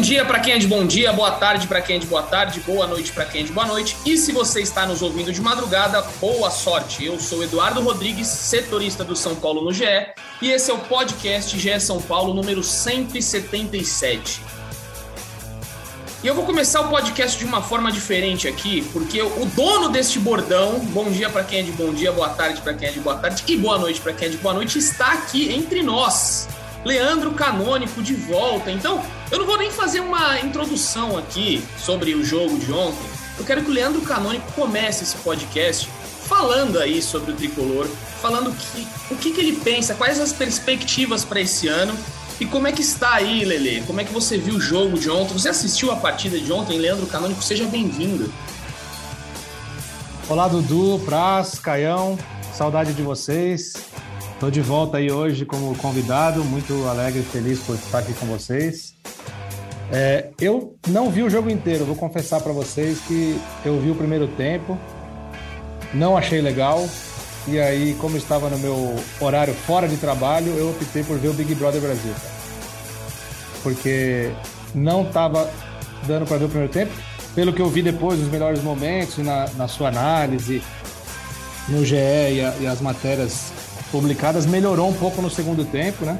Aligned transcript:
Bom 0.00 0.02
dia 0.02 0.24
para 0.24 0.40
quem 0.40 0.54
é 0.54 0.58
de 0.58 0.66
bom 0.66 0.86
dia, 0.86 1.12
boa 1.12 1.32
tarde 1.32 1.66
para 1.66 1.82
quem 1.82 1.96
é 1.96 1.98
de 1.98 2.06
boa 2.06 2.22
tarde, 2.22 2.58
boa 2.60 2.86
noite 2.86 3.12
para 3.12 3.26
quem 3.26 3.42
é 3.42 3.44
de 3.44 3.52
boa 3.52 3.66
noite. 3.66 3.94
E 4.06 4.16
se 4.16 4.32
você 4.32 4.62
está 4.62 4.86
nos 4.86 5.02
ouvindo 5.02 5.30
de 5.30 5.42
madrugada, 5.42 6.00
boa 6.18 6.50
sorte. 6.50 7.04
Eu 7.04 7.20
sou 7.20 7.44
Eduardo 7.44 7.82
Rodrigues, 7.82 8.26
setorista 8.26 9.04
do 9.04 9.14
São 9.14 9.34
Paulo 9.34 9.60
no 9.60 9.74
GE, 9.74 9.84
e 10.40 10.50
esse 10.50 10.70
é 10.70 10.74
o 10.74 10.78
podcast 10.78 11.58
GE 11.58 11.80
São 11.80 12.00
Paulo 12.00 12.32
número 12.32 12.62
177. 12.62 14.40
E 16.24 16.26
eu 16.26 16.34
vou 16.34 16.46
começar 16.46 16.80
o 16.80 16.88
podcast 16.88 17.38
de 17.38 17.44
uma 17.44 17.60
forma 17.60 17.92
diferente 17.92 18.48
aqui, 18.48 18.80
porque 18.94 19.20
o 19.20 19.44
dono 19.54 19.90
deste 19.90 20.18
bordão, 20.18 20.78
bom 20.78 21.10
dia 21.10 21.28
para 21.28 21.44
quem 21.44 21.58
é 21.58 21.62
de 21.62 21.72
bom 21.72 21.92
dia, 21.92 22.10
boa 22.10 22.30
tarde 22.30 22.62
para 22.62 22.72
quem 22.72 22.88
é 22.88 22.92
de 22.92 23.00
boa 23.00 23.18
tarde 23.18 23.44
e 23.46 23.54
boa 23.54 23.76
noite 23.76 24.00
para 24.00 24.14
quem 24.14 24.28
é 24.28 24.30
de 24.30 24.38
boa 24.38 24.54
noite, 24.54 24.78
está 24.78 25.12
aqui 25.12 25.52
entre 25.52 25.82
nós. 25.82 26.48
Leandro 26.84 27.32
Canônico 27.32 28.02
de 28.02 28.14
volta. 28.14 28.70
Então, 28.70 29.02
eu 29.30 29.38
não 29.38 29.46
vou 29.46 29.58
nem 29.58 29.70
fazer 29.70 30.00
uma 30.00 30.40
introdução 30.40 31.16
aqui 31.18 31.62
sobre 31.78 32.14
o 32.14 32.24
jogo 32.24 32.58
de 32.58 32.72
ontem. 32.72 33.08
Eu 33.38 33.44
quero 33.44 33.62
que 33.62 33.70
o 33.70 33.74
Leandro 33.74 34.00
Canônico 34.02 34.50
comece 34.52 35.04
esse 35.04 35.16
podcast 35.16 35.88
falando 36.26 36.78
aí 36.78 37.02
sobre 37.02 37.32
o 37.32 37.34
tricolor, 37.34 37.86
falando 38.20 38.52
que, 38.52 38.86
o 39.10 39.16
que, 39.16 39.32
que 39.32 39.40
ele 39.40 39.56
pensa, 39.56 39.94
quais 39.94 40.20
as 40.20 40.32
perspectivas 40.32 41.24
para 41.24 41.40
esse 41.40 41.66
ano 41.66 41.92
e 42.40 42.46
como 42.46 42.66
é 42.66 42.72
que 42.72 42.80
está 42.80 43.14
aí, 43.14 43.44
Lele? 43.44 43.82
Como 43.86 44.00
é 44.00 44.04
que 44.04 44.12
você 44.12 44.38
viu 44.38 44.54
o 44.54 44.60
jogo 44.60 44.98
de 44.98 45.10
ontem? 45.10 45.34
Você 45.34 45.50
assistiu 45.50 45.90
a 45.90 45.96
partida 45.96 46.38
de 46.38 46.50
ontem, 46.50 46.78
Leandro 46.78 47.06
Canônico? 47.06 47.42
Seja 47.42 47.66
bem-vindo. 47.66 48.32
Olá, 50.28 50.48
Dudu, 50.48 51.00
Praz, 51.04 51.58
Caião, 51.58 52.18
saudade 52.54 52.94
de 52.94 53.02
vocês. 53.02 53.74
Estou 54.40 54.50
de 54.50 54.62
volta 54.62 54.96
aí 54.96 55.12
hoje 55.12 55.44
como 55.44 55.76
convidado, 55.76 56.42
muito 56.42 56.88
alegre 56.88 57.20
e 57.20 57.22
feliz 57.22 57.58
por 57.60 57.74
estar 57.74 57.98
aqui 57.98 58.14
com 58.14 58.24
vocês. 58.24 58.94
É, 59.92 60.30
eu 60.40 60.78
não 60.88 61.10
vi 61.10 61.22
o 61.22 61.28
jogo 61.28 61.50
inteiro, 61.50 61.84
vou 61.84 61.94
confessar 61.94 62.40
para 62.40 62.50
vocês 62.50 63.00
que 63.00 63.38
eu 63.66 63.78
vi 63.78 63.90
o 63.90 63.94
primeiro 63.94 64.26
tempo, 64.28 64.78
não 65.92 66.16
achei 66.16 66.40
legal, 66.40 66.88
e 67.46 67.60
aí, 67.60 67.94
como 68.00 68.16
estava 68.16 68.48
no 68.48 68.58
meu 68.58 68.96
horário 69.20 69.52
fora 69.52 69.86
de 69.86 69.98
trabalho, 69.98 70.54
eu 70.56 70.70
optei 70.70 71.04
por 71.04 71.18
ver 71.18 71.28
o 71.28 71.34
Big 71.34 71.54
Brother 71.54 71.82
Brasil. 71.82 72.14
Porque 73.62 74.30
não 74.74 75.02
estava 75.02 75.50
dando 76.06 76.24
para 76.24 76.38
ver 76.38 76.46
o 76.46 76.48
primeiro 76.48 76.72
tempo. 76.72 76.92
Pelo 77.34 77.52
que 77.52 77.60
eu 77.60 77.68
vi 77.68 77.82
depois, 77.82 78.18
os 78.18 78.28
melhores 78.28 78.62
momentos, 78.62 79.18
na, 79.18 79.50
na 79.50 79.68
sua 79.68 79.88
análise, 79.88 80.62
no 81.68 81.84
GE 81.84 81.94
e, 81.96 82.40
a, 82.40 82.54
e 82.58 82.66
as 82.66 82.80
matérias 82.80 83.59
publicadas 83.90 84.46
melhorou 84.46 84.88
um 84.88 84.94
pouco 84.94 85.20
no 85.20 85.30
segundo 85.30 85.64
tempo, 85.64 86.04
né? 86.04 86.18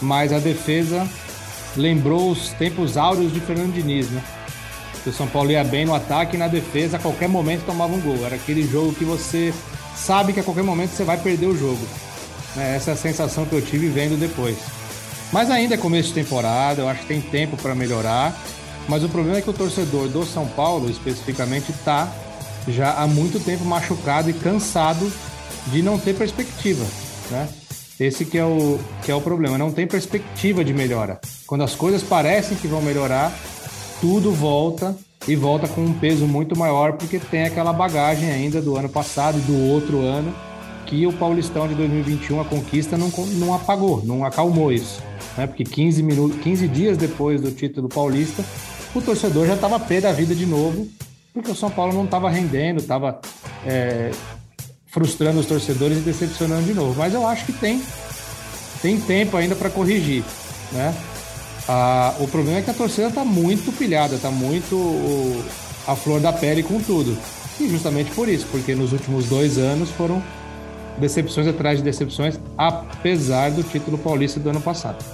Mas 0.00 0.32
a 0.32 0.38
defesa 0.38 1.08
lembrou 1.76 2.30
os 2.30 2.50
tempos 2.50 2.96
áureos 2.96 3.32
de 3.32 3.40
Fernando 3.40 3.72
Diniz, 3.72 4.10
né? 4.10 4.22
O 5.06 5.12
São 5.12 5.26
Paulo 5.26 5.50
ia 5.50 5.64
bem 5.64 5.86
no 5.86 5.94
ataque 5.94 6.36
e 6.36 6.38
na 6.38 6.48
defesa, 6.48 6.98
a 6.98 7.00
qualquer 7.00 7.28
momento 7.28 7.64
tomava 7.64 7.94
um 7.94 8.00
gol. 8.00 8.26
Era 8.26 8.36
aquele 8.36 8.62
jogo 8.62 8.92
que 8.92 9.04
você 9.04 9.54
sabe 9.96 10.32
que 10.32 10.40
a 10.40 10.42
qualquer 10.42 10.64
momento 10.64 10.90
você 10.90 11.04
vai 11.04 11.16
perder 11.16 11.46
o 11.46 11.56
jogo. 11.56 11.80
Né? 12.54 12.76
Essa 12.76 12.90
é 12.90 12.94
a 12.94 12.96
sensação 12.96 13.46
que 13.46 13.54
eu 13.54 13.62
tive 13.62 13.88
vendo 13.88 14.18
depois. 14.18 14.58
Mas 15.32 15.50
ainda 15.50 15.74
é 15.74 15.78
começo 15.78 16.08
de 16.08 16.14
temporada, 16.14 16.82
eu 16.82 16.88
acho 16.88 17.02
que 17.02 17.06
tem 17.06 17.20
tempo 17.20 17.56
para 17.56 17.74
melhorar. 17.74 18.38
Mas 18.86 19.02
o 19.02 19.08
problema 19.08 19.38
é 19.38 19.42
que 19.42 19.50
o 19.50 19.52
torcedor 19.52 20.08
do 20.08 20.26
São 20.26 20.46
Paulo, 20.46 20.90
especificamente, 20.90 21.70
está 21.70 22.10
já 22.66 22.92
há 22.92 23.06
muito 23.06 23.40
tempo 23.40 23.64
machucado 23.64 24.28
e 24.28 24.32
cansado 24.32 25.10
de 25.70 25.82
não 25.82 25.98
ter 25.98 26.14
perspectiva, 26.14 26.84
né? 27.30 27.48
Esse 27.98 28.24
que 28.24 28.38
é 28.38 28.44
o 28.44 28.78
que 29.02 29.10
é 29.10 29.14
o 29.14 29.20
problema, 29.20 29.58
não 29.58 29.72
tem 29.72 29.86
perspectiva 29.86 30.64
de 30.64 30.72
melhora. 30.72 31.20
Quando 31.46 31.64
as 31.64 31.74
coisas 31.74 32.02
parecem 32.02 32.56
que 32.56 32.68
vão 32.68 32.80
melhorar, 32.80 33.32
tudo 34.00 34.30
volta 34.30 34.96
e 35.26 35.34
volta 35.34 35.66
com 35.66 35.80
um 35.80 35.92
peso 35.92 36.26
muito 36.26 36.56
maior 36.56 36.92
porque 36.92 37.18
tem 37.18 37.44
aquela 37.44 37.72
bagagem 37.72 38.30
ainda 38.30 38.62
do 38.62 38.76
ano 38.76 38.88
passado 38.88 39.38
e 39.38 39.42
do 39.42 39.70
outro 39.70 40.00
ano 40.00 40.32
que 40.86 41.06
o 41.06 41.12
Paulistão 41.12 41.68
de 41.68 41.74
2021 41.74 42.40
a 42.40 42.44
conquista 42.44 42.96
não, 42.96 43.10
não 43.34 43.52
apagou, 43.52 44.02
não 44.04 44.24
acalmou 44.24 44.72
isso, 44.72 45.02
né? 45.36 45.46
Porque 45.46 45.64
15 45.64 46.02
minutos, 46.02 46.40
15 46.40 46.68
dias 46.68 46.96
depois 46.96 47.40
do 47.40 47.50
título 47.50 47.88
paulista, 47.88 48.42
o 48.94 49.02
torcedor 49.02 49.46
já 49.46 49.54
estava 49.54 49.78
pé 49.78 50.00
da 50.00 50.12
vida 50.12 50.34
de 50.34 50.46
novo, 50.46 50.88
porque 51.34 51.50
o 51.50 51.54
São 51.54 51.70
Paulo 51.70 51.92
não 51.92 52.04
estava 52.04 52.30
rendendo, 52.30 52.78
estava 52.78 53.20
é, 53.66 54.10
frustrando 54.88 55.38
os 55.38 55.46
torcedores 55.46 55.98
e 55.98 56.00
decepcionando 56.00 56.64
de 56.64 56.74
novo. 56.74 56.94
Mas 56.98 57.14
eu 57.14 57.26
acho 57.26 57.46
que 57.46 57.52
tem, 57.52 57.82
tem 58.82 59.00
tempo 59.00 59.36
ainda 59.36 59.54
para 59.54 59.70
corrigir, 59.70 60.24
né? 60.72 60.94
Ah, 61.68 62.14
o 62.18 62.26
problema 62.26 62.58
é 62.58 62.62
que 62.62 62.70
a 62.70 62.74
torcida 62.74 63.08
está 63.08 63.24
muito 63.24 63.70
pilhada, 63.76 64.14
está 64.14 64.30
muito 64.30 65.44
a 65.86 65.94
flor 65.94 66.20
da 66.20 66.32
pele 66.32 66.62
com 66.62 66.80
tudo. 66.80 67.16
E 67.60 67.68
justamente 67.68 68.10
por 68.12 68.28
isso, 68.28 68.46
porque 68.50 68.74
nos 68.74 68.92
últimos 68.92 69.26
dois 69.26 69.58
anos 69.58 69.90
foram 69.90 70.22
decepções 70.98 71.46
atrás 71.46 71.78
de 71.78 71.84
decepções, 71.84 72.38
apesar 72.56 73.50
do 73.50 73.62
título 73.62 73.98
paulista 73.98 74.40
do 74.40 74.48
ano 74.48 74.60
passado. 74.60 75.04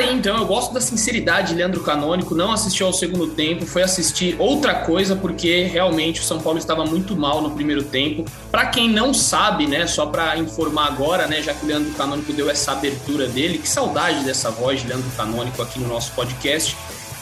Aí, 0.00 0.14
então, 0.14 0.34
eu 0.38 0.46
gosto 0.46 0.72
da 0.72 0.80
sinceridade 0.80 1.48
de 1.48 1.56
Leandro 1.56 1.82
Canônico, 1.82 2.34
não 2.34 2.50
assistiu 2.50 2.86
ao 2.86 2.92
segundo 2.92 3.34
tempo, 3.34 3.66
foi 3.66 3.82
assistir 3.82 4.34
outra 4.38 4.76
coisa, 4.76 5.14
porque 5.14 5.64
realmente 5.64 6.22
o 6.22 6.24
São 6.24 6.40
Paulo 6.40 6.58
estava 6.58 6.86
muito 6.86 7.14
mal 7.14 7.42
no 7.42 7.50
primeiro 7.50 7.82
tempo. 7.82 8.24
Para 8.50 8.64
quem 8.64 8.88
não 8.88 9.12
sabe, 9.12 9.66
né, 9.66 9.86
só 9.86 10.06
para 10.06 10.38
informar 10.38 10.86
agora, 10.86 11.26
né, 11.26 11.42
já 11.42 11.52
que 11.52 11.66
o 11.66 11.68
Leandro 11.68 11.92
Canônico 11.92 12.32
deu 12.32 12.48
essa 12.48 12.72
abertura 12.72 13.26
dele, 13.26 13.58
que 13.58 13.68
saudade 13.68 14.24
dessa 14.24 14.50
voz 14.50 14.80
de 14.80 14.88
Leandro 14.88 15.10
Canônico 15.18 15.60
aqui 15.60 15.78
no 15.78 15.86
nosso 15.86 16.12
podcast. 16.12 16.74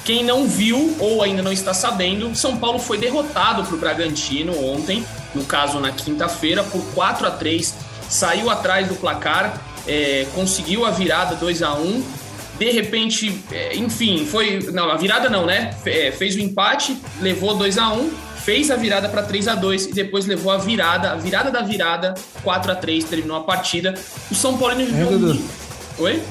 Quem 0.04 0.22
não 0.22 0.46
viu 0.46 0.96
ou 1.00 1.20
ainda 1.24 1.42
não 1.42 1.52
está 1.52 1.74
sabendo, 1.74 2.32
São 2.36 2.58
Paulo 2.58 2.78
foi 2.78 2.96
derrotado 2.96 3.64
para 3.64 3.74
o 3.74 3.78
Bragantino 3.78 4.56
ontem, 4.64 5.04
no 5.34 5.42
caso 5.42 5.80
na 5.80 5.90
quinta-feira, 5.90 6.62
por 6.62 6.80
4 6.94 7.26
a 7.26 7.30
3 7.32 7.74
saiu 8.08 8.48
atrás 8.48 8.86
do 8.86 8.94
placar, 8.94 9.60
é, 9.84 10.28
conseguiu 10.32 10.86
a 10.86 10.92
virada 10.92 11.34
2 11.34 11.60
a 11.64 11.74
1 11.74 12.27
de 12.58 12.70
repente, 12.70 13.40
é, 13.52 13.76
enfim, 13.76 14.26
foi. 14.26 14.58
Não, 14.72 14.90
a 14.90 14.96
virada 14.96 15.28
não, 15.30 15.46
né? 15.46 15.70
É, 15.86 16.10
fez 16.10 16.34
o 16.34 16.40
empate, 16.40 16.96
levou 17.20 17.56
2 17.56 17.78
a 17.78 17.92
1 17.92 18.28
fez 18.48 18.70
a 18.70 18.76
virada 18.76 19.10
para 19.10 19.22
3 19.24 19.46
a 19.46 19.54
2 19.54 19.86
e 19.88 19.92
depois 19.92 20.24
levou 20.24 20.50
a 20.50 20.56
virada, 20.56 21.12
a 21.12 21.16
virada 21.16 21.50
da 21.50 21.60
virada, 21.60 22.14
4 22.42 22.72
a 22.72 22.74
3 22.74 23.04
terminou 23.04 23.36
a 23.36 23.42
partida. 23.42 23.94
O 24.30 24.34
São 24.34 24.56
Paulo 24.56 24.74
viveu. 24.74 25.06
É, 25.06 26.02
Oi? 26.02 26.22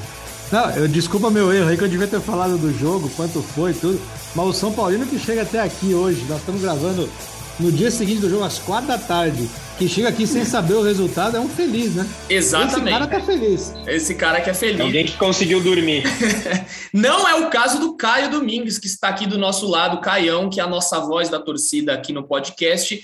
Não, 0.50 0.70
eu 0.70 0.88
desculpa 0.88 1.30
meu 1.30 1.52
erro 1.52 1.68
aí 1.68 1.76
que 1.76 1.84
eu 1.84 1.88
devia 1.88 2.08
ter 2.08 2.20
falado 2.20 2.58
do 2.58 2.76
jogo, 2.76 3.08
quanto 3.10 3.40
foi, 3.40 3.72
tudo. 3.72 4.00
Mas 4.34 4.46
o 4.46 4.52
São 4.52 4.72
Paulino 4.72 5.06
que 5.06 5.16
chega 5.16 5.42
até 5.42 5.60
aqui 5.60 5.94
hoje, 5.94 6.24
nós 6.28 6.38
estamos 6.40 6.60
gravando 6.60 7.08
no 7.60 7.72
dia 7.72 7.90
seguinte 7.90 8.20
do 8.20 8.30
jogo, 8.30 8.44
às 8.44 8.58
quatro 8.58 8.88
da 8.88 8.98
tarde 8.98 9.48
que 9.78 9.88
chega 9.88 10.08
aqui 10.08 10.26
sem 10.26 10.44
saber 10.44 10.74
o 10.74 10.82
resultado 10.82 11.36
é 11.36 11.40
um 11.40 11.48
feliz, 11.48 11.94
né? 11.94 12.04
Exatamente. 12.28 12.80
Esse 12.80 12.90
cara 12.90 13.06
tá 13.06 13.20
feliz. 13.20 13.74
Esse 13.86 14.14
cara 14.14 14.40
que 14.40 14.50
é 14.50 14.54
feliz. 14.54 14.80
Alguém 14.80 15.06
que 15.06 15.16
conseguiu 15.16 15.60
dormir. 15.60 16.02
Não 16.92 17.28
é 17.28 17.36
o 17.36 17.48
caso 17.48 17.78
do 17.78 17.96
Caio 17.96 18.28
Domingues, 18.28 18.76
que 18.76 18.88
está 18.88 19.08
aqui 19.08 19.24
do 19.24 19.38
nosso 19.38 19.68
lado, 19.68 20.00
Caião, 20.00 20.50
que 20.50 20.58
é 20.58 20.64
a 20.64 20.66
nossa 20.66 20.98
voz 20.98 21.28
da 21.28 21.38
torcida 21.38 21.94
aqui 21.94 22.12
no 22.12 22.24
podcast. 22.24 23.00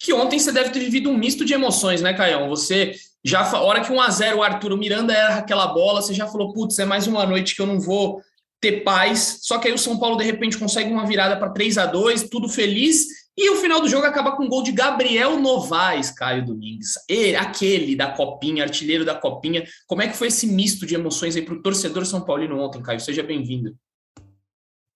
Que 0.00 0.12
ontem 0.12 0.38
você 0.38 0.50
deve 0.50 0.70
ter 0.70 0.80
vivido 0.80 1.10
um 1.10 1.16
misto 1.16 1.44
de 1.44 1.54
emoções, 1.54 2.02
né, 2.02 2.12
Caião? 2.12 2.48
Você 2.48 2.92
já, 3.24 3.42
a 3.42 3.60
hora 3.60 3.80
que 3.80 3.92
1 3.92 4.00
a 4.00 4.10
0 4.10 4.38
o 4.38 4.42
Arthur 4.42 4.76
Miranda 4.76 5.12
era 5.12 5.36
aquela 5.36 5.68
bola, 5.68 6.02
você 6.02 6.12
já 6.12 6.26
falou, 6.26 6.52
putz, 6.52 6.76
é 6.80 6.84
mais 6.84 7.06
uma 7.06 7.24
noite 7.24 7.54
que 7.54 7.62
eu 7.62 7.66
não 7.66 7.78
vou 7.78 8.20
ter 8.60 8.82
paz. 8.82 9.38
Só 9.42 9.58
que 9.58 9.68
aí 9.68 9.74
o 9.74 9.78
São 9.78 9.96
Paulo, 9.96 10.16
de 10.16 10.24
repente, 10.24 10.58
consegue 10.58 10.90
uma 10.90 11.06
virada 11.06 11.36
para 11.36 11.50
3 11.50 11.78
a 11.78 11.86
2 11.86 12.24
tudo 12.24 12.48
feliz 12.48 13.25
e 13.36 13.50
o 13.50 13.56
final 13.56 13.80
do 13.80 13.88
jogo 13.88 14.06
acaba 14.06 14.32
com 14.32 14.44
um 14.44 14.48
gol 14.48 14.62
de 14.62 14.72
Gabriel 14.72 15.38
Novaes, 15.38 16.10
Caio 16.10 16.46
Domingues. 16.46 16.94
Ele, 17.06 17.36
aquele 17.36 17.94
da 17.94 18.10
Copinha, 18.10 18.64
artilheiro 18.64 19.04
da 19.04 19.14
Copinha. 19.14 19.62
Como 19.86 20.00
é 20.00 20.08
que 20.08 20.16
foi 20.16 20.28
esse 20.28 20.46
misto 20.46 20.86
de 20.86 20.94
emoções 20.94 21.36
aí 21.36 21.42
para 21.42 21.54
o 21.54 21.62
torcedor 21.62 22.06
São 22.06 22.24
Paulino 22.24 22.58
ontem, 22.58 22.82
Caio? 22.82 22.98
Seja 22.98 23.22
bem-vindo. 23.22 23.76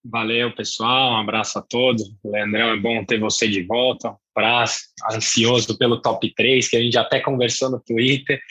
Valeu, 0.03 0.55
pessoal. 0.55 1.11
Um 1.11 1.17
abraço 1.17 1.59
a 1.59 1.61
todos. 1.61 2.11
Leandrão, 2.25 2.71
é 2.71 2.77
bom 2.77 3.05
ter 3.05 3.19
você 3.19 3.47
de 3.47 3.61
volta. 3.61 4.15
Prazo, 4.33 4.79
ansioso 5.11 5.77
pelo 5.77 6.01
top 6.01 6.33
3, 6.33 6.67
que 6.67 6.77
a 6.77 6.81
gente 6.81 6.97
até 6.97 7.19
conversou 7.19 7.69
no 7.69 7.79
Twitter. 7.79 8.41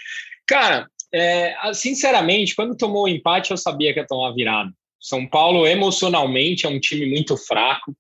Cara, 0.47 0.89
é, 1.13 1.57
sinceramente, 1.75 2.55
quando 2.55 2.77
tomou 2.77 3.05
o 3.05 3.09
empate, 3.09 3.51
eu 3.51 3.57
sabia 3.57 3.93
que 3.93 3.99
ia 3.99 4.07
tomar 4.07 4.33
virada. 4.35 4.71
São 5.01 5.27
Paulo, 5.27 5.67
emocionalmente, 5.67 6.65
é 6.65 6.69
um 6.69 6.79
time 6.79 7.11
muito 7.11 7.37
fraco 7.37 7.93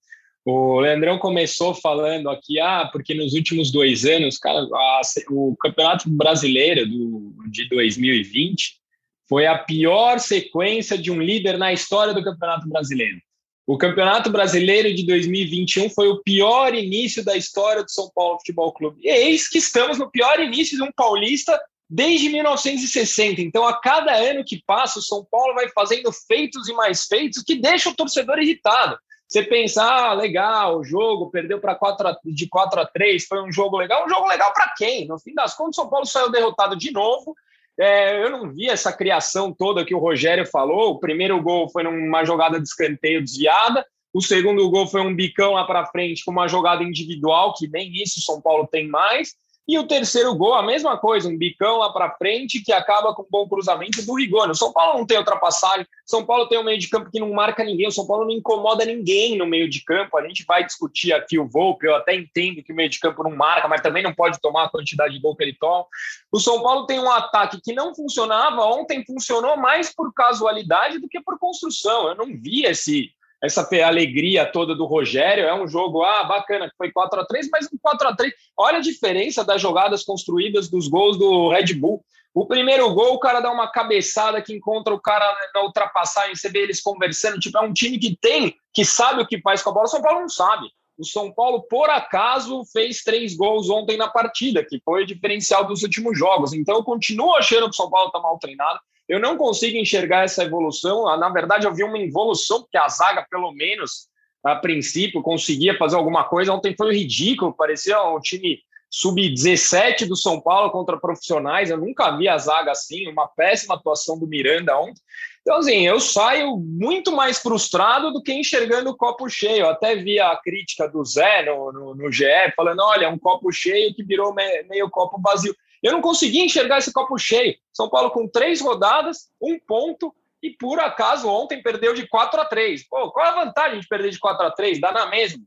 o 0.44 0.81
Leandrão 0.81 1.19
começou 1.19 1.75
falando 1.75 2.31
aqui, 2.31 2.58
ah, 2.58 2.88
porque 2.90 3.14
nos 3.14 3.34
últimos 3.34 3.70
dois 3.70 4.04
anos, 4.04 4.38
cara, 4.38 4.60
a, 4.60 5.00
o 5.31 5.56
Campeonato 5.56 6.08
Brasileiro 6.08 6.88
do, 6.88 7.34
de 7.50 7.69
2020 7.69 8.81
foi 9.28 9.46
a 9.46 9.58
pior 9.58 10.19
sequência 10.19 10.96
de 10.96 11.10
um 11.10 11.20
líder 11.20 11.58
na 11.58 11.72
história 11.72 12.14
do 12.14 12.25
Campeonato 12.25 12.69
Brasileiro. 12.69 13.19
O 13.66 13.78
Campeonato 13.78 14.31
Brasileiro 14.31 14.92
de 14.92 15.06
2021 15.06 15.90
foi 15.90 16.08
o 16.08 16.20
pior 16.22 16.75
início 16.75 17.25
da 17.25 17.36
história 17.36 17.84
do 17.84 17.90
São 17.90 18.10
Paulo 18.12 18.38
Futebol 18.38 18.72
Clube. 18.72 19.00
E 19.04 19.08
eis 19.08 19.48
que 19.48 19.58
estamos 19.58 19.98
no 19.98 20.10
pior 20.10 20.40
início 20.40 20.76
de 20.76 20.82
um 20.82 20.90
paulista 20.90 21.56
desde 21.88 22.28
1960. 22.31 23.40
Então, 23.40 23.64
a 23.64 23.81
cada 23.81 24.12
ano 24.12 24.44
que 24.44 24.62
passa, 24.66 24.98
o 24.98 25.02
São 25.02 25.25
Paulo 25.31 25.54
vai 25.54 25.69
fazendo 25.69 26.10
feitos 26.12 26.69
e 26.69 26.72
mais 26.72 27.04
feitos 27.04 27.44
que 27.44 27.54
deixa 27.54 27.90
o 27.90 27.94
torcedor 27.94 28.38
irritado. 28.38 28.98
Você 29.31 29.44
pensa, 29.44 29.85
ah, 29.85 30.12
legal, 30.12 30.79
o 30.79 30.85
jogo 30.85 31.31
perdeu 31.31 31.61
para 31.61 31.77
4 31.77 32.17
de 32.25 32.49
4 32.49 32.81
a 32.81 32.85
3, 32.85 33.25
foi 33.27 33.41
um 33.41 33.53
jogo 33.53 33.77
legal. 33.79 34.05
Um 34.05 34.09
jogo 34.09 34.27
legal 34.27 34.53
para 34.53 34.75
quem? 34.77 35.06
No 35.06 35.21
fim 35.21 35.32
das 35.32 35.55
contas, 35.55 35.79
o 35.79 35.82
São 35.82 35.88
Paulo 35.88 36.05
saiu 36.05 36.32
derrotado 36.32 36.75
de 36.75 36.91
novo. 36.91 37.37
É, 37.79 38.25
eu 38.25 38.29
não 38.29 38.50
vi 38.50 38.69
essa 38.69 38.93
criação 38.93 39.53
toda 39.53 39.85
que 39.85 39.94
o 39.94 40.00
Rogério 40.00 40.44
falou. 40.44 40.91
O 40.91 40.99
primeiro 40.99 41.41
gol 41.41 41.71
foi 41.71 41.85
numa 41.85 42.25
jogada 42.25 42.59
de 42.59 42.67
escanteio 42.67 43.23
desviada. 43.23 43.87
O 44.12 44.21
segundo 44.21 44.69
gol 44.69 44.88
foi 44.88 45.00
um 45.00 45.15
bicão 45.15 45.53
lá 45.53 45.65
para 45.65 45.87
frente 45.87 46.25
com 46.25 46.32
uma 46.32 46.49
jogada 46.49 46.82
individual, 46.82 47.55
que 47.55 47.69
nem 47.69 47.88
isso 48.03 48.19
o 48.19 48.23
São 48.23 48.41
Paulo 48.43 48.67
tem 48.67 48.88
mais. 48.88 49.37
E 49.70 49.78
o 49.78 49.87
terceiro 49.87 50.34
gol, 50.34 50.55
a 50.55 50.64
mesma 50.64 50.99
coisa, 50.99 51.28
um 51.28 51.38
bicão 51.38 51.78
lá 51.78 51.93
para 51.93 52.17
frente 52.17 52.61
que 52.61 52.72
acaba 52.72 53.14
com 53.14 53.22
um 53.22 53.28
bom 53.31 53.49
cruzamento 53.49 54.05
do 54.05 54.14
Rigoni. 54.14 54.50
O 54.50 54.56
São 54.56 54.72
Paulo 54.72 54.99
não 54.99 55.06
tem 55.06 55.17
ultrapassagem, 55.17 55.87
São 56.05 56.26
Paulo 56.26 56.49
tem 56.49 56.58
um 56.58 56.64
meio 56.64 56.76
de 56.76 56.88
campo 56.88 57.08
que 57.08 57.20
não 57.20 57.32
marca 57.32 57.62
ninguém, 57.62 57.87
o 57.87 57.93
São 57.93 58.05
Paulo 58.05 58.25
não 58.25 58.32
incomoda 58.32 58.84
ninguém 58.84 59.38
no 59.38 59.46
meio 59.46 59.70
de 59.70 59.84
campo. 59.84 60.19
A 60.19 60.26
gente 60.26 60.44
vai 60.44 60.67
discutir 60.67 61.12
aqui 61.12 61.38
o 61.38 61.46
Volpe, 61.46 61.87
eu 61.87 61.94
até 61.94 62.17
entendo 62.17 62.64
que 62.64 62.72
o 62.72 62.75
meio 62.75 62.90
de 62.90 62.99
campo 62.99 63.22
não 63.22 63.31
marca, 63.31 63.69
mas 63.69 63.81
também 63.81 64.02
não 64.02 64.12
pode 64.12 64.40
tomar 64.40 64.64
a 64.64 64.69
quantidade 64.69 65.14
de 65.14 65.20
gol 65.20 65.37
que 65.37 65.44
ele 65.44 65.56
toma. 65.56 65.87
O 66.32 66.40
São 66.40 66.61
Paulo 66.61 66.84
tem 66.87 66.99
um 66.99 67.08
ataque 67.08 67.61
que 67.62 67.72
não 67.72 67.94
funcionava, 67.94 68.64
ontem 68.64 69.05
funcionou 69.06 69.56
mais 69.56 69.94
por 69.94 70.12
casualidade 70.12 70.99
do 70.99 71.08
que 71.08 71.20
por 71.20 71.38
construção. 71.38 72.08
Eu 72.08 72.17
não 72.17 72.26
vi 72.26 72.64
esse 72.64 73.12
essa 73.42 73.66
alegria 73.84 74.44
toda 74.44 74.75
do 74.75 74.84
Rogério. 74.84 75.44
É 75.44 75.54
um 75.54 75.66
jogo, 75.66 76.02
ah, 76.02 76.25
bacana, 76.25 76.69
que 76.69 76.76
foi 76.76 76.92
4 76.92 77.20
a 77.20 77.26
3 77.26 77.48
mas 77.50 77.66
um 77.72 77.78
4 77.81 78.08
a 78.08 78.16
3 78.16 78.32
Olha 78.56 78.78
a 78.78 78.82
diferença 78.82 79.44
das 79.44 79.60
jogadas 79.60 80.04
construídas 80.04 80.69
dos 80.69 80.88
gols 80.88 81.19
do 81.19 81.48
Red 81.48 81.75
Bull. 81.75 82.04
O 82.32 82.46
primeiro 82.46 82.94
gol, 82.94 83.14
o 83.14 83.19
cara 83.19 83.40
dá 83.40 83.50
uma 83.50 83.72
cabeçada 83.72 84.40
que 84.40 84.54
encontra 84.54 84.94
o 84.94 85.00
cara 85.00 85.26
na 85.52 85.62
ultrapassagem, 85.62 86.37
você 86.37 86.48
vê 86.48 86.60
eles 86.60 86.81
conversando. 86.81 87.40
Tipo, 87.40 87.58
é 87.58 87.62
um 87.62 87.72
time 87.72 87.98
que 87.98 88.16
tem, 88.20 88.54
que 88.72 88.84
sabe 88.84 89.22
o 89.22 89.26
que 89.26 89.40
faz 89.40 89.62
com 89.62 89.70
a 89.70 89.72
bola. 89.72 89.86
O 89.86 89.88
São 89.88 90.02
Paulo 90.02 90.20
não 90.20 90.28
sabe. 90.28 90.69
O 90.96 91.04
São 91.04 91.32
Paulo, 91.32 91.62
por 91.62 91.88
acaso, 91.90 92.62
fez 92.72 93.02
três 93.02 93.34
gols 93.34 93.69
ontem 93.69 93.96
na 93.96 94.06
partida, 94.06 94.64
que 94.64 94.81
foi 94.84 95.02
o 95.02 95.06
diferencial 95.06 95.66
dos 95.66 95.82
últimos 95.82 96.16
jogos. 96.16 96.52
Então, 96.52 96.76
eu 96.76 96.84
continuo 96.84 97.34
achando 97.34 97.64
que 97.64 97.70
o 97.70 97.75
São 97.75 97.90
Paulo 97.90 98.08
está 98.08 98.20
mal 98.20 98.38
treinado. 98.38 98.78
Eu 99.10 99.18
não 99.18 99.36
consigo 99.36 99.76
enxergar 99.76 100.22
essa 100.22 100.44
evolução. 100.44 101.08
Ah, 101.08 101.16
na 101.16 101.28
verdade, 101.28 101.66
eu 101.66 101.74
vi 101.74 101.82
uma 101.82 101.98
evolução, 101.98 102.60
porque 102.60 102.78
a 102.78 102.86
zaga, 102.86 103.26
pelo 103.28 103.50
menos, 103.50 104.06
a 104.44 104.54
princípio, 104.54 105.20
conseguia 105.20 105.76
fazer 105.76 105.96
alguma 105.96 106.22
coisa. 106.22 106.52
Ontem 106.52 106.76
foi 106.76 106.94
ridículo, 106.94 107.52
parecia 107.52 108.00
um 108.04 108.20
time 108.20 108.60
sub-17 108.88 110.06
do 110.06 110.14
São 110.14 110.40
Paulo 110.40 110.70
contra 110.70 110.96
profissionais. 110.96 111.70
Eu 111.70 111.76
nunca 111.76 112.16
vi 112.16 112.28
a 112.28 112.38
zaga 112.38 112.70
assim, 112.70 113.08
uma 113.08 113.26
péssima 113.26 113.74
atuação 113.74 114.16
do 114.16 114.28
Miranda 114.28 114.78
ontem. 114.78 115.02
Então, 115.40 115.56
assim, 115.56 115.84
eu 115.84 115.98
saio 115.98 116.56
muito 116.56 117.10
mais 117.10 117.38
frustrado 117.38 118.12
do 118.12 118.22
que 118.22 118.32
enxergando 118.32 118.90
o 118.90 118.96
copo 118.96 119.28
cheio. 119.28 119.62
Eu 119.62 119.70
até 119.70 119.96
vi 119.96 120.20
a 120.20 120.36
crítica 120.36 120.88
do 120.88 121.04
Zé 121.04 121.44
no, 121.46 121.72
no, 121.72 121.94
no 121.96 122.12
GE, 122.12 122.52
falando: 122.54 122.80
olha, 122.84 123.10
um 123.10 123.18
copo 123.18 123.50
cheio 123.50 123.92
que 123.92 124.04
virou 124.04 124.32
meio 124.32 124.88
copo 124.88 125.20
vazio. 125.20 125.52
Eu 125.82 125.93
não 125.93 126.00
consegui 126.00 126.41
enxergar 126.41 126.79
esse 126.79 126.93
copo 126.93 127.17
cheio. 127.19 127.56
São 127.73 127.88
Paulo 127.88 128.11
com 128.11 128.29
três 128.29 128.61
rodadas, 128.61 129.31
um 129.41 129.59
ponto, 129.59 130.15
e 130.43 130.50
por 130.50 130.79
acaso 130.79 131.29
ontem 131.29 131.62
perdeu 131.62 131.94
de 131.94 132.06
4 132.06 132.41
a 132.41 132.44
3. 132.44 132.88
Pô, 132.88 133.11
qual 133.11 133.27
a 133.27 133.44
vantagem 133.44 133.81
de 133.81 133.88
perder 133.88 134.11
de 134.11 134.19
4 134.19 134.47
a 134.47 134.50
3? 134.50 134.81
Dá 134.81 134.93
na 134.93 135.06
mesma. 135.06 135.43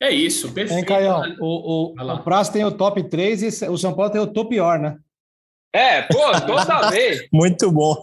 É 0.00 0.10
isso, 0.10 0.52
perfeito. 0.52 0.78
Hein, 0.78 0.84
Caião, 0.84 1.22
o, 1.40 1.94
o, 1.98 2.12
o 2.14 2.22
Prazo 2.22 2.52
tem 2.52 2.64
o 2.64 2.70
top 2.70 3.02
3 3.02 3.62
e 3.62 3.68
o 3.68 3.76
São 3.76 3.94
Paulo 3.94 4.12
tem 4.12 4.20
o 4.20 4.32
top 4.32 4.50
pior, 4.50 4.78
né? 4.78 4.98
É, 5.72 6.02
pô, 6.02 6.40
toda 6.46 6.88
vez. 6.90 7.26
Muito 7.32 7.70
bom. 7.70 8.02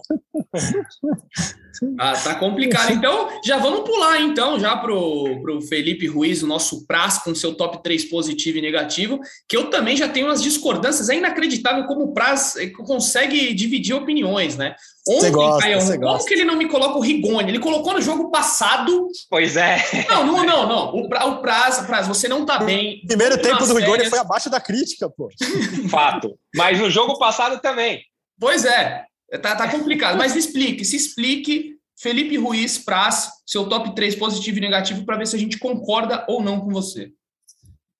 Ah, 1.98 2.12
tá 2.12 2.34
complicado. 2.36 2.92
Então, 2.92 3.28
já 3.44 3.58
vamos 3.58 3.80
pular 3.80 4.20
então 4.20 4.58
já 4.58 4.76
pro, 4.76 5.40
pro 5.42 5.60
Felipe 5.60 6.06
Ruiz, 6.06 6.42
o 6.42 6.46
nosso 6.46 6.86
Praz, 6.86 7.18
com 7.18 7.34
seu 7.34 7.54
top 7.54 7.82
3 7.82 8.04
positivo 8.06 8.58
e 8.58 8.62
negativo, 8.62 9.20
que 9.48 9.56
eu 9.56 9.68
também 9.68 9.96
já 9.96 10.08
tenho 10.08 10.26
umas 10.26 10.42
discordâncias. 10.42 11.08
É 11.08 11.16
inacreditável 11.16 11.84
como 11.86 12.04
o 12.04 12.14
Praz 12.14 12.56
eh, 12.56 12.68
consegue 12.68 13.52
dividir 13.52 13.94
opiniões, 13.94 14.56
né? 14.56 14.74
Ontem, 15.08 15.30
gosta, 15.30 15.62
Caio, 15.62 15.78
como 15.78 15.98
gosta. 16.00 16.28
que 16.28 16.34
ele 16.34 16.44
não 16.44 16.56
me 16.56 16.68
coloca 16.68 16.98
o 16.98 17.00
Rigoni? 17.00 17.50
Ele 17.50 17.60
colocou 17.60 17.92
no 17.92 18.00
jogo 18.00 18.30
passado. 18.30 19.08
Pois 19.30 19.56
é. 19.56 19.78
Não, 20.08 20.26
não, 20.26 20.44
não, 20.44 20.68
não. 20.68 20.96
O, 20.96 21.08
pra, 21.08 21.26
o 21.26 21.40
Praz, 21.40 21.78
Praz, 21.86 22.08
você 22.08 22.26
não 22.26 22.44
tá 22.44 22.58
bem. 22.58 23.00
O 23.04 23.06
primeiro 23.06 23.40
tempo 23.40 23.64
do 23.66 23.74
Rigoni 23.74 23.98
férias... 23.98 24.10
foi 24.10 24.18
abaixo 24.18 24.50
da 24.50 24.60
crítica, 24.60 25.08
pô. 25.08 25.28
Fato. 25.88 26.36
Mas 26.54 26.80
no 26.80 26.90
jogo 26.90 27.18
passado 27.18 27.60
também. 27.60 28.02
Pois 28.38 28.64
é. 28.64 29.04
Tá, 29.42 29.56
tá 29.56 29.68
complicado, 29.68 30.16
mas 30.16 30.34
explique, 30.36 30.84
se 30.84 30.96
explique. 30.96 31.76
Felipe 31.98 32.36
Ruiz, 32.36 32.76
Praz, 32.76 33.30
seu 33.46 33.66
top 33.68 33.94
3 33.94 34.16
positivo 34.16 34.58
e 34.58 34.60
negativo, 34.60 35.04
para 35.06 35.16
ver 35.16 35.26
se 35.26 35.34
a 35.34 35.38
gente 35.38 35.58
concorda 35.58 36.26
ou 36.28 36.42
não 36.42 36.60
com 36.60 36.68
você. 36.68 37.10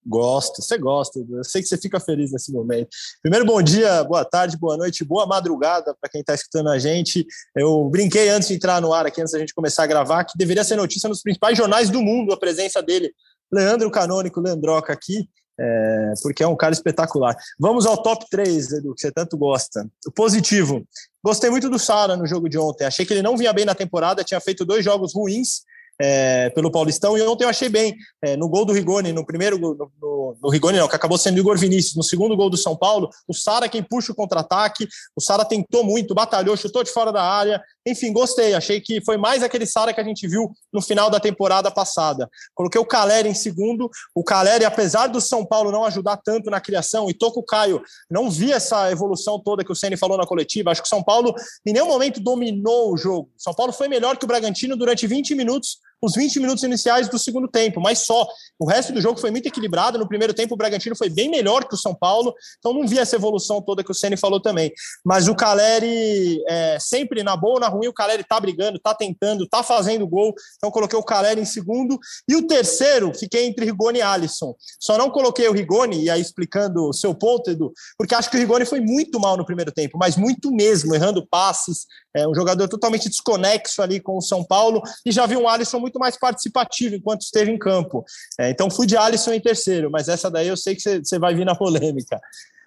Gosto, 0.06 0.62
você 0.62 0.78
gosta, 0.78 1.18
eu 1.18 1.42
sei 1.42 1.60
que 1.62 1.68
você 1.68 1.76
fica 1.76 1.98
feliz 1.98 2.30
nesse 2.30 2.52
momento. 2.52 2.88
Primeiro, 3.20 3.44
bom 3.44 3.60
dia, 3.60 4.04
boa 4.04 4.24
tarde, 4.24 4.56
boa 4.56 4.76
noite, 4.76 5.04
boa 5.04 5.26
madrugada 5.26 5.96
para 6.00 6.08
quem 6.08 6.20
está 6.20 6.32
escutando 6.32 6.68
a 6.68 6.78
gente. 6.78 7.26
Eu 7.56 7.88
brinquei 7.90 8.28
antes 8.28 8.48
de 8.48 8.54
entrar 8.54 8.80
no 8.80 8.92
ar 8.92 9.06
aqui, 9.06 9.20
antes 9.20 9.32
da 9.32 9.38
gente 9.38 9.54
começar 9.54 9.82
a 9.82 9.86
gravar, 9.86 10.24
que 10.24 10.38
deveria 10.38 10.62
ser 10.62 10.76
notícia 10.76 11.08
nos 11.08 11.22
principais 11.22 11.58
jornais 11.58 11.90
do 11.90 12.00
mundo 12.00 12.32
a 12.32 12.36
presença 12.36 12.80
dele, 12.80 13.12
Leandro 13.52 13.90
Canônico, 13.90 14.40
Leandroca 14.40 14.92
aqui 14.92 15.28
é, 15.58 16.12
porque 16.22 16.42
é 16.42 16.46
um 16.46 16.56
cara 16.56 16.74
espetacular. 16.74 17.34
Vamos 17.58 17.86
ao 17.86 18.02
top 18.02 18.26
3, 18.30 18.72
Edu, 18.72 18.94
que 18.94 19.00
você 19.00 19.10
tanto 19.10 19.36
gosta. 19.36 19.88
O 20.06 20.12
positivo. 20.12 20.86
Gostei 21.24 21.50
muito 21.50 21.70
do 21.70 21.78
Sara 21.78 22.16
no 22.16 22.26
jogo 22.26 22.48
de 22.48 22.58
ontem. 22.58 22.84
Achei 22.84 23.06
que 23.06 23.12
ele 23.12 23.22
não 23.22 23.36
vinha 23.36 23.52
bem 23.52 23.64
na 23.64 23.74
temporada, 23.74 24.22
tinha 24.22 24.40
feito 24.40 24.64
dois 24.64 24.84
jogos 24.84 25.14
ruins 25.14 25.62
é, 26.00 26.50
pelo 26.50 26.70
Paulistão, 26.70 27.16
e 27.16 27.22
ontem 27.22 27.44
eu 27.44 27.48
achei 27.48 27.68
bem. 27.68 27.96
É, 28.22 28.36
no 28.36 28.48
gol 28.48 28.64
do 28.64 28.72
Rigoni, 28.72 29.12
no 29.12 29.24
primeiro 29.24 29.58
gol, 29.58 29.74
no, 29.74 29.90
no, 30.00 30.36
no, 30.42 30.50
Rigoni 30.50 30.78
não, 30.78 30.88
que 30.88 30.96
acabou 30.96 31.16
sendo 31.16 31.38
Igor 31.38 31.56
Vinícius, 31.56 31.96
no 31.96 32.02
segundo 32.02 32.36
gol 32.36 32.50
do 32.50 32.56
São 32.56 32.76
Paulo, 32.76 33.08
o 33.26 33.34
Sara 33.34 33.68
quem 33.68 33.82
puxa 33.82 34.12
o 34.12 34.14
contra-ataque, 34.14 34.86
o 35.14 35.20
Sara 35.20 35.44
tentou 35.44 35.84
muito, 35.84 36.14
batalhou, 36.14 36.56
chutou 36.56 36.82
de 36.82 36.90
fora 36.90 37.12
da 37.12 37.22
área, 37.22 37.62
enfim, 37.86 38.12
gostei, 38.12 38.54
achei 38.54 38.80
que 38.80 39.00
foi 39.04 39.16
mais 39.16 39.42
aquele 39.42 39.66
Sara 39.66 39.94
que 39.94 40.00
a 40.00 40.04
gente 40.04 40.26
viu 40.26 40.50
no 40.72 40.82
final 40.82 41.08
da 41.08 41.20
temporada 41.20 41.70
passada. 41.70 42.28
Coloquei 42.54 42.80
o 42.80 42.84
Caleri 42.84 43.28
em 43.28 43.34
segundo, 43.34 43.90
o 44.14 44.24
Caleri, 44.24 44.64
apesar 44.64 45.06
do 45.06 45.20
São 45.20 45.44
Paulo 45.46 45.70
não 45.70 45.84
ajudar 45.84 46.16
tanto 46.18 46.50
na 46.50 46.60
criação, 46.60 47.08
e 47.08 47.14
tô 47.14 47.30
com 47.32 47.40
o 47.40 47.44
Caio, 47.44 47.80
não 48.10 48.30
vi 48.30 48.52
essa 48.52 48.90
evolução 48.90 49.40
toda 49.40 49.64
que 49.64 49.72
o 49.72 49.76
Ceni 49.76 49.96
falou 49.96 50.18
na 50.18 50.26
coletiva, 50.26 50.70
acho 50.70 50.82
que 50.82 50.86
o 50.86 50.90
São 50.90 51.02
Paulo 51.02 51.34
em 51.64 51.72
nenhum 51.72 51.86
momento 51.86 52.20
dominou 52.20 52.92
o 52.92 52.96
jogo. 52.96 53.30
São 53.38 53.54
Paulo 53.54 53.72
foi 53.72 53.88
melhor 53.88 54.16
que 54.16 54.24
o 54.24 54.28
Bragantino 54.28 54.76
durante 54.76 55.06
20 55.06 55.34
minutos, 55.34 55.78
os 56.02 56.14
20 56.14 56.40
minutos 56.40 56.62
iniciais 56.62 57.08
do 57.08 57.18
segundo 57.18 57.48
tempo, 57.48 57.80
mas 57.80 58.00
só. 58.00 58.26
O 58.58 58.66
resto 58.66 58.92
do 58.92 59.00
jogo 59.00 59.20
foi 59.20 59.30
muito 59.30 59.46
equilibrado. 59.46 59.98
No 59.98 60.08
primeiro 60.08 60.32
tempo, 60.32 60.54
o 60.54 60.56
Bragantino 60.56 60.96
foi 60.96 61.10
bem 61.10 61.28
melhor 61.28 61.64
que 61.66 61.74
o 61.74 61.78
São 61.78 61.94
Paulo, 61.94 62.34
então 62.58 62.72
não 62.72 62.86
vi 62.86 62.98
essa 62.98 63.16
evolução 63.16 63.60
toda 63.60 63.84
que 63.84 63.90
o 63.90 63.94
Ceni 63.94 64.16
falou 64.16 64.40
também. 64.40 64.72
Mas 65.04 65.28
o 65.28 65.34
Caleri, 65.34 66.42
é, 66.48 66.78
sempre 66.80 67.22
na 67.22 67.36
boa 67.36 67.54
ou 67.54 67.60
na 67.60 67.68
ruim, 67.68 67.88
o 67.88 67.92
Caleri 67.92 68.24
tá 68.24 68.38
brigando, 68.40 68.78
tá 68.78 68.94
tentando, 68.94 69.46
tá 69.46 69.62
fazendo 69.62 70.06
gol. 70.06 70.34
Então 70.56 70.70
coloquei 70.70 70.98
o 70.98 71.02
Caleri 71.02 71.40
em 71.40 71.44
segundo. 71.44 71.98
E 72.28 72.36
o 72.36 72.46
terceiro, 72.46 73.12
fiquei 73.14 73.46
entre 73.46 73.64
Rigoni 73.64 73.98
e 73.98 74.02
Alisson. 74.02 74.54
Só 74.80 74.96
não 74.96 75.10
coloquei 75.10 75.48
o 75.48 75.52
Rigoni, 75.52 76.04
e 76.04 76.10
aí 76.10 76.20
explicando 76.20 76.88
o 76.88 76.92
seu 76.92 77.14
ponto, 77.14 77.50
Edu, 77.50 77.72
porque 77.98 78.14
acho 78.14 78.30
que 78.30 78.36
o 78.36 78.40
Rigoni 78.40 78.64
foi 78.64 78.80
muito 78.80 79.18
mal 79.20 79.36
no 79.36 79.44
primeiro 79.44 79.72
tempo, 79.72 79.98
mas 79.98 80.16
muito 80.16 80.50
mesmo, 80.50 80.94
errando 80.94 81.26
passes, 81.26 81.86
é 82.16 82.26
um 82.26 82.34
jogador 82.34 82.68
totalmente 82.68 83.08
desconexo 83.08 83.82
ali 83.82 84.00
com 84.00 84.16
o 84.16 84.22
São 84.22 84.42
Paulo, 84.42 84.82
e 85.04 85.12
já 85.12 85.26
vi 85.26 85.36
um 85.36 85.48
Alisson 85.48 85.78
muito 85.78 85.98
mais 85.98 86.18
participativo 86.18 86.94
enquanto 86.94 87.22
esteve 87.22 87.50
em 87.50 87.58
campo. 87.58 88.04
É, 88.38 88.50
então 88.50 88.70
fui 88.70 88.86
de 88.86 88.96
Alisson 88.96 89.32
em 89.32 89.40
terceiro, 89.40 89.90
mas 89.90 90.08
essa 90.08 90.30
daí 90.30 90.48
eu 90.48 90.56
sei 90.56 90.74
que 90.74 90.82
você 90.82 91.18
vai 91.18 91.34
vir 91.34 91.44
na 91.44 91.54
polêmica. 91.54 92.20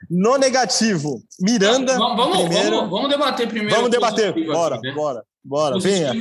No 0.10 0.38
negativo, 0.38 1.22
Miranda. 1.42 1.98
Vamos, 1.98 2.16
vamos, 2.16 2.56
vamos, 2.56 2.90
vamos 2.90 3.10
debater 3.10 3.48
primeiro. 3.48 3.76
Vamos 3.76 3.92
debater. 3.92 4.34
Bora, 4.46 4.80
né? 4.80 4.94
bora, 4.94 5.24
bora. 5.44 5.80
Venha. 5.80 6.14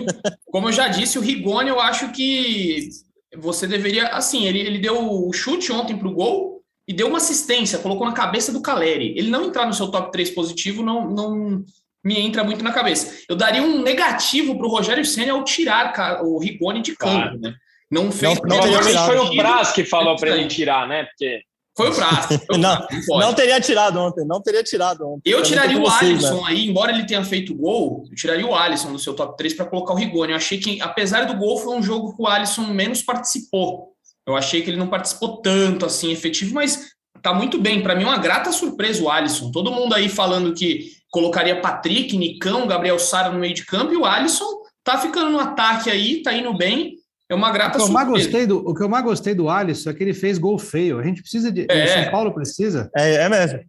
Como 0.51 0.69
eu 0.69 0.73
já 0.73 0.89
disse, 0.89 1.19
o 1.19 1.23
Rigoni, 1.23 1.69
eu 1.69 1.79
acho 1.79 2.11
que 2.11 2.89
você 3.37 3.69
deveria. 3.69 4.09
Assim, 4.09 4.47
ele, 4.47 4.59
ele 4.59 4.79
deu 4.79 4.99
o 4.99 5.33
chute 5.33 5.71
ontem 5.71 5.97
para 5.97 6.09
o 6.09 6.15
gol 6.15 6.59
e 6.89 6.93
deu 6.93 7.07
uma 7.07 7.19
assistência, 7.19 7.79
colocou 7.79 8.07
na 8.07 8.15
cabeça 8.15 8.51
do 8.51 8.63
Caleri. 8.63 9.15
Ele 9.17 9.31
não 9.31 9.45
entrar 9.45 9.67
no 9.67 9.75
seu 9.75 9.89
top 9.89 10.11
3 10.11 10.31
positivo 10.31 10.83
não, 10.83 11.09
não, 11.11 11.65
me 12.05 12.19
entra 12.19 12.45
muito 12.45 12.63
na 12.63 12.73
cabeça. 12.73 13.23
Eu 13.29 13.37
daria 13.37 13.63
um 13.63 13.83
negativo 13.83 14.57
para 14.57 14.67
o 14.67 14.71
Rogério 14.71 15.05
Senna 15.05 15.33
ao 15.33 15.45
tirar 15.45 16.23
o 16.23 16.39
Rigoni 16.39 16.83
de 16.83 16.97
campo, 16.97 17.13
claro. 17.13 17.41
né? 17.41 17.55
Não 17.91 18.13
fez. 18.13 18.39
Não, 18.43 18.57
não 18.57 18.83
foi 19.07 19.19
o 19.19 19.37
Braz 19.37 19.73
que 19.73 19.85
falou 19.85 20.17
para 20.17 20.37
ele 20.37 20.47
tirar, 20.47 20.87
né? 20.87 21.05
Porque 21.05 21.43
foi 21.77 21.91
o 21.91 21.95
Braz. 21.95 22.29
não, 22.59 23.19
não, 23.19 23.35
teria 23.35 23.61
tirado 23.61 23.99
ontem, 23.99 24.27
não 24.27 24.43
teria 24.43 24.63
tirado 24.63 25.07
ontem. 25.07 25.31
Eu 25.31 25.43
tiraria 25.43 25.79
o 25.79 25.83
vocês, 25.83 26.25
Alisson 26.25 26.43
né? 26.43 26.49
aí, 26.49 26.69
embora 26.69 26.93
ele 26.93 27.07
tenha 27.07 27.25
feito 27.25 27.55
gol, 27.55 28.05
eu 28.11 28.15
tiraria 28.15 28.47
o 28.47 28.55
Alisson 28.55 28.93
do 28.93 28.99
seu 28.99 29.15
top 29.15 29.37
3 29.37 29.55
para 29.55 29.67
colocar 29.67 29.95
o 29.95 29.97
Rigoni. 29.97 30.33
Eu 30.33 30.37
achei 30.37 30.59
que, 30.59 30.81
apesar 30.83 31.25
do 31.25 31.37
gol, 31.37 31.59
foi 31.59 31.77
um 31.77 31.83
jogo 31.83 32.15
que 32.15 32.21
o 32.21 32.27
Alisson 32.27 32.63
menos 32.63 33.01
participou. 33.01 33.95
Eu 34.27 34.37
achei 34.37 34.61
que 34.61 34.69
ele 34.69 34.77
não 34.77 34.89
participou 34.89 35.41
tanto 35.41 35.87
assim 35.87 36.13
efetivo, 36.13 36.55
mas 36.55 36.91
tá 37.23 37.33
muito 37.33 37.59
bem. 37.59 37.83
Para 37.83 37.95
mim, 37.95 38.05
uma 38.05 38.19
grata 38.19 38.53
surpresa 38.53 39.03
o 39.03 39.11
Alisson. 39.11 39.51
Todo 39.51 39.73
mundo 39.73 39.95
aí 39.95 40.09
falando 40.09 40.53
que 40.53 40.98
colocaria 41.11 41.61
Patrick, 41.61 42.17
Nicão, 42.17 42.67
Gabriel 42.67 42.99
Sara 42.99 43.31
no 43.31 43.39
meio 43.39 43.55
de 43.55 43.65
campo, 43.65 43.93
e 43.93 43.97
o 43.97 44.05
Alisson 44.05 44.63
tá 44.85 44.99
ficando 44.99 45.31
no 45.31 45.39
ataque 45.39 45.91
aí, 45.91 46.23
tá 46.23 46.33
indo 46.33 46.57
bem. 46.57 46.97
É 47.29 47.35
uma 47.35 47.51
grata 47.51 47.77
o 47.77 47.81
surpresa. 47.83 47.93
Mais 47.93 48.09
gostei 48.09 48.47
do, 48.47 48.59
o 48.59 48.75
que 48.75 48.83
eu 48.83 48.89
mais 48.89 49.05
gostei 49.05 49.35
do 49.35 49.51
Alisson 49.51 49.91
é 49.91 49.95
que 49.95 50.03
ele 50.03 50.15
fez 50.15 50.39
gol 50.39 50.59
feio. 50.59 50.99
A 50.99 51.03
gente 51.03 51.21
precisa 51.21 51.53
de. 51.53 51.67
É. 51.69 51.85
O 51.85 51.89
São 51.89 52.11
Paulo 52.11 52.33
precisa. 52.33 52.91
É, 52.97 53.17
é 53.17 53.29
mesmo. 53.29 53.61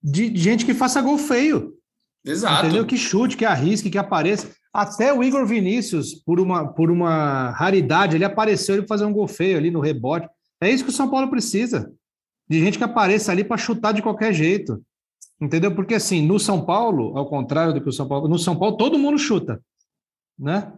De, 0.00 0.30
de 0.30 0.40
gente 0.40 0.64
que 0.64 0.72
faça 0.72 1.02
gol 1.02 1.18
feio. 1.18 1.74
Exato. 2.24 2.66
Entendeu? 2.66 2.86
Que 2.86 2.96
chute, 2.96 3.36
que 3.36 3.44
arrisque, 3.44 3.90
que 3.90 3.98
apareça. 3.98 4.48
Até 4.72 5.12
o 5.12 5.24
Igor 5.24 5.44
Vinícius, 5.46 6.14
por 6.14 6.38
uma, 6.38 6.68
por 6.68 6.90
uma 6.90 7.50
raridade, 7.50 8.16
ele 8.16 8.24
apareceu 8.24 8.76
ele 8.76 8.86
fazer 8.86 9.04
um 9.04 9.12
gol 9.12 9.26
feio 9.26 9.56
ali 9.56 9.70
no 9.70 9.80
rebote. 9.80 10.28
É 10.60 10.70
isso 10.70 10.84
que 10.84 10.90
o 10.90 10.92
São 10.92 11.10
Paulo 11.10 11.28
precisa. 11.28 11.90
De 12.48 12.60
gente 12.60 12.78
que 12.78 12.84
apareça 12.84 13.32
ali 13.32 13.42
para 13.42 13.56
chutar 13.56 13.92
de 13.92 14.02
qualquer 14.02 14.32
jeito. 14.32 14.80
Entendeu? 15.40 15.74
Porque 15.74 15.94
assim, 15.94 16.26
no 16.26 16.38
São 16.38 16.64
Paulo, 16.64 17.16
ao 17.16 17.26
contrário 17.26 17.72
do 17.72 17.80
que 17.80 17.88
o 17.88 17.92
São 17.92 18.08
Paulo, 18.08 18.28
no 18.28 18.38
São 18.38 18.56
Paulo 18.56 18.76
todo 18.76 18.98
mundo 18.98 19.18
chuta, 19.18 19.60
né? 20.38 20.72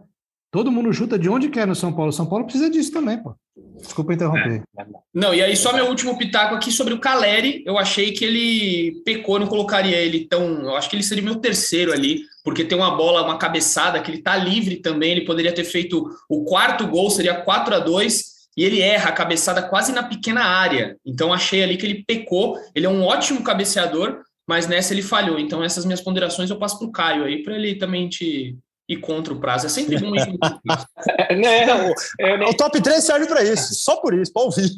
Todo 0.51 0.71
mundo 0.71 0.93
chuta 0.93 1.17
de 1.17 1.29
onde 1.29 1.47
quer 1.47 1.65
no 1.65 1.73
São 1.73 1.93
Paulo. 1.93 2.11
São 2.11 2.25
Paulo 2.25 2.43
precisa 2.43 2.69
disso 2.69 2.91
também, 2.91 3.17
pô. 3.23 3.33
Desculpa 3.77 4.13
interromper. 4.13 4.61
É, 4.77 4.81
é 4.81 4.85
não, 5.13 5.33
e 5.33 5.41
aí 5.41 5.55
só 5.55 5.73
meu 5.73 5.87
último 5.87 6.17
pitaco 6.17 6.53
aqui 6.53 6.69
sobre 6.71 6.93
o 6.93 6.99
Caleri. 6.99 7.63
Eu 7.65 7.77
achei 7.77 8.11
que 8.11 8.25
ele 8.25 9.01
pecou, 9.05 9.39
não 9.39 9.47
colocaria 9.47 9.95
ele 9.95 10.27
tão. 10.27 10.63
Eu 10.63 10.75
acho 10.75 10.89
que 10.89 10.95
ele 10.97 11.03
seria 11.03 11.23
meu 11.23 11.35
terceiro 11.35 11.93
ali, 11.93 12.23
porque 12.43 12.65
tem 12.65 12.77
uma 12.77 12.95
bola, 12.97 13.23
uma 13.23 13.37
cabeçada 13.37 14.01
que 14.01 14.11
ele 14.11 14.21
tá 14.21 14.35
livre 14.35 14.75
também. 14.75 15.11
Ele 15.11 15.25
poderia 15.25 15.53
ter 15.53 15.63
feito 15.63 16.05
o 16.29 16.43
quarto 16.43 16.85
gol, 16.85 17.09
seria 17.09 17.41
4 17.41 17.75
a 17.75 17.79
2 17.79 18.31
e 18.57 18.65
ele 18.65 18.81
erra 18.81 19.09
a 19.09 19.13
cabeçada 19.13 19.61
quase 19.61 19.93
na 19.93 20.03
pequena 20.03 20.43
área. 20.43 20.97
Então 21.05 21.33
achei 21.33 21.63
ali 21.63 21.77
que 21.77 21.85
ele 21.85 22.03
pecou. 22.05 22.57
Ele 22.75 22.85
é 22.85 22.89
um 22.89 23.03
ótimo 23.03 23.41
cabeceador, 23.41 24.21
mas 24.47 24.67
nessa 24.67 24.93
ele 24.93 25.01
falhou. 25.01 25.39
Então 25.39 25.63
essas 25.63 25.85
minhas 25.85 26.01
ponderações 26.01 26.49
eu 26.49 26.59
passo 26.59 26.77
para 26.77 26.87
o 26.87 26.91
Caio 26.91 27.23
aí 27.23 27.43
para 27.43 27.55
ele 27.55 27.75
também 27.75 28.09
te 28.09 28.57
e 28.91 28.97
contra 28.97 29.33
o 29.33 29.39
prazo. 29.39 29.67
É 29.67 29.69
sempre 29.69 29.97
bom 29.97 30.13
isso. 30.13 30.27
não, 31.39 32.49
O 32.49 32.53
top 32.53 32.81
3 32.81 33.01
serve 33.01 33.25
para 33.25 33.41
isso, 33.41 33.73
só 33.75 33.95
por 33.97 34.13
isso, 34.13 34.33
para 34.33 34.43
ouvir. 34.43 34.69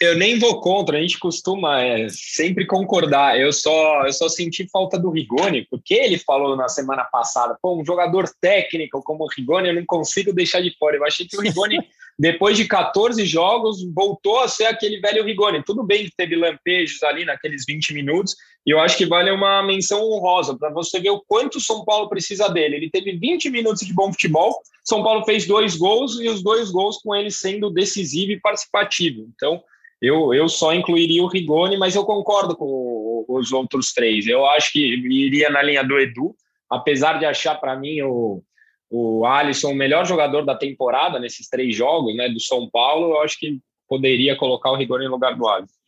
Eu 0.00 0.16
nem 0.16 0.38
vou 0.38 0.60
contra, 0.60 0.96
a 0.96 1.00
gente 1.00 1.18
costuma 1.18 1.82
é, 1.82 2.08
sempre 2.08 2.66
concordar. 2.66 3.38
Eu 3.38 3.52
só, 3.52 4.06
eu 4.06 4.12
só 4.12 4.28
senti 4.28 4.66
falta 4.70 4.98
do 4.98 5.10
Rigoni, 5.10 5.66
porque 5.70 5.94
ele 5.94 6.18
falou 6.18 6.56
na 6.56 6.68
semana 6.68 7.04
passada, 7.04 7.56
pô, 7.60 7.78
um 7.78 7.84
jogador 7.84 8.28
técnico 8.40 9.02
como 9.02 9.24
o 9.24 9.28
Rigoni, 9.28 9.68
eu 9.68 9.74
não 9.74 9.84
consigo 9.86 10.32
deixar 10.32 10.62
de 10.62 10.74
fora. 10.78 10.96
Eu 10.96 11.04
achei 11.04 11.26
que 11.26 11.36
o 11.36 11.42
Rigoni, 11.42 11.78
depois 12.18 12.56
de 12.56 12.66
14 12.66 13.26
jogos, 13.26 13.84
voltou 13.94 14.40
a 14.40 14.48
ser 14.48 14.64
aquele 14.64 15.00
velho 15.00 15.24
Rigoni. 15.24 15.62
Tudo 15.62 15.82
bem 15.82 16.06
que 16.06 16.16
teve 16.16 16.34
lampejos 16.34 17.02
ali 17.02 17.26
naqueles 17.26 17.64
20 17.66 17.92
minutos, 17.92 18.34
e 18.66 18.70
eu 18.70 18.80
acho 18.80 18.96
que 18.96 19.06
vale 19.06 19.30
uma 19.30 19.62
menção 19.62 20.02
honrosa 20.02 20.56
para 20.56 20.70
você 20.70 21.00
ver 21.00 21.10
o 21.10 21.22
quanto 21.26 21.56
o 21.56 21.60
São 21.60 21.84
Paulo 21.84 22.08
precisa 22.08 22.48
dele. 22.48 22.76
Ele 22.76 22.90
teve 22.90 23.16
20 23.16 23.48
minutos 23.48 23.86
de 23.86 23.94
bom 23.94 24.12
futebol, 24.12 24.54
São 24.84 25.02
Paulo 25.02 25.24
fez 25.24 25.46
dois 25.46 25.76
gols 25.76 26.20
e 26.20 26.28
os 26.28 26.42
dois 26.42 26.70
gols 26.70 26.98
com 26.98 27.14
ele 27.14 27.30
sendo 27.30 27.70
decisivo 27.70 28.32
e 28.32 28.40
participativo. 28.40 29.26
Então, 29.34 29.62
eu, 30.00 30.34
eu 30.34 30.48
só 30.48 30.74
incluiria 30.74 31.22
o 31.22 31.26
Rigoni, 31.26 31.76
mas 31.78 31.94
eu 31.94 32.04
concordo 32.04 32.54
com 32.54 33.24
os 33.28 33.52
outros 33.52 33.92
três. 33.92 34.26
Eu 34.26 34.44
acho 34.46 34.72
que 34.72 34.80
iria 34.80 35.48
na 35.48 35.62
linha 35.62 35.82
do 35.82 35.98
Edu, 35.98 36.34
apesar 36.68 37.18
de 37.18 37.24
achar 37.24 37.54
para 37.56 37.76
mim 37.76 38.02
o, 38.02 38.42
o 38.90 39.24
Alisson 39.24 39.72
o 39.72 39.76
melhor 39.76 40.04
jogador 40.04 40.44
da 40.44 40.54
temporada 40.54 41.18
nesses 41.18 41.48
três 41.48 41.74
jogos 41.74 42.14
né, 42.14 42.28
do 42.28 42.40
São 42.40 42.68
Paulo, 42.68 43.12
eu 43.12 43.20
acho 43.22 43.38
que 43.38 43.58
poderia 43.88 44.36
colocar 44.36 44.70
o 44.70 44.76
Rigoni 44.76 45.06
no 45.06 45.12
lugar 45.12 45.34
do 45.34 45.48
Alisson. 45.48 45.79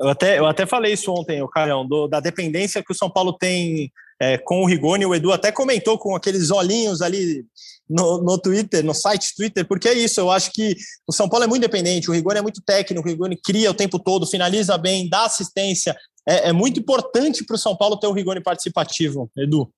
Eu 0.00 0.08
até, 0.08 0.38
eu 0.38 0.46
até 0.46 0.66
falei 0.66 0.92
isso 0.92 1.12
ontem, 1.12 1.42
o 1.42 1.48
Carão, 1.48 1.86
do, 1.86 2.06
da 2.06 2.20
dependência 2.20 2.82
que 2.82 2.92
o 2.92 2.96
São 2.96 3.10
Paulo 3.10 3.32
tem 3.32 3.90
é, 4.20 4.38
com 4.38 4.62
o 4.62 4.66
Rigoni. 4.66 5.06
O 5.06 5.14
Edu 5.14 5.32
até 5.32 5.50
comentou 5.50 5.98
com 5.98 6.14
aqueles 6.14 6.50
olhinhos 6.50 7.00
ali 7.00 7.44
no, 7.88 8.22
no 8.22 8.38
Twitter, 8.38 8.84
no 8.84 8.94
site 8.94 9.34
Twitter, 9.34 9.66
porque 9.66 9.88
é 9.88 9.94
isso. 9.94 10.20
Eu 10.20 10.30
acho 10.30 10.50
que 10.52 10.76
o 11.06 11.12
São 11.12 11.28
Paulo 11.28 11.44
é 11.44 11.46
muito 11.46 11.62
independente, 11.62 12.10
o 12.10 12.12
Rigoni 12.12 12.38
é 12.38 12.42
muito 12.42 12.62
técnico, 12.62 13.06
o 13.06 13.10
Rigoni 13.10 13.38
cria 13.42 13.70
o 13.70 13.74
tempo 13.74 13.98
todo, 13.98 14.26
finaliza 14.26 14.76
bem, 14.76 15.08
dá 15.08 15.24
assistência. 15.24 15.96
É, 16.28 16.48
é 16.48 16.52
muito 16.52 16.80
importante 16.80 17.44
para 17.44 17.56
o 17.56 17.58
São 17.58 17.76
Paulo 17.76 17.98
ter 17.98 18.06
o 18.06 18.12
Rigoni 18.12 18.42
participativo, 18.42 19.30
Edu. 19.36 19.70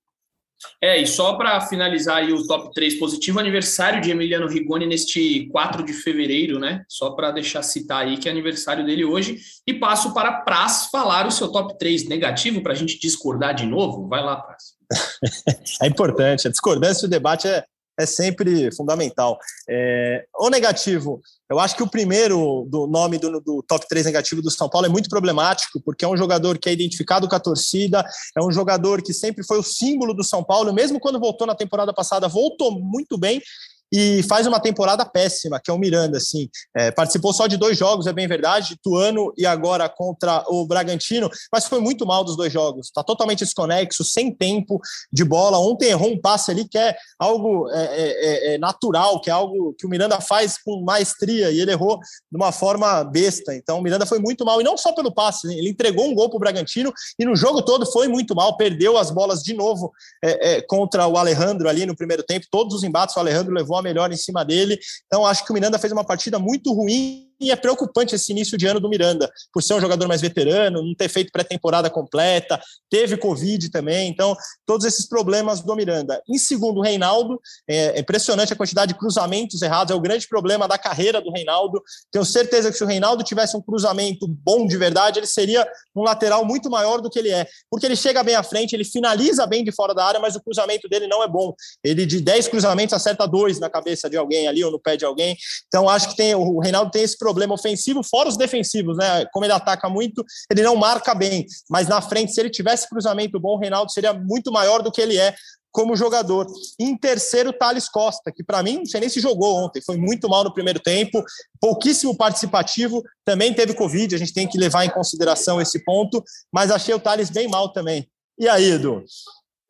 É, 0.83 1.01
e 1.01 1.07
só 1.07 1.35
para 1.35 1.61
finalizar 1.61 2.19
aí 2.19 2.33
o 2.33 2.47
top 2.47 2.73
3 2.73 2.99
positivo, 2.99 3.39
aniversário 3.39 4.01
de 4.01 4.11
Emiliano 4.11 4.49
Rigoni 4.49 4.87
neste 4.87 5.47
4 5.51 5.85
de 5.85 5.93
fevereiro, 5.93 6.59
né? 6.59 6.85
Só 6.89 7.11
para 7.11 7.31
deixar 7.31 7.63
citar 7.63 8.05
aí 8.05 8.17
que 8.17 8.29
é 8.29 8.33
aniversário 8.33 8.85
dele 8.85 9.05
hoje. 9.05 9.39
E 9.67 9.75
passo 9.75 10.13
para 10.13 10.41
Praz 10.43 10.89
falar 10.91 11.27
o 11.27 11.31
seu 11.31 11.51
top 11.51 11.79
3 11.79 12.09
negativo 12.09 12.63
para 12.63 12.73
a 12.73 12.77
gente 12.77 12.99
discordar 12.99 13.55
de 13.55 13.67
novo. 13.67 14.09
Vai 14.09 14.23
lá, 14.23 14.37
Praz. 14.37 14.77
é 15.83 15.87
importante, 15.87 16.49
a 16.49 16.51
discordância 16.51 17.05
e 17.05 17.09
o 17.09 17.11
debate 17.11 17.47
é, 17.47 17.65
é 17.99 18.07
sempre 18.07 18.75
fundamental. 18.75 19.39
É, 19.69 20.25
o 20.39 20.49
negativo, 20.49 21.21
eu 21.51 21.59
acho 21.59 21.77
que 21.77 21.83
o 21.83 21.91
primeiro 21.91 22.67
do 22.71 22.87
nome 22.87 23.19
do, 23.19 23.41
do, 23.41 23.63
top 23.67 23.87
3 23.89 24.07
negativo 24.07 24.41
do 24.41 24.51
São 24.51 24.69
Paulo 24.69 24.87
é 24.87 24.91
muito 24.91 25.09
problemático, 25.09 25.81
porque 25.85 26.05
é 26.05 26.09
um 26.09 26.17
jogador 26.17 26.59
que 26.59 26.69
é 26.69 26.73
identificado 26.73 27.29
com 27.29 27.35
a 27.35 27.41
torcida, 27.41 28.05
é 28.37 28.43
um 28.43 28.53
jogador 28.53 29.03
que 29.03 29.13
sempre 29.13 29.45
foi 29.45 29.59
o 29.59 29.63
símbolo 29.63 30.15
do 30.15 30.23
São 30.23 30.45
Paulo, 30.45 30.73
mesmo 30.73 31.01
quando 31.01 31.19
voltou 31.19 31.47
na 31.47 31.55
temporada 31.55 31.93
passada, 31.93 32.29
voltou 32.29 32.81
muito 32.81 33.19
bem 33.19 33.43
e 33.93 34.23
faz 34.25 34.47
uma 34.47 34.61
temporada 34.61 35.05
péssima, 35.05 35.61
que 35.63 35.71
é 35.71 35.75
o 35.75 35.79
Miranda, 35.79 36.19
assim. 36.19 36.49
É, 36.77 36.91
participou 36.91 37.33
só 37.33 37.47
de 37.47 37.57
dois 37.57 37.79
jogos, 37.79 38.07
é 38.07 38.13
bem 38.13 38.27
verdade, 38.27 38.77
Tuano 38.83 39.33
e 39.37 39.47
agora 39.47 39.89
contra 39.89 40.45
o 40.49 40.67
Bragantino, 40.67 41.31
mas 41.53 41.67
foi 41.67 41.81
muito 41.81 42.07
mal 42.07 42.23
dos 42.23 42.37
dois 42.37 42.53
jogos. 42.53 42.87
Está 42.87 43.03
totalmente 43.03 43.41
desconexo, 43.41 44.05
sem 44.05 44.33
tempo 44.35 44.81
de 45.13 45.25
bola. 45.25 45.59
Ontem 45.59 45.91
errou 45.91 46.11
um 46.11 46.21
passe 46.21 46.51
ali 46.51 46.69
que 46.69 46.79
é 46.79 46.97
algo 47.19 47.69
é, 47.71 47.85
é, 47.85 48.53
é, 48.53 48.55
é 48.55 48.59
natural, 48.59 49.21
que 49.21 49.31
é 49.31 49.33
algo 49.33 49.75
que 49.79 49.87
o 49.87 49.89
Miranda 49.89 50.21
faz 50.21 50.59
com 50.59 50.83
maestria, 50.83 51.51
e 51.51 51.61
ele 51.61 51.71
errou 51.71 51.99
de 51.99 52.37
uma 52.37 52.53
forma 52.53 53.03
besta. 53.05 53.55
Então 53.55 53.79
o 53.79 53.83
Miranda 53.83 54.07
foi 54.07 54.19
muito 54.19 54.45
mal, 54.45 54.61
e 54.61 54.65
não 54.65 54.77
só 54.77 54.93
pelo 54.93 55.13
passe, 55.13 55.47
né? 55.47 55.55
ele 55.55 55.71
entregou 55.71 56.07
um 56.07 56.15
gol 56.15 56.29
para 56.29 56.37
o 56.37 56.41
Bragantino 56.41 56.93
e 57.19 57.25
no 57.25 57.35
jogo 57.35 57.63
todo 57.63 57.87
foi 57.87 58.09
muito 58.09 58.35
mal, 58.35 58.57
perdeu 58.57 58.97
as 58.99 59.11
bolas 59.11 59.43
de 59.43 59.55
novo 59.55 59.93
é, 60.23 60.61
contra 60.63 61.07
o 61.07 61.17
Alejandro 61.17 61.69
ali 61.69 61.87
no 61.87 61.97
primeiro 61.97 62.23
tempo. 62.23 62.47
Todos 62.51 62.75
os 62.75 62.83
embates 62.83 63.17
o 63.17 63.21
Alejandro 63.21 63.53
levou 63.53 63.78
melhor 63.83 64.13
em 64.13 64.17
cima 64.17 64.45
dele. 64.45 64.79
Então, 65.07 65.25
acho 65.27 65.45
que 65.45 65.51
o 65.51 65.55
Miranda 65.55 65.79
fez 65.79 65.93
uma 65.93 66.05
partida 66.05 66.39
muito 66.39 66.73
ruim 66.73 67.28
e 67.41 67.51
é 67.51 67.57
preocupante 67.57 68.15
esse 68.15 68.33
início 68.33 68.59
de 68.59 68.67
ano 68.67 68.81
do 68.81 68.89
Miranda, 68.89 69.31
por 69.53 69.63
ser 69.63 69.75
um 69.75 69.81
jogador 69.81 70.09
mais 70.09 70.21
veterano, 70.21 70.83
não 70.83 70.95
ter 70.95 71.09
feito 71.09 71.31
pré-temporada 71.33 71.89
completa, 71.89 72.61
teve 72.91 73.17
Covid 73.17 73.71
também, 73.71 74.09
então 74.09 74.37
todos 74.67 74.85
esses 74.85 75.09
problemas 75.09 75.61
do 75.61 75.75
Miranda. 75.77 76.21
Em 76.29 76.39
segundo, 76.39 76.79
o 76.79 76.83
Reinaldo, 76.83 77.41
é 77.69 78.01
impressionante 78.01 78.53
a 78.53 78.57
quantidade 78.57 78.93
de 78.93 78.99
cruzamentos 78.99 79.63
errados, 79.63 79.93
é 79.93 79.95
o 79.95 80.01
grande 80.01 80.27
problema 80.27 80.67
da 80.67 80.77
carreira 80.77 81.21
do 81.21 81.31
Reinaldo. 81.31 81.83
Tenho 82.11 82.25
certeza 82.25 82.71
que 82.71 82.77
se 82.77 82.85
o 82.85 82.87
Reinaldo 82.87 83.23
tivesse 83.23 83.57
um 83.57 83.63
cruzamento 83.63 84.27
bom 84.27 84.67
de 84.67 84.77
verdade, 84.77 85.19
ele 85.19 85.27
seria 85.27 85.67
um 85.95 86.03
lateral 86.03 86.45
muito 86.45 86.71
maior 86.71 87.01
do 87.01 87.11
que 87.11 87.19
ele 87.19 87.31
é, 87.31 87.47
porque 87.71 87.87
ele 87.87 87.97
chega 87.97 88.23
bem 88.23 88.35
à 88.35 88.43
frente, 88.43 88.75
ele 88.75 88.85
finaliza 88.85 89.47
bem 89.47 89.65
de 89.65 89.73
fora 89.73 89.95
da 89.95 90.05
área, 90.05 90.21
mas 90.21 90.35
o 90.37 90.43
cruzamento 90.43 90.89
dele 90.89 91.07
não 91.07 91.23
é 91.23 91.29
bom. 91.29 91.55
Ele 91.83 92.05
de 92.07 92.21
10 92.21 92.49
cruzamentos 92.49 92.93
acerta 92.93 93.27
dois 93.27 93.59
na 93.59 93.71
cabeça 93.71 94.09
de 94.09 94.17
alguém 94.17 94.49
ali 94.49 94.65
ou 94.65 94.71
no 94.71 94.81
pé 94.81 94.97
de 94.97 95.05
alguém. 95.05 95.37
Então 95.67 95.89
acho 95.89 96.11
que 96.11 96.17
tem 96.17 96.35
o 96.35 96.59
Reinaldo 96.59 96.91
tem 96.91 97.03
esse 97.03 97.17
problema 97.17 97.28
problema 97.29 97.53
ofensivo, 97.53 98.03
fora 98.03 98.29
os 98.29 98.39
defensivos, 98.39 98.97
né? 98.97 99.27
Como 99.33 99.45
ele 99.45 99.53
ataca 99.53 99.87
muito, 99.91 100.25
ele 100.51 100.63
não 100.63 100.75
marca 100.77 101.15
bem. 101.15 101.45
Mas 101.69 101.87
na 101.87 102.01
frente, 102.01 102.33
se 102.33 102.41
ele 102.41 102.49
tivesse 102.49 102.89
cruzamento 102.89 103.39
bom, 103.39 103.57
o 103.57 103.59
Reinaldo 103.59 103.93
seria 103.93 104.15
muito 104.15 104.51
maior 104.51 104.83
do 104.83 104.91
que 104.91 105.03
ele 105.03 105.19
é 105.19 105.35
como 105.71 105.95
jogador. 105.95 106.47
Em 106.81 106.97
terceiro, 106.97 107.53
Thales 107.53 107.87
Costa, 107.91 108.33
que 108.33 108.43
para 108.43 108.63
mim, 108.63 108.79
não 108.79 108.87
sei 108.87 109.01
nem 109.01 109.11
se 109.11 109.21
jogou 109.21 109.57
ontem, 109.57 109.83
foi 109.83 109.99
muito 109.99 110.27
mal 110.27 110.43
no 110.43 110.55
primeiro 110.55 110.81
tempo, 110.81 111.23
pouquíssimo 111.61 112.17
participativo, 112.17 113.03
também 113.27 113.53
teve 113.53 113.75
Covid, 113.75 114.15
a 114.15 114.19
gente 114.19 114.33
tem 114.33 114.49
que 114.49 114.59
levar 114.59 114.87
em 114.87 114.91
consideração 114.91 115.61
esse 115.61 115.85
ponto, 115.85 116.25
mas 116.51 116.71
achei 116.71 116.95
o 116.95 116.99
Thales 116.99 117.29
bem 117.29 117.47
mal 117.47 117.71
também. 117.71 118.09
E 118.39 118.49
aí, 118.49 118.71
Edu? 118.71 119.05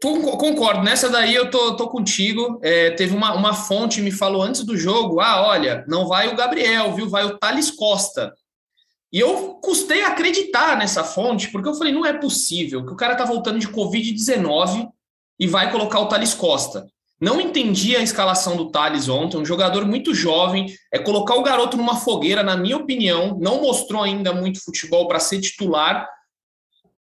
Concordo, 0.00 0.84
nessa 0.84 1.08
daí 1.08 1.34
eu 1.34 1.50
tô, 1.50 1.76
tô 1.76 1.88
contigo. 1.88 2.60
É, 2.62 2.90
teve 2.92 3.16
uma, 3.16 3.34
uma 3.34 3.52
fonte 3.52 4.00
me 4.00 4.12
falou 4.12 4.42
antes 4.42 4.64
do 4.64 4.76
jogo: 4.76 5.20
ah, 5.20 5.46
olha, 5.46 5.84
não 5.88 6.06
vai 6.06 6.28
o 6.28 6.36
Gabriel, 6.36 6.92
viu? 6.94 7.08
Vai 7.08 7.24
o 7.24 7.36
Thales 7.36 7.70
Costa. 7.70 8.32
E 9.12 9.18
eu 9.18 9.54
custei 9.54 10.02
acreditar 10.02 10.76
nessa 10.76 11.02
fonte, 11.02 11.50
porque 11.50 11.68
eu 11.68 11.74
falei: 11.74 11.92
não 11.92 12.06
é 12.06 12.12
possível 12.12 12.86
que 12.86 12.92
o 12.92 12.96
cara 12.96 13.16
tá 13.16 13.24
voltando 13.24 13.58
de 13.58 13.68
Covid-19 13.68 14.88
e 15.38 15.46
vai 15.48 15.72
colocar 15.72 15.98
o 15.98 16.06
Thales 16.06 16.32
Costa. 16.32 16.86
Não 17.20 17.40
entendi 17.40 17.96
a 17.96 18.02
escalação 18.02 18.56
do 18.56 18.70
Thales 18.70 19.08
ontem, 19.08 19.36
um 19.36 19.44
jogador 19.44 19.84
muito 19.84 20.14
jovem, 20.14 20.72
é 20.92 21.00
colocar 21.00 21.34
o 21.34 21.42
garoto 21.42 21.76
numa 21.76 21.96
fogueira, 21.96 22.44
na 22.44 22.56
minha 22.56 22.76
opinião, 22.76 23.36
não 23.40 23.60
mostrou 23.60 24.02
ainda 24.02 24.32
muito 24.32 24.62
futebol 24.62 25.08
para 25.08 25.18
ser 25.18 25.40
titular, 25.40 26.08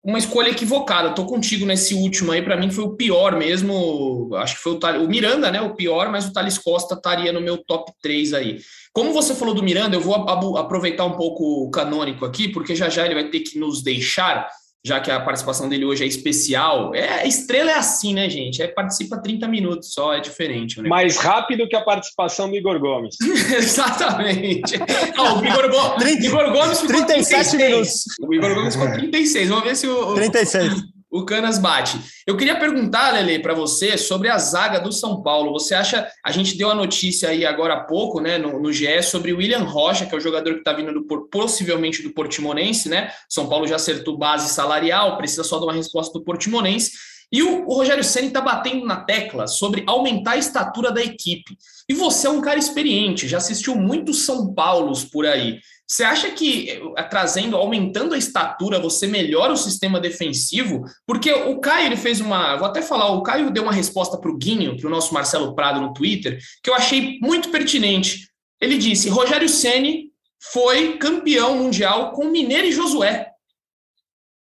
uma 0.06 0.18
escolha 0.20 0.50
equivocada. 0.50 1.08
Estou 1.08 1.26
contigo 1.26 1.66
nesse 1.66 1.92
último 1.92 2.30
aí, 2.30 2.40
para 2.40 2.56
mim 2.56 2.70
foi 2.70 2.84
o 2.84 2.94
pior 2.94 3.36
mesmo. 3.36 4.30
Acho 4.36 4.54
que 4.54 4.62
foi 4.62 4.72
o, 4.74 5.04
o 5.04 5.08
Miranda, 5.08 5.50
né? 5.50 5.60
O 5.60 5.74
pior, 5.74 6.08
mas 6.12 6.26
o 6.26 6.32
Thales 6.32 6.56
Costa 6.56 6.94
estaria 6.94 7.32
no 7.32 7.40
meu 7.40 7.58
top 7.58 7.90
3 8.00 8.32
aí. 8.34 8.60
Como 8.92 9.12
você 9.12 9.34
falou 9.34 9.52
do 9.52 9.64
Miranda, 9.64 9.96
eu 9.96 10.00
vou 10.00 10.14
aproveitar 10.56 11.04
um 11.04 11.16
pouco 11.16 11.64
o 11.64 11.70
canônico 11.70 12.24
aqui, 12.24 12.48
porque 12.48 12.76
já 12.76 12.88
já 12.88 13.04
ele 13.04 13.14
vai 13.14 13.28
ter 13.30 13.40
que 13.40 13.58
nos 13.58 13.82
deixar, 13.82 14.48
já 14.86 15.00
que 15.00 15.10
a 15.10 15.18
participação 15.18 15.68
dele 15.68 15.84
hoje 15.84 16.04
é 16.04 16.06
especial. 16.06 16.94
É, 16.94 17.22
a 17.22 17.26
estrela 17.26 17.72
é 17.72 17.74
assim, 17.74 18.14
né, 18.14 18.30
gente? 18.30 18.62
É, 18.62 18.68
participa 18.68 19.18
30 19.18 19.48
minutos 19.48 19.92
só, 19.92 20.14
é 20.14 20.20
diferente. 20.20 20.80
Né? 20.80 20.88
Mais 20.88 21.16
rápido 21.16 21.68
que 21.68 21.74
a 21.74 21.80
participação 21.80 22.48
do 22.48 22.56
Igor 22.56 22.78
Gomes. 22.78 23.16
Exatamente. 23.52 24.78
Não, 25.16 25.40
o 25.40 25.44
Igor, 25.44 25.68
Go... 25.68 25.98
30, 25.98 26.26
Igor 26.26 26.52
Gomes 26.52 26.80
ficou 26.80 27.04
37 27.04 27.56
36. 27.56 27.56
minutos. 27.56 28.04
O 28.20 28.34
Igor 28.34 28.54
Gomes 28.54 28.76
ficou 28.76 28.92
36. 28.92 29.48
Vamos 29.48 29.64
ver 29.64 29.76
se 29.76 29.88
o. 29.88 30.14
36 30.14 30.95
o 31.18 31.24
Canas 31.24 31.58
bate. 31.58 31.98
Eu 32.26 32.36
queria 32.36 32.58
perguntar, 32.58 33.12
Lele, 33.12 33.38
para 33.38 33.54
você 33.54 33.96
sobre 33.96 34.28
a 34.28 34.38
zaga 34.38 34.78
do 34.78 34.92
São 34.92 35.22
Paulo. 35.22 35.52
Você 35.52 35.74
acha, 35.74 36.08
a 36.24 36.32
gente 36.32 36.56
deu 36.56 36.70
a 36.70 36.74
notícia 36.74 37.28
aí 37.28 37.44
agora 37.44 37.74
há 37.74 37.80
pouco, 37.80 38.20
né, 38.20 38.38
no, 38.38 38.60
no 38.60 38.72
GE, 38.72 39.02
sobre 39.02 39.32
o 39.32 39.38
William 39.38 39.64
Rocha, 39.64 40.06
que 40.06 40.14
é 40.14 40.18
o 40.18 40.20
jogador 40.20 40.52
que 40.52 40.58
está 40.58 40.72
vindo 40.72 40.92
do, 40.92 41.28
possivelmente 41.28 42.02
do 42.02 42.10
Portimonense, 42.10 42.88
né? 42.88 43.10
São 43.28 43.48
Paulo 43.48 43.66
já 43.66 43.76
acertou 43.76 44.16
base 44.18 44.52
salarial, 44.52 45.16
precisa 45.16 45.44
só 45.44 45.58
de 45.58 45.64
uma 45.64 45.72
resposta 45.72 46.18
do 46.18 46.24
Portimonense. 46.24 46.92
E 47.32 47.42
o, 47.42 47.66
o 47.66 47.74
Rogério 47.74 48.04
Ceni 48.04 48.28
está 48.28 48.40
batendo 48.40 48.86
na 48.86 48.96
tecla 49.00 49.46
sobre 49.46 49.82
aumentar 49.86 50.32
a 50.32 50.36
estatura 50.36 50.92
da 50.92 51.02
equipe. 51.02 51.56
E 51.88 51.94
você 51.94 52.26
é 52.26 52.30
um 52.30 52.40
cara 52.40 52.58
experiente, 52.58 53.28
já 53.28 53.38
assistiu 53.38 53.74
muitos 53.76 54.24
São 54.24 54.52
Paulos 54.52 55.04
por 55.04 55.26
aí. 55.26 55.60
Você 55.86 56.02
acha 56.02 56.30
que 56.32 56.70
eh, 56.70 57.02
trazendo, 57.04 57.56
aumentando 57.56 58.14
a 58.14 58.18
estatura, 58.18 58.80
você 58.80 59.06
melhora 59.06 59.52
o 59.52 59.56
sistema 59.56 60.00
defensivo? 60.00 60.84
Porque 61.06 61.32
o 61.32 61.60
Caio 61.60 61.86
ele 61.86 61.96
fez 61.96 62.20
uma. 62.20 62.56
Vou 62.56 62.66
até 62.66 62.82
falar, 62.82 63.12
o 63.12 63.22
Caio 63.22 63.52
deu 63.52 63.62
uma 63.62 63.72
resposta 63.72 64.18
para 64.18 64.30
o 64.30 64.36
Guinho, 64.36 64.76
para 64.76 64.88
o 64.88 64.90
nosso 64.90 65.14
Marcelo 65.14 65.54
Prado 65.54 65.80
no 65.80 65.94
Twitter, 65.94 66.38
que 66.62 66.68
eu 66.68 66.74
achei 66.74 67.18
muito 67.22 67.50
pertinente. 67.50 68.28
Ele 68.60 68.78
disse: 68.78 69.08
Rogério 69.08 69.48
Ceni 69.48 70.10
foi 70.52 70.96
campeão 70.98 71.56
mundial 71.56 72.10
com 72.12 72.30
Mineiro 72.30 72.66
e 72.66 72.72
Josué. 72.72 73.30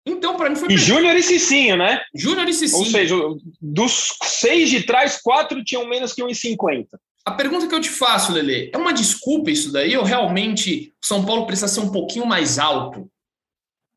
Então, 0.04 0.36
para 0.36 0.50
mim 0.50 0.56
foi. 0.56 0.72
E 0.72 0.76
Júnior 0.76 1.14
e 1.14 1.22
Cicinho, 1.22 1.76
né? 1.76 2.02
Júnior 2.14 2.48
e 2.48 2.54
Cicinho. 2.54 2.80
Ou 2.80 2.86
seja, 2.86 3.16
dos 3.60 4.14
seis 4.24 4.70
de 4.70 4.82
trás, 4.82 5.20
quatro 5.22 5.62
tinham 5.62 5.86
menos 5.86 6.12
que 6.12 6.22
1,50. 6.22 6.86
A 7.28 7.32
pergunta 7.32 7.68
que 7.68 7.74
eu 7.74 7.80
te 7.80 7.90
faço, 7.90 8.32
Lele, 8.32 8.70
é 8.72 8.78
uma 8.78 8.90
desculpa 8.90 9.50
isso 9.50 9.70
daí 9.70 9.94
ou 9.94 10.02
realmente 10.02 10.94
São 10.98 11.26
Paulo 11.26 11.46
precisa 11.46 11.68
ser 11.68 11.80
um 11.80 11.92
pouquinho 11.92 12.24
mais 12.24 12.58
alto? 12.58 13.06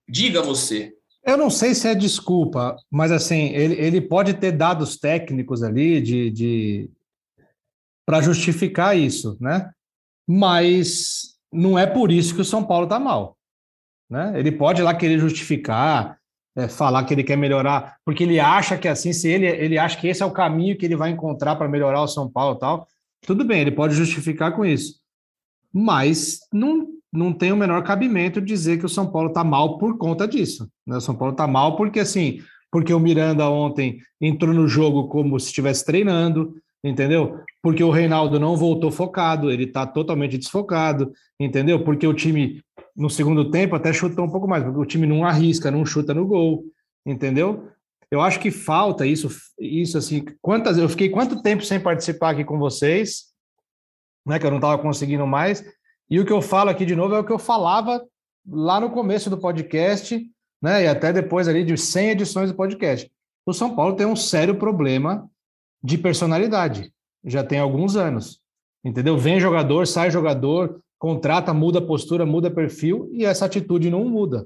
Diga 0.05 0.41
você. 0.41 0.93
Eu 1.25 1.37
não 1.37 1.49
sei 1.49 1.73
se 1.73 1.87
é 1.87 1.95
desculpa, 1.95 2.75
mas 2.91 3.09
assim, 3.09 3.53
ele, 3.53 3.75
ele 3.75 4.01
pode 4.01 4.33
ter 4.33 4.51
dados 4.51 4.97
técnicos 4.97 5.63
ali 5.63 6.01
de, 6.01 6.29
de 6.29 6.89
para 8.05 8.21
justificar 8.21 8.97
isso, 8.97 9.37
né? 9.39 9.71
Mas 10.27 11.37
não 11.53 11.79
é 11.79 11.87
por 11.87 12.11
isso 12.11 12.35
que 12.35 12.41
o 12.41 12.45
São 12.45 12.65
Paulo 12.65 12.83
está 12.83 12.99
mal. 12.99 13.37
Né? 14.09 14.33
Ele 14.35 14.51
pode 14.51 14.81
lá 14.81 14.93
querer 14.93 15.19
justificar, 15.19 16.17
é, 16.53 16.67
falar 16.67 17.05
que 17.05 17.13
ele 17.13 17.23
quer 17.23 17.37
melhorar, 17.37 17.95
porque 18.03 18.25
ele 18.25 18.41
acha 18.41 18.77
que 18.77 18.89
assim, 18.89 19.13
se 19.13 19.29
ele, 19.29 19.45
ele 19.45 19.77
acha 19.77 19.97
que 19.97 20.09
esse 20.09 20.21
é 20.21 20.25
o 20.25 20.33
caminho 20.33 20.77
que 20.77 20.85
ele 20.85 20.97
vai 20.97 21.11
encontrar 21.11 21.55
para 21.55 21.69
melhorar 21.69 22.01
o 22.01 22.07
São 22.09 22.29
Paulo 22.29 22.57
tal, 22.57 22.85
tudo 23.25 23.43
bem, 23.45 23.61
ele 23.61 23.71
pode 23.71 23.95
justificar 23.95 24.55
com 24.55 24.65
isso. 24.65 24.99
Mas 25.73 26.39
não, 26.51 26.87
não 27.11 27.31
tem 27.31 27.51
o 27.51 27.57
menor 27.57 27.83
cabimento 27.83 28.41
dizer 28.41 28.79
que 28.79 28.85
o 28.85 28.89
São 28.89 29.11
Paulo 29.11 29.29
está 29.29 29.43
mal 29.43 29.77
por 29.77 29.97
conta 29.97 30.27
disso. 30.27 30.69
Né? 30.85 30.97
O 30.97 31.01
São 31.01 31.15
Paulo 31.15 31.33
está 31.33 31.47
mal 31.47 31.75
porque, 31.75 31.99
assim, 31.99 32.41
porque 32.71 32.93
o 32.93 32.99
Miranda 32.99 33.49
ontem 33.49 33.99
entrou 34.19 34.53
no 34.53 34.67
jogo 34.67 35.07
como 35.07 35.39
se 35.39 35.47
estivesse 35.47 35.85
treinando, 35.85 36.55
entendeu? 36.83 37.39
Porque 37.61 37.83
o 37.83 37.91
Reinaldo 37.91 38.39
não 38.39 38.55
voltou 38.55 38.89
focado, 38.89 39.51
ele 39.51 39.65
está 39.65 39.85
totalmente 39.85 40.37
desfocado, 40.37 41.11
entendeu? 41.39 41.83
Porque 41.83 42.07
o 42.07 42.13
time, 42.13 42.61
no 42.95 43.09
segundo 43.09 43.51
tempo, 43.51 43.75
até 43.75 43.93
chutou 43.93 44.25
um 44.25 44.31
pouco 44.31 44.47
mais, 44.47 44.63
porque 44.63 44.79
o 44.79 44.85
time 44.85 45.05
não 45.05 45.25
arrisca, 45.25 45.69
não 45.69 45.85
chuta 45.85 46.13
no 46.13 46.25
gol, 46.25 46.63
entendeu? 47.05 47.67
Eu 48.11 48.19
acho 48.19 48.41
que 48.41 48.51
falta 48.51 49.05
isso, 49.05 49.29
isso 49.57 49.97
assim, 49.97 50.25
quantas, 50.41 50.77
eu 50.77 50.89
fiquei 50.89 51.07
quanto 51.07 51.41
tempo 51.41 51.63
sem 51.63 51.79
participar 51.79 52.31
aqui 52.31 52.43
com 52.43 52.59
vocês, 52.59 53.27
né, 54.27 54.37
que 54.37 54.45
eu 54.45 54.51
não 54.51 54.57
estava 54.57 54.81
conseguindo 54.81 55.25
mais, 55.25 55.63
e 56.09 56.19
o 56.19 56.25
que 56.25 56.33
eu 56.33 56.41
falo 56.41 56.69
aqui 56.69 56.85
de 56.85 56.93
novo 56.93 57.15
é 57.15 57.19
o 57.19 57.23
que 57.23 57.31
eu 57.31 57.39
falava 57.39 58.05
lá 58.45 58.81
no 58.81 58.89
começo 58.89 59.29
do 59.29 59.37
podcast, 59.37 60.21
né, 60.61 60.83
e 60.83 60.87
até 60.87 61.13
depois 61.13 61.47
ali 61.47 61.63
de 61.63 61.77
100 61.77 62.09
edições 62.09 62.51
do 62.51 62.57
podcast. 62.57 63.09
O 63.45 63.53
São 63.53 63.73
Paulo 63.73 63.95
tem 63.95 64.05
um 64.05 64.15
sério 64.15 64.55
problema 64.55 65.29
de 65.81 65.97
personalidade, 65.97 66.91
já 67.23 67.45
tem 67.45 67.59
alguns 67.59 67.95
anos, 67.95 68.41
entendeu? 68.83 69.17
Vem 69.17 69.39
jogador, 69.39 69.87
sai 69.87 70.11
jogador, 70.11 70.83
contrata, 70.99 71.53
muda 71.53 71.81
postura, 71.81 72.25
muda 72.25 72.51
perfil, 72.51 73.09
e 73.13 73.23
essa 73.23 73.45
atitude 73.45 73.89
não 73.89 74.03
muda 74.03 74.45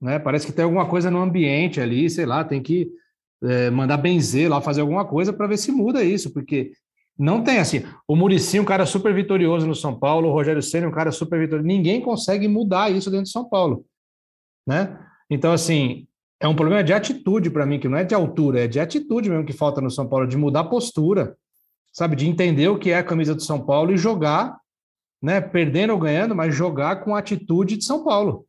né? 0.00 0.18
Parece 0.18 0.46
que 0.46 0.52
tem 0.52 0.64
alguma 0.64 0.86
coisa 0.86 1.10
no 1.10 1.20
ambiente 1.20 1.80
ali, 1.80 2.08
sei 2.08 2.26
lá, 2.26 2.44
tem 2.44 2.62
que 2.62 2.90
é, 3.42 3.70
mandar 3.70 3.96
benzer 3.96 4.48
lá, 4.48 4.60
fazer 4.60 4.80
alguma 4.80 5.04
coisa 5.04 5.32
para 5.32 5.46
ver 5.46 5.56
se 5.56 5.70
muda 5.70 6.02
isso, 6.02 6.32
porque 6.32 6.72
não 7.18 7.42
tem 7.42 7.58
assim. 7.58 7.84
O 8.06 8.14
Murici, 8.14 8.60
um 8.60 8.64
cara 8.64 8.86
super 8.86 9.12
vitorioso 9.12 9.66
no 9.66 9.74
São 9.74 9.98
Paulo, 9.98 10.28
o 10.28 10.32
Rogério 10.32 10.62
Senna, 10.62 10.88
um 10.88 10.92
cara 10.92 11.10
super 11.10 11.38
vitorioso. 11.38 11.66
Ninguém 11.66 12.00
consegue 12.00 12.46
mudar 12.46 12.90
isso 12.90 13.10
dentro 13.10 13.24
de 13.24 13.32
São 13.32 13.48
Paulo, 13.48 13.84
né? 14.66 14.98
Então, 15.28 15.52
assim, 15.52 16.06
é 16.40 16.46
um 16.46 16.54
problema 16.54 16.84
de 16.84 16.92
atitude 16.92 17.50
para 17.50 17.66
mim, 17.66 17.80
que 17.80 17.88
não 17.88 17.98
é 17.98 18.04
de 18.04 18.14
altura, 18.14 18.64
é 18.64 18.68
de 18.68 18.78
atitude 18.78 19.28
mesmo 19.28 19.44
que 19.44 19.52
falta 19.52 19.80
no 19.80 19.90
São 19.90 20.08
Paulo, 20.08 20.26
de 20.26 20.36
mudar 20.36 20.60
a 20.60 20.64
postura, 20.64 21.36
sabe? 21.92 22.14
De 22.14 22.28
entender 22.28 22.68
o 22.68 22.78
que 22.78 22.90
é 22.90 22.98
a 22.98 23.04
camisa 23.04 23.34
do 23.34 23.42
São 23.42 23.64
Paulo 23.64 23.92
e 23.92 23.98
jogar, 23.98 24.56
né? 25.20 25.40
Perdendo 25.40 25.92
ou 25.92 25.98
ganhando, 25.98 26.36
mas 26.36 26.54
jogar 26.54 27.02
com 27.02 27.16
a 27.16 27.18
atitude 27.18 27.76
de 27.76 27.84
São 27.84 28.04
Paulo, 28.04 28.46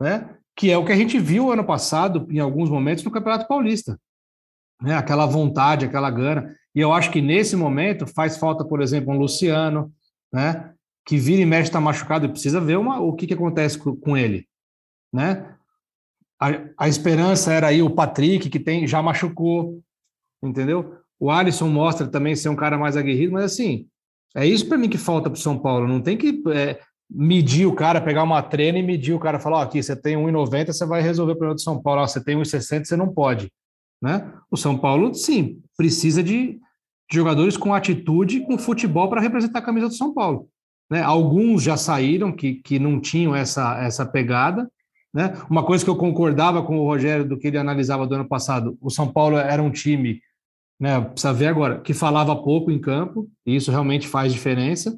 né? 0.00 0.36
Que 0.60 0.70
é 0.70 0.76
o 0.76 0.84
que 0.84 0.92
a 0.92 0.96
gente 0.96 1.18
viu 1.18 1.50
ano 1.50 1.64
passado, 1.64 2.28
em 2.30 2.38
alguns 2.38 2.68
momentos, 2.68 3.02
no 3.02 3.10
Campeonato 3.10 3.48
Paulista. 3.48 3.98
Né? 4.82 4.94
Aquela 4.94 5.24
vontade, 5.24 5.86
aquela 5.86 6.10
gana. 6.10 6.54
E 6.74 6.80
eu 6.80 6.92
acho 6.92 7.10
que 7.10 7.22
nesse 7.22 7.56
momento 7.56 8.06
faz 8.06 8.36
falta, 8.36 8.62
por 8.62 8.82
exemplo, 8.82 9.10
um 9.10 9.16
Luciano, 9.16 9.90
né? 10.30 10.74
que 11.06 11.16
vira 11.16 11.40
e 11.40 11.46
mexe 11.46 11.70
está 11.70 11.80
machucado 11.80 12.26
e 12.26 12.28
precisa 12.28 12.60
ver 12.60 12.76
uma, 12.76 13.00
o 13.00 13.14
que, 13.14 13.26
que 13.26 13.32
acontece 13.32 13.78
com, 13.78 13.96
com 13.96 14.18
ele. 14.18 14.46
Né? 15.10 15.50
A, 16.38 16.48
a, 16.76 16.88
esperança 16.88 17.50
era 17.54 17.68
aí 17.68 17.80
o 17.80 17.88
Patrick, 17.88 18.50
que 18.50 18.60
tem 18.60 18.86
já 18.86 19.00
machucou, 19.00 19.80
entendeu? 20.42 20.94
O 21.18 21.30
Alisson 21.30 21.68
mostra 21.68 22.06
também 22.06 22.36
ser 22.36 22.50
um 22.50 22.56
cara 22.56 22.76
mais 22.76 22.98
aguerrido, 22.98 23.32
mas 23.32 23.44
assim, 23.44 23.88
é 24.36 24.44
isso 24.44 24.68
para 24.68 24.76
mim 24.76 24.90
que 24.90 24.98
falta 24.98 25.30
para 25.30 25.38
o 25.38 25.40
São 25.40 25.58
Paulo. 25.58 25.88
Não 25.88 26.02
tem 26.02 26.18
que. 26.18 26.42
É, 26.54 26.78
medir 27.10 27.66
o 27.66 27.74
cara, 27.74 28.00
pegar 28.00 28.22
uma 28.22 28.40
treina 28.40 28.78
e 28.78 28.82
medir 28.82 29.12
o 29.12 29.18
cara, 29.18 29.40
falar, 29.40 29.58
ó, 29.58 29.62
aqui 29.62 29.82
você 29.82 29.96
tem 29.96 30.16
1,90, 30.16 30.72
você 30.72 30.86
vai 30.86 31.02
resolver 31.02 31.32
o 31.32 31.36
problema 31.36 31.56
do 31.56 31.60
São 31.60 31.82
Paulo, 31.82 32.06
você 32.06 32.22
tem 32.22 32.36
1,60, 32.36 32.84
você 32.84 32.96
não 32.96 33.12
pode, 33.12 33.50
né? 34.00 34.32
O 34.50 34.56
São 34.56 34.78
Paulo, 34.78 35.12
sim, 35.14 35.60
precisa 35.76 36.22
de, 36.22 36.58
de 37.10 37.16
jogadores 37.16 37.56
com 37.56 37.74
atitude, 37.74 38.40
com 38.40 38.56
futebol 38.56 39.08
para 39.08 39.20
representar 39.20 39.58
a 39.58 39.62
camisa 39.62 39.88
do 39.88 39.94
São 39.94 40.14
Paulo, 40.14 40.48
né? 40.88 41.02
Alguns 41.02 41.62
já 41.62 41.76
saíram 41.76 42.30
que, 42.30 42.54
que 42.54 42.78
não 42.78 43.00
tinham 43.00 43.34
essa, 43.34 43.82
essa 43.82 44.06
pegada, 44.06 44.70
né? 45.12 45.36
Uma 45.50 45.64
coisa 45.64 45.84
que 45.84 45.90
eu 45.90 45.96
concordava 45.96 46.62
com 46.62 46.78
o 46.78 46.86
Rogério 46.86 47.24
do 47.24 47.36
que 47.36 47.48
ele 47.48 47.58
analisava 47.58 48.06
do 48.06 48.14
ano 48.14 48.28
passado, 48.28 48.78
o 48.80 48.88
São 48.88 49.12
Paulo 49.12 49.36
era 49.36 49.60
um 49.60 49.70
time, 49.70 50.20
né, 50.78 51.00
precisa 51.00 51.32
ver 51.32 51.48
agora, 51.48 51.80
que 51.80 51.92
falava 51.92 52.36
pouco 52.36 52.70
em 52.70 52.78
campo, 52.78 53.28
e 53.44 53.56
isso 53.56 53.72
realmente 53.72 54.06
faz 54.06 54.32
diferença, 54.32 54.96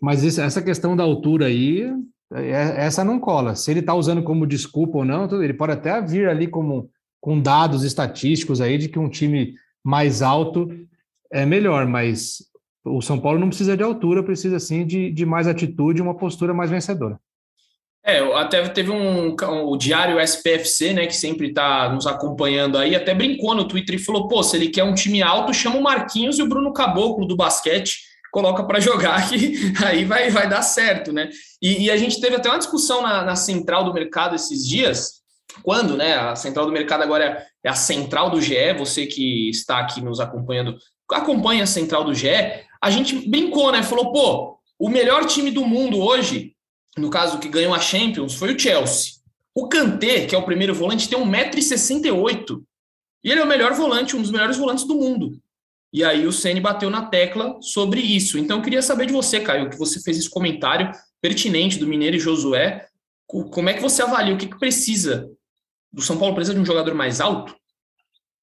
mas 0.00 0.22
isso, 0.22 0.40
essa 0.40 0.62
questão 0.62 0.96
da 0.96 1.02
altura 1.02 1.46
aí, 1.46 1.92
é, 2.32 2.84
essa 2.84 3.04
não 3.04 3.18
cola. 3.18 3.54
Se 3.54 3.70
ele 3.70 3.80
está 3.80 3.94
usando 3.94 4.22
como 4.22 4.46
desculpa 4.46 4.98
ou 4.98 5.04
não, 5.04 5.42
ele 5.42 5.54
pode 5.54 5.72
até 5.72 6.00
vir 6.00 6.28
ali 6.28 6.46
como 6.46 6.90
com 7.20 7.40
dados 7.40 7.84
estatísticos 7.84 8.60
aí 8.60 8.78
de 8.78 8.88
que 8.88 8.98
um 8.98 9.08
time 9.08 9.54
mais 9.84 10.22
alto 10.22 10.68
é 11.30 11.44
melhor, 11.44 11.86
mas 11.86 12.38
o 12.84 13.02
São 13.02 13.18
Paulo 13.18 13.38
não 13.38 13.48
precisa 13.48 13.76
de 13.76 13.82
altura, 13.82 14.22
precisa 14.22 14.58
sim 14.58 14.86
de, 14.86 15.10
de 15.10 15.26
mais 15.26 15.46
atitude, 15.46 16.00
uma 16.00 16.16
postura 16.16 16.54
mais 16.54 16.70
vencedora. 16.70 17.18
É, 18.02 18.18
até 18.34 18.66
teve 18.70 18.90
um, 18.90 19.36
o 19.66 19.76
diário 19.76 20.18
SPFC, 20.18 20.94
né, 20.94 21.06
que 21.06 21.14
sempre 21.14 21.48
está 21.48 21.92
nos 21.92 22.06
acompanhando 22.06 22.78
aí, 22.78 22.96
até 22.96 23.14
brincou 23.14 23.54
no 23.54 23.68
Twitter 23.68 23.96
e 23.96 23.98
falou: 23.98 24.26
pô, 24.26 24.42
se 24.42 24.56
ele 24.56 24.68
quer 24.68 24.84
um 24.84 24.94
time 24.94 25.22
alto, 25.22 25.52
chama 25.52 25.76
o 25.76 25.82
Marquinhos 25.82 26.38
e 26.38 26.42
o 26.42 26.48
Bruno 26.48 26.72
Caboclo 26.72 27.26
do 27.26 27.36
basquete 27.36 28.09
coloca 28.30 28.64
para 28.64 28.80
jogar 28.80 29.26
que 29.28 29.72
aí 29.84 30.04
vai, 30.04 30.30
vai 30.30 30.48
dar 30.48 30.62
certo, 30.62 31.12
né? 31.12 31.30
E, 31.60 31.84
e, 31.84 31.90
a 31.90 31.96
gente 31.96 32.20
teve 32.20 32.36
até 32.36 32.48
uma 32.48 32.58
discussão 32.58 33.02
na, 33.02 33.24
na, 33.24 33.36
central 33.36 33.84
do 33.84 33.92
mercado 33.92 34.34
esses 34.34 34.66
dias, 34.66 35.20
quando, 35.62 35.96
né? 35.96 36.14
A 36.14 36.36
central 36.36 36.66
do 36.66 36.72
mercado 36.72 37.02
agora 37.02 37.24
é, 37.24 37.46
é 37.64 37.70
a 37.70 37.74
central 37.74 38.30
do 38.30 38.40
GE, 38.40 38.74
você 38.78 39.06
que 39.06 39.50
está 39.50 39.78
aqui 39.78 40.00
nos 40.00 40.20
acompanhando, 40.20 40.76
acompanha 41.10 41.64
a 41.64 41.66
central 41.66 42.04
do 42.04 42.14
GE, 42.14 42.28
a 42.80 42.90
gente 42.90 43.28
brincou, 43.28 43.72
né? 43.72 43.82
Falou, 43.82 44.12
pô, 44.12 44.58
o 44.78 44.88
melhor 44.88 45.26
time 45.26 45.50
do 45.50 45.66
mundo 45.66 45.98
hoje, 45.98 46.54
no 46.96 47.10
caso 47.10 47.38
que 47.38 47.48
ganhou 47.48 47.74
a 47.74 47.80
Champions, 47.80 48.34
foi 48.34 48.54
o 48.54 48.58
Chelsea. 48.58 49.20
O 49.54 49.68
Kanté, 49.68 50.26
que 50.26 50.34
é 50.34 50.38
o 50.38 50.44
primeiro 50.44 50.74
volante, 50.74 51.08
tem 51.08 51.18
1,68m. 51.18 52.62
E 53.22 53.30
ele 53.30 53.40
é 53.40 53.44
o 53.44 53.48
melhor 53.48 53.74
volante, 53.74 54.16
um 54.16 54.22
dos 54.22 54.30
melhores 54.30 54.56
volantes 54.56 54.84
do 54.84 54.94
mundo. 54.94 55.38
E 55.92 56.04
aí 56.04 56.26
o 56.26 56.32
Ceni 56.32 56.60
bateu 56.60 56.88
na 56.88 57.06
tecla 57.06 57.58
sobre 57.60 58.00
isso. 58.00 58.38
Então 58.38 58.58
eu 58.58 58.62
queria 58.62 58.82
saber 58.82 59.06
de 59.06 59.12
você, 59.12 59.40
Caio, 59.40 59.70
que 59.70 59.78
você 59.78 60.00
fez 60.00 60.18
esse 60.18 60.30
comentário 60.30 60.90
pertinente 61.20 61.78
do 61.78 61.86
Mineiro 61.86 62.16
e 62.16 62.20
Josué. 62.20 62.86
Como 63.26 63.68
é 63.68 63.74
que 63.74 63.82
você 63.82 64.02
avalia 64.02 64.34
o 64.34 64.38
que, 64.38 64.46
que 64.46 64.58
precisa 64.58 65.30
do 65.92 66.00
São 66.00 66.18
Paulo 66.18 66.34
precisa 66.34 66.54
de 66.54 66.60
um 66.60 66.66
jogador 66.66 66.94
mais 66.94 67.20
alto? 67.20 67.56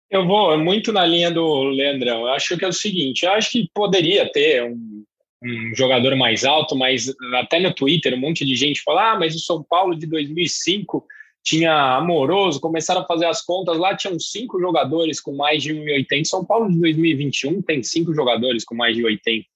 Eu 0.09 0.25
vou 0.25 0.57
muito 0.57 0.91
na 0.91 1.05
linha 1.05 1.31
do 1.31 1.63
Leandrão. 1.63 2.21
Eu 2.21 2.27
acho 2.27 2.57
que 2.57 2.63
é 2.63 2.67
o 2.67 2.73
seguinte: 2.73 3.25
eu 3.25 3.31
acho 3.31 3.51
que 3.51 3.69
poderia 3.73 4.29
ter 4.31 4.63
um, 4.63 5.03
um 5.43 5.75
jogador 5.75 6.15
mais 6.15 6.45
alto, 6.45 6.75
mas 6.75 7.13
até 7.35 7.59
no 7.59 7.73
Twitter 7.73 8.13
um 8.13 8.19
monte 8.19 8.45
de 8.45 8.55
gente 8.55 8.81
fala: 8.81 9.11
ah, 9.11 9.19
mas 9.19 9.35
o 9.35 9.39
São 9.39 9.63
Paulo 9.63 9.95
de 9.95 10.05
2005 10.07 11.05
tinha 11.47 11.95
Amoroso, 11.95 12.59
começaram 12.59 13.01
a 13.01 13.05
fazer 13.05 13.25
as 13.25 13.41
contas 13.41 13.77
lá, 13.77 13.95
tinham 13.95 14.19
cinco 14.19 14.59
jogadores 14.59 15.21
com 15.21 15.33
mais 15.33 15.63
de 15.63 15.73
1,80. 15.73 16.25
São 16.25 16.43
Paulo 16.43 16.69
de 16.69 16.77
2021 16.77 17.61
tem 17.61 17.81
cinco 17.81 18.13
jogadores 18.13 18.65
com 18.65 18.75
mais 18.75 18.97
de 18.97 19.05
80. 19.05 19.47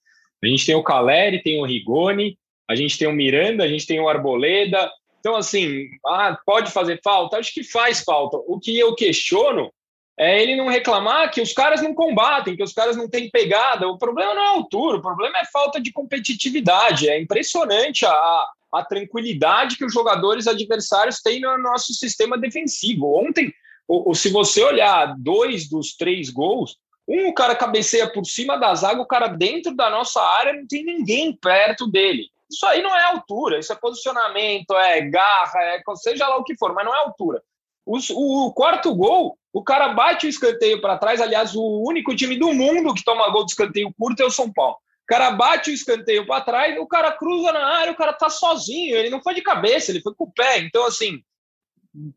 A 0.42 0.48
gente 0.48 0.66
tem 0.66 0.74
o 0.74 0.84
Caleri, 0.84 1.44
tem 1.44 1.60
o 1.60 1.66
Rigoni, 1.66 2.38
a 2.70 2.76
gente 2.76 2.98
tem 2.98 3.10
o 3.10 3.12
Miranda, 3.12 3.66
a 3.66 3.68
gente 3.68 3.86
tem 3.86 4.00
o 4.00 4.08
Arboleda. 4.08 4.90
Então, 5.20 5.36
assim, 5.36 5.90
ah, 6.08 6.40
pode 6.46 6.72
fazer 6.72 6.98
falta? 7.04 7.38
Acho 7.38 7.54
que 7.54 7.62
faz 7.62 8.02
falta. 8.06 8.38
O 8.48 8.58
que 8.58 8.80
eu 8.80 8.96
questiono 8.96 9.70
é 10.18 10.42
ele 10.42 10.56
não 10.56 10.70
reclamar 10.70 11.30
que 11.30 11.42
os 11.42 11.52
caras 11.52 11.82
não 11.82 11.94
combatem, 11.94 12.56
que 12.56 12.64
os 12.64 12.72
caras 12.72 12.96
não 12.96 13.10
têm 13.10 13.30
pegada. 13.30 13.90
O 13.90 13.98
problema 13.98 14.34
não 14.34 14.42
é 14.42 14.48
a 14.48 14.52
altura, 14.52 15.00
o 15.00 15.02
problema 15.02 15.40
é 15.40 15.46
falta 15.52 15.82
de 15.82 15.92
competitividade. 15.92 17.10
É 17.10 17.20
impressionante 17.20 18.06
a, 18.06 18.48
a 18.72 18.84
tranquilidade 18.84 19.76
que 19.78 19.86
os 19.86 19.94
jogadores 19.94 20.48
adversários 20.48 21.22
têm 21.22 21.42
no 21.42 21.58
nosso 21.58 21.94
sistema 21.94 22.38
defensivo. 22.38 23.14
Ontem, 23.14 23.54
o, 23.88 24.12
o, 24.12 24.16
se 24.16 24.30
você 24.30 24.64
olhar 24.64 25.16
dois 25.18 25.70
dos 25.70 25.96
três 25.96 26.30
gols, 26.30 26.78
um 27.08 27.28
o 27.28 27.34
cara 27.34 27.56
cabeceia 27.56 28.12
por 28.12 28.26
cima 28.26 28.58
da 28.58 28.74
zaga, 28.74 29.02
o 29.02 29.08
cara 29.08 29.28
dentro 29.28 29.76
da 29.76 29.90
nossa 29.90 30.22
área 30.22 30.54
não 30.54 30.66
tem 30.66 30.86
ninguém 30.86 31.36
perto 31.36 31.88
dele. 31.88 32.28
Isso 32.50 32.66
aí 32.66 32.82
não 32.82 32.96
é 32.96 33.04
altura, 33.04 33.60
isso 33.60 33.74
é 33.74 33.76
posicionamento, 33.76 34.72
é 34.74 35.02
garra, 35.02 35.60
é 35.62 35.82
seja 35.96 36.28
lá 36.28 36.38
o 36.38 36.44
que 36.44 36.56
for, 36.58 36.74
mas 36.74 36.86
não 36.86 36.96
é 36.96 37.00
altura. 37.00 37.42
O, 37.86 37.98
o 38.46 38.54
quarto 38.54 38.94
gol, 38.94 39.38
o 39.52 39.64
cara 39.64 39.90
bate 39.90 40.26
o 40.26 40.30
escanteio 40.30 40.80
para 40.80 40.98
trás. 40.98 41.20
Aliás, 41.20 41.56
o 41.56 41.84
único 41.86 42.16
time 42.16 42.38
do 42.38 42.54
mundo 42.54 42.94
que 42.94 43.04
toma 43.04 43.30
gol 43.32 43.46
de 43.46 43.52
escanteio 43.52 43.94
curto 43.98 44.22
é 44.22 44.26
o 44.26 44.32
São 44.32 44.52
Paulo 44.52 44.78
cara 45.12 45.32
bate 45.32 45.69
o 45.69 45.74
escanteio 45.74 46.26
para 46.26 46.39
trás, 46.39 46.78
o 46.80 46.88
cara 46.88 47.12
cruza 47.12 47.52
na 47.52 47.65
área, 47.80 47.91
o 47.91 47.97
cara 47.97 48.13
tá 48.13 48.30
sozinho, 48.30 48.95
ele 48.95 49.10
não 49.10 49.21
foi 49.21 49.34
de 49.34 49.41
cabeça, 49.41 49.91
ele 49.91 50.02
foi 50.02 50.15
com 50.15 50.24
o 50.24 50.32
pé. 50.32 50.60
Então, 50.60 50.86
assim, 50.86 51.21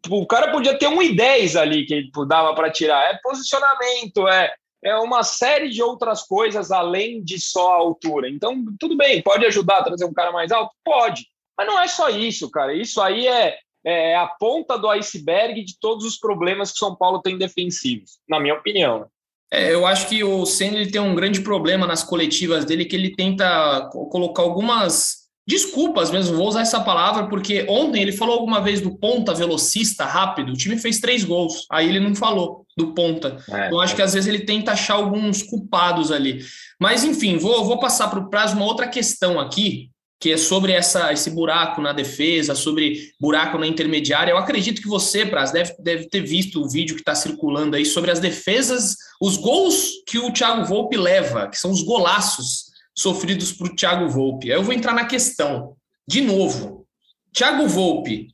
o 0.09 0.24
cara 0.24 0.52
podia 0.52 0.78
ter 0.78 0.87
um 0.87 1.02
e 1.02 1.12
10 1.16 1.57
ali 1.57 1.85
que 1.87 2.09
dava 2.28 2.54
para 2.54 2.70
tirar. 2.70 3.02
É 3.11 3.18
posicionamento, 3.20 4.28
é, 4.28 4.54
é 4.85 4.94
uma 4.98 5.24
série 5.24 5.70
de 5.70 5.83
outras 5.83 6.22
coisas 6.22 6.70
além 6.70 7.20
de 7.20 7.40
só 7.40 7.72
a 7.72 7.78
altura. 7.78 8.28
Então, 8.28 8.64
tudo 8.78 8.96
bem, 8.96 9.20
pode 9.22 9.44
ajudar 9.44 9.78
a 9.78 9.85
trazer 9.85 10.04
um 10.04 10.14
cara 10.14 10.30
mais 10.30 10.52
alto? 10.52 10.72
Pode. 10.85 11.26
Mas 11.59 11.66
não 11.66 11.80
é 11.80 11.88
só 11.88 12.09
isso, 12.11 12.48
cara. 12.48 12.72
Isso 12.72 13.02
aí 13.02 13.26
é, 13.26 13.59
é 13.85 14.14
a 14.14 14.28
ponta 14.28 14.78
do 14.78 14.88
iceberg 14.88 15.64
de 15.64 15.80
todos 15.80 16.04
os 16.04 16.16
problemas 16.16 16.70
que 16.70 16.78
São 16.78 16.94
Paulo 16.94 17.20
tem 17.20 17.37
defensivos, 17.37 18.20
na 18.28 18.38
minha 18.38 18.54
opinião. 18.54 19.11
É, 19.55 19.73
eu 19.73 19.87
acho 19.87 20.09
que 20.09 20.25
o 20.25 20.45
Senna 20.45 20.85
tem 20.90 21.01
um 21.01 21.14
grande 21.14 21.40
problema 21.40 21.87
nas 21.87 22.03
coletivas 22.03 22.64
dele, 22.64 22.85
que 22.85 22.97
ele 22.97 23.14
tenta 23.14 23.88
colocar 24.11 24.43
algumas 24.43 25.25
desculpas 25.47 26.11
mesmo, 26.11 26.37
vou 26.37 26.49
usar 26.49 26.62
essa 26.62 26.81
palavra, 26.81 27.29
porque 27.29 27.67
ontem 27.69 28.03
ele 28.03 28.12
falou 28.12 28.35
alguma 28.35 28.61
vez 28.61 28.81
do 28.81 28.97
ponta 28.97 29.35
velocista 29.35 30.05
rápido, 30.07 30.53
o 30.53 30.57
time 30.57 30.79
fez 30.79 30.99
três 30.99 31.23
gols, 31.23 31.67
aí 31.71 31.88
ele 31.88 32.01
não 32.01 32.14
falou 32.14 32.67
do 32.77 32.95
ponta. 32.95 33.37
É, 33.51 33.67
então 33.67 33.81
acho 33.81 33.93
é. 33.93 33.97
que 33.97 34.03
às 34.03 34.14
vezes 34.14 34.27
ele 34.27 34.40
tenta 34.40 34.73
achar 34.73 34.95
alguns 34.95 35.43
culpados 35.43 36.11
ali. 36.11 36.40
Mas 36.81 37.05
enfim, 37.05 37.37
vou, 37.37 37.64
vou 37.64 37.79
passar 37.79 38.09
para 38.09 38.19
o 38.19 38.31
prazo 38.31 38.57
uma 38.57 38.64
outra 38.64 38.88
questão 38.88 39.38
aqui, 39.38 39.90
que 40.20 40.33
é 40.33 40.37
sobre 40.37 40.72
essa, 40.72 41.12
esse 41.12 41.31
buraco 41.31 41.83
na 41.83 41.92
defesa, 41.92 42.55
sobre 42.55 43.12
buraco 43.20 43.59
na 43.59 43.66
intermediária. 43.66 44.33
Eu 44.33 44.38
acredito 44.38 44.81
que 44.81 44.88
você, 44.88 45.27
Praz, 45.27 45.53
deve, 45.53 45.74
deve 45.81 46.09
ter 46.09 46.22
visto 46.22 46.62
o 46.62 46.68
vídeo 46.68 46.94
que 46.94 47.03
está 47.03 47.14
circulando 47.14 47.77
aí 47.77 47.85
sobre 47.85 48.11
as 48.11 48.20
defesas, 48.20 48.96
os 49.20 49.37
gols 49.37 49.90
que 50.07 50.18
o 50.18 50.33
Thiago 50.33 50.64
Volpe 50.64 50.96
leva, 50.96 51.48
que 51.48 51.59
são 51.59 51.70
os 51.70 51.83
golaços 51.83 52.72
sofridos 52.96 53.53
por 53.53 53.74
Thiago 53.74 54.09
Volpe. 54.09 54.48
Eu 54.48 54.62
vou 54.62 54.72
entrar 54.72 54.94
na 54.94 55.05
questão. 55.05 55.77
De 56.07 56.20
novo, 56.20 56.87
Thiago 57.33 57.66
Volpe, 57.66 58.29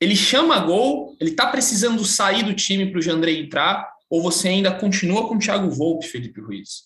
ele 0.00 0.14
chama 0.14 0.60
gol, 0.60 1.16
ele 1.20 1.30
está 1.30 1.46
precisando 1.46 2.04
sair 2.04 2.44
do 2.44 2.54
time 2.54 2.90
para 2.90 2.98
o 2.98 3.02
Jandrei 3.02 3.40
entrar, 3.40 3.90
ou 4.08 4.22
você 4.22 4.48
ainda 4.48 4.72
continua 4.72 5.26
com 5.26 5.36
o 5.36 5.38
Thiago 5.38 5.70
Volpe, 5.70 6.06
Felipe 6.06 6.40
Ruiz? 6.40 6.84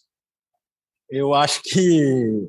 Eu 1.11 1.35
acho 1.35 1.61
que 1.63 2.49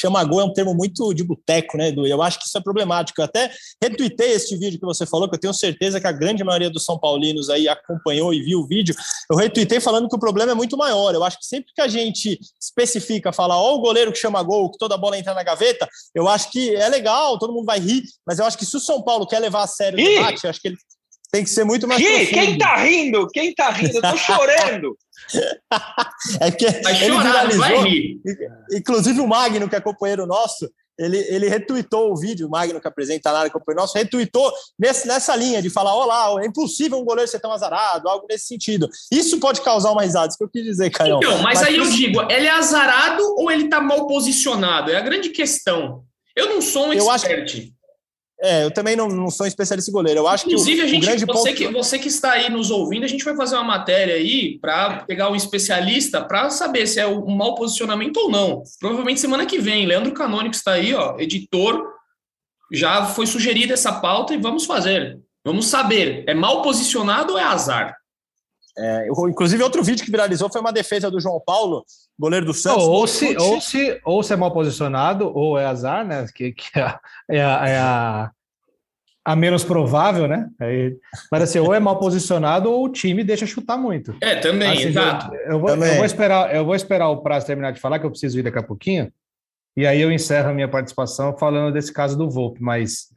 chama 0.00 0.22
gol 0.24 0.40
é 0.40 0.44
um 0.44 0.52
termo 0.52 0.74
muito 0.74 1.12
de 1.14 1.22
boteco, 1.22 1.76
né, 1.76 1.88
Edu? 1.88 2.06
Eu 2.06 2.22
acho 2.22 2.38
que 2.38 2.46
isso 2.46 2.56
é 2.56 2.60
problemático. 2.60 3.20
Eu 3.20 3.24
até 3.24 3.50
retuitei 3.82 4.32
este 4.32 4.56
vídeo 4.56 4.78
que 4.78 4.86
você 4.86 5.06
falou, 5.06 5.28
que 5.28 5.34
eu 5.36 5.40
tenho 5.40 5.54
certeza 5.54 6.00
que 6.00 6.06
a 6.06 6.12
grande 6.12 6.44
maioria 6.44 6.70
dos 6.70 6.84
São 6.84 6.98
Paulinos 6.98 7.48
aí 7.48 7.68
acompanhou 7.68 8.32
e 8.32 8.42
viu 8.42 8.60
o 8.60 8.66
vídeo. 8.66 8.94
Eu 9.30 9.36
retuitei 9.36 9.80
falando 9.80 10.08
que 10.08 10.16
o 10.16 10.18
problema 10.18 10.52
é 10.52 10.54
muito 10.54 10.76
maior. 10.76 11.14
Eu 11.14 11.24
acho 11.24 11.38
que 11.38 11.46
sempre 11.46 11.72
que 11.74 11.80
a 11.80 11.88
gente 11.88 12.38
especifica, 12.60 13.32
fala, 13.32 13.56
ó, 13.56 13.74
o 13.74 13.80
goleiro 13.80 14.12
que 14.12 14.18
chama 14.18 14.42
gol, 14.42 14.70
que 14.70 14.78
toda 14.78 14.96
bola 14.96 15.18
entra 15.18 15.34
na 15.34 15.42
gaveta, 15.42 15.88
eu 16.14 16.28
acho 16.28 16.50
que 16.50 16.74
é 16.74 16.88
legal, 16.88 17.38
todo 17.38 17.52
mundo 17.52 17.66
vai 17.66 17.78
rir, 17.78 18.02
mas 18.26 18.38
eu 18.38 18.44
acho 18.44 18.58
que 18.58 18.66
se 18.66 18.76
o 18.76 18.80
São 18.80 19.02
Paulo 19.02 19.26
quer 19.26 19.38
levar 19.38 19.62
a 19.62 19.66
sério 19.66 19.98
o 19.98 20.02
debate, 20.02 20.44
eu 20.44 20.50
acho 20.50 20.60
que 20.60 20.68
ele 20.68 20.76
tem 21.32 21.42
que 21.42 21.50
ser 21.50 21.64
muito 21.64 21.88
mais. 21.88 22.00
Ri, 22.00 22.26
quem 22.26 22.58
tá 22.58 22.76
rindo? 22.76 23.26
Quem 23.28 23.54
tá 23.54 23.70
rindo? 23.70 23.96
Eu 23.96 24.02
tô 24.02 24.16
chorando. 24.18 24.96
é 26.40 26.50
porque 26.50 26.66
vai 26.82 27.02
ele 27.02 27.14
chorar, 27.14 27.48
viralizou. 27.48 27.84
Inclusive 28.72 29.20
o 29.20 29.26
Magno, 29.26 29.68
que 29.68 29.74
é 29.74 29.80
companheiro 29.80 30.26
nosso, 30.26 30.70
ele, 30.98 31.16
ele 31.16 31.48
retweetou 31.48 32.12
o 32.12 32.16
vídeo, 32.16 32.46
o 32.46 32.50
Magno 32.50 32.78
que 32.78 32.86
apresenta 32.86 33.32
lá, 33.32 33.48
companheiro 33.48 33.80
nosso, 33.80 33.96
retweetou 33.96 34.52
nesse, 34.78 35.08
nessa 35.08 35.34
linha 35.34 35.62
de 35.62 35.70
falar: 35.70 35.94
olá, 35.94 36.42
é 36.42 36.46
impossível 36.46 36.98
um 36.98 37.04
goleiro 37.04 37.30
ser 37.30 37.40
tão 37.40 37.50
azarado, 37.50 38.10
algo 38.10 38.26
nesse 38.28 38.46
sentido. 38.46 38.86
Isso 39.10 39.40
pode 39.40 39.62
causar 39.62 39.90
uma 39.90 40.02
risada, 40.02 40.28
isso 40.28 40.36
que 40.36 40.44
eu 40.44 40.50
quis 40.50 40.64
dizer, 40.64 40.90
Caio. 40.90 41.16
Então, 41.16 41.38
mas, 41.38 41.60
mas 41.60 41.62
aí 41.62 41.78
eu 41.78 41.88
digo, 41.88 42.20
ele 42.30 42.46
é 42.46 42.50
azarado 42.50 43.22
ou 43.38 43.50
ele 43.50 43.68
tá 43.68 43.80
mal 43.80 44.06
posicionado? 44.06 44.90
É 44.90 44.96
a 44.96 45.00
grande 45.00 45.30
questão. 45.30 46.04
Eu 46.36 46.50
não 46.50 46.60
sou 46.60 46.88
um 46.88 46.92
expert. 46.92 47.54
Eu 47.54 47.60
acho... 47.62 47.81
É, 48.42 48.64
eu 48.64 48.72
também 48.72 48.96
não, 48.96 49.08
não 49.08 49.30
sou 49.30 49.46
especialista 49.46 49.88
em 49.88 49.94
goleiro. 49.94 50.18
Eu 50.18 50.26
acho 50.26 50.46
Inclusive, 50.46 50.76
que 50.76 50.82
o, 50.82 50.84
a 50.84 50.88
gente, 50.88 51.06
grande 51.06 51.24
você, 51.24 51.50
ponto... 51.50 51.56
que, 51.56 51.68
você 51.68 51.98
que 51.98 52.08
está 52.08 52.32
aí 52.32 52.50
nos 52.50 52.72
ouvindo, 52.72 53.04
a 53.04 53.08
gente 53.08 53.24
vai 53.24 53.36
fazer 53.36 53.54
uma 53.54 53.64
matéria 53.64 54.14
aí 54.14 54.58
para 54.58 55.04
pegar 55.04 55.30
um 55.30 55.36
especialista 55.36 56.20
para 56.20 56.50
saber 56.50 56.88
se 56.88 56.98
é 56.98 57.06
um 57.06 57.36
mau 57.36 57.54
posicionamento 57.54 58.16
ou 58.16 58.30
não. 58.30 58.64
Provavelmente 58.80 59.20
semana 59.20 59.46
que 59.46 59.58
vem. 59.58 59.86
Leandro 59.86 60.12
Canônico 60.12 60.56
está 60.56 60.72
aí, 60.72 60.92
ó, 60.92 61.16
editor. 61.20 61.86
Já 62.72 63.04
foi 63.04 63.26
sugerida 63.26 63.74
essa 63.74 63.92
pauta 63.92 64.34
e 64.34 64.38
vamos 64.38 64.64
fazer. 64.64 65.20
Vamos 65.44 65.66
saber, 65.66 66.24
é 66.26 66.34
mal 66.34 66.62
posicionado 66.62 67.34
ou 67.34 67.38
é 67.38 67.42
azar? 67.42 67.96
É, 68.76 69.06
inclusive, 69.08 69.62
outro 69.62 69.82
vídeo 69.82 70.04
que 70.04 70.10
viralizou 70.10 70.50
foi 70.50 70.60
uma 70.60 70.72
defesa 70.72 71.10
do 71.10 71.20
João 71.20 71.40
Paulo, 71.44 71.84
goleiro 72.18 72.46
do 72.46 72.54
Santos. 72.54 72.84
Ou, 72.84 73.06
se, 73.06 73.36
ou, 73.36 73.60
se, 73.60 74.00
ou 74.04 74.22
se 74.22 74.32
é 74.32 74.36
mal 74.36 74.50
posicionado, 74.50 75.30
ou 75.34 75.58
é 75.58 75.66
azar, 75.66 76.06
né? 76.06 76.26
Que, 76.34 76.52
que 76.52 76.78
é, 76.78 76.98
é, 77.30 77.44
a, 77.44 77.68
é 77.68 77.78
a, 77.78 78.30
a, 79.26 79.36
menos 79.36 79.62
provável, 79.62 80.26
né? 80.26 80.48
Aí, 80.58 80.96
mas 81.30 81.42
assim, 81.42 81.58
ou 81.58 81.74
é 81.74 81.78
mal 81.78 81.98
posicionado, 81.98 82.70
ou 82.70 82.86
o 82.86 82.88
time 82.88 83.22
deixa 83.22 83.46
chutar 83.46 83.76
muito. 83.76 84.16
É, 84.22 84.36
também, 84.36 84.72
assim, 84.72 84.88
exato. 84.88 85.34
Eu, 85.34 85.52
eu, 85.52 85.60
vou, 85.60 85.68
também. 85.68 85.90
eu, 85.90 85.96
vou, 85.96 86.04
esperar, 86.06 86.54
eu 86.54 86.64
vou 86.64 86.74
esperar 86.74 87.08
o 87.10 87.22
prazo 87.22 87.46
terminar 87.46 87.72
de 87.72 87.80
falar, 87.80 87.98
que 87.98 88.06
eu 88.06 88.10
preciso 88.10 88.38
ir 88.38 88.42
daqui 88.42 88.58
a 88.58 88.62
pouquinho. 88.62 89.12
E 89.76 89.86
aí 89.86 90.00
eu 90.00 90.10
encerro 90.10 90.48
a 90.48 90.54
minha 90.54 90.68
participação 90.68 91.36
falando 91.36 91.72
desse 91.72 91.92
caso 91.92 92.16
do 92.16 92.28
Volpe, 92.28 92.62
mas 92.62 93.08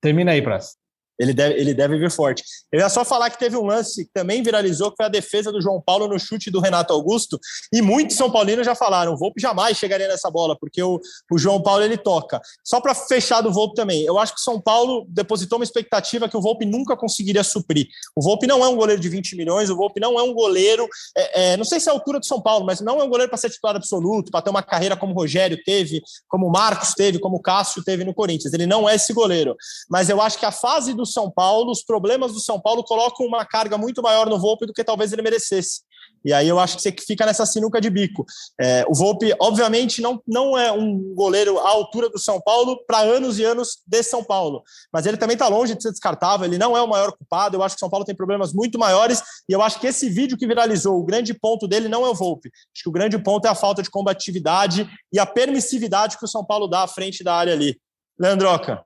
termina 0.00 0.32
aí, 0.32 0.42
Prazo. 0.42 0.81
Ele 1.18 1.32
deve, 1.32 1.60
ele 1.60 1.74
deve 1.74 1.98
vir 1.98 2.10
forte. 2.10 2.42
Eu 2.70 2.80
ia 2.80 2.88
só 2.88 3.04
falar 3.04 3.30
que 3.30 3.38
teve 3.38 3.56
um 3.56 3.64
lance 3.64 4.04
que 4.04 4.10
também 4.12 4.42
viralizou, 4.42 4.90
que 4.90 4.96
foi 4.96 5.06
a 5.06 5.08
defesa 5.08 5.52
do 5.52 5.60
João 5.60 5.80
Paulo 5.80 6.08
no 6.08 6.18
chute 6.18 6.50
do 6.50 6.60
Renato 6.60 6.92
Augusto. 6.92 7.38
E 7.72 7.82
muitos 7.82 8.16
São 8.16 8.30
Paulinos 8.30 8.66
já 8.66 8.74
falaram: 8.74 9.12
o 9.12 9.16
Volpe 9.16 9.40
jamais 9.40 9.76
chegaria 9.76 10.08
nessa 10.08 10.30
bola, 10.30 10.56
porque 10.58 10.82
o, 10.82 11.00
o 11.30 11.38
João 11.38 11.62
Paulo 11.62 11.82
ele 11.82 11.96
toca. 11.96 12.40
Só 12.64 12.80
para 12.80 12.94
fechar 12.94 13.40
do 13.40 13.52
Volpe 13.52 13.74
também, 13.74 14.02
eu 14.02 14.18
acho 14.18 14.34
que 14.34 14.40
o 14.40 14.44
São 14.44 14.60
Paulo 14.60 15.06
depositou 15.08 15.58
uma 15.58 15.64
expectativa 15.64 16.28
que 16.28 16.36
o 16.36 16.40
Volpe 16.40 16.64
nunca 16.64 16.96
conseguiria 16.96 17.44
suprir. 17.44 17.86
O 18.16 18.22
Volpe 18.22 18.46
não 18.46 18.64
é 18.64 18.68
um 18.68 18.76
goleiro 18.76 19.00
de 19.00 19.08
20 19.08 19.36
milhões, 19.36 19.70
o 19.70 19.76
Volpe 19.76 20.00
não 20.00 20.18
é 20.18 20.22
um 20.22 20.32
goleiro, 20.32 20.88
é, 21.16 21.52
é, 21.52 21.56
não 21.56 21.64
sei 21.64 21.78
se 21.78 21.88
é 21.88 21.92
a 21.92 21.94
altura 21.94 22.18
do 22.18 22.26
São 22.26 22.40
Paulo, 22.40 22.64
mas 22.64 22.80
não 22.80 23.00
é 23.00 23.04
um 23.04 23.08
goleiro 23.08 23.30
para 23.30 23.38
ser 23.38 23.50
titular 23.50 23.76
absoluto, 23.76 24.30
para 24.30 24.42
ter 24.42 24.50
uma 24.50 24.62
carreira 24.62 24.96
como 24.96 25.12
o 25.12 25.16
Rogério 25.16 25.58
teve, 25.64 26.02
como 26.28 26.46
o 26.46 26.50
Marcos 26.50 26.94
teve, 26.94 27.18
como 27.18 27.36
o 27.36 27.42
Cássio 27.42 27.82
teve 27.84 28.04
no 28.04 28.14
Corinthians. 28.14 28.52
Ele 28.52 28.66
não 28.66 28.88
é 28.88 28.94
esse 28.94 29.12
goleiro. 29.12 29.56
Mas 29.90 30.08
eu 30.08 30.20
acho 30.20 30.38
que 30.38 30.46
a 30.46 30.52
fase 30.52 30.94
do 30.94 31.01
São 31.06 31.30
Paulo, 31.30 31.70
os 31.70 31.82
problemas 31.82 32.32
do 32.32 32.40
São 32.40 32.60
Paulo 32.60 32.82
colocam 32.82 33.26
uma 33.26 33.44
carga 33.44 33.76
muito 33.78 34.02
maior 34.02 34.28
no 34.28 34.38
Volpe 34.38 34.66
do 34.66 34.72
que 34.72 34.84
talvez 34.84 35.12
ele 35.12 35.22
merecesse. 35.22 35.82
E 36.24 36.32
aí 36.32 36.48
eu 36.48 36.58
acho 36.58 36.76
que 36.76 36.82
você 36.82 36.94
fica 37.06 37.26
nessa 37.26 37.44
sinuca 37.44 37.80
de 37.80 37.90
bico. 37.90 38.24
É, 38.60 38.84
o 38.88 38.94
Volpe, 38.94 39.34
obviamente, 39.40 40.00
não, 40.00 40.22
não 40.26 40.56
é 40.56 40.70
um 40.70 41.14
goleiro 41.14 41.58
à 41.58 41.68
altura 41.70 42.08
do 42.08 42.18
São 42.18 42.40
Paulo 42.40 42.84
para 42.86 43.00
anos 43.00 43.38
e 43.38 43.44
anos 43.44 43.78
de 43.86 44.02
São 44.02 44.22
Paulo, 44.22 44.62
mas 44.92 45.04
ele 45.04 45.16
também 45.16 45.34
está 45.34 45.48
longe 45.48 45.74
de 45.74 45.82
ser 45.82 45.90
descartável, 45.90 46.46
ele 46.46 46.58
não 46.58 46.76
é 46.76 46.82
o 46.82 46.88
maior 46.88 47.12
culpado. 47.12 47.56
Eu 47.56 47.62
acho 47.62 47.74
que 47.74 47.80
São 47.80 47.90
Paulo 47.90 48.04
tem 48.04 48.14
problemas 48.14 48.52
muito 48.52 48.78
maiores 48.78 49.22
e 49.48 49.52
eu 49.52 49.62
acho 49.62 49.80
que 49.80 49.86
esse 49.86 50.08
vídeo 50.08 50.38
que 50.38 50.46
viralizou, 50.46 50.98
o 50.98 51.04
grande 51.04 51.34
ponto 51.34 51.66
dele 51.66 51.88
não 51.88 52.06
é 52.06 52.08
o 52.08 52.14
Volpe. 52.14 52.50
Acho 52.74 52.84
que 52.84 52.88
o 52.88 52.92
grande 52.92 53.18
ponto 53.18 53.46
é 53.46 53.50
a 53.50 53.54
falta 53.54 53.82
de 53.82 53.90
combatividade 53.90 54.88
e 55.12 55.18
a 55.18 55.26
permissividade 55.26 56.18
que 56.18 56.24
o 56.24 56.28
São 56.28 56.44
Paulo 56.44 56.68
dá 56.68 56.82
à 56.82 56.88
frente 56.88 57.24
da 57.24 57.34
área 57.34 57.52
ali. 57.52 57.76
Leandroca. 58.18 58.84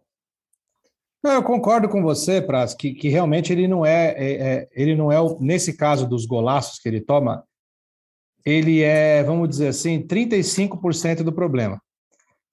Eu 1.30 1.42
concordo 1.42 1.88
com 1.88 2.02
você, 2.02 2.40
Praz, 2.40 2.74
que, 2.74 2.92
que 2.92 3.08
realmente 3.08 3.52
ele 3.52 3.66
não 3.66 3.84
é, 3.84 4.14
é, 4.16 4.32
é, 4.32 4.68
ele 4.72 4.94
não 4.94 5.10
é, 5.10 5.16
nesse 5.40 5.76
caso 5.76 6.06
dos 6.08 6.26
golaços 6.26 6.78
que 6.78 6.88
ele 6.88 7.00
toma, 7.00 7.44
ele 8.44 8.82
é, 8.82 9.22
vamos 9.24 9.48
dizer 9.48 9.68
assim, 9.68 10.06
35% 10.06 11.22
do 11.22 11.32
problema. 11.32 11.80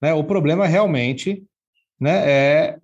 Né? 0.02 0.14
O 0.14 0.24
problema 0.24 0.66
realmente 0.66 1.44
né, 2.00 2.30
é 2.30 2.80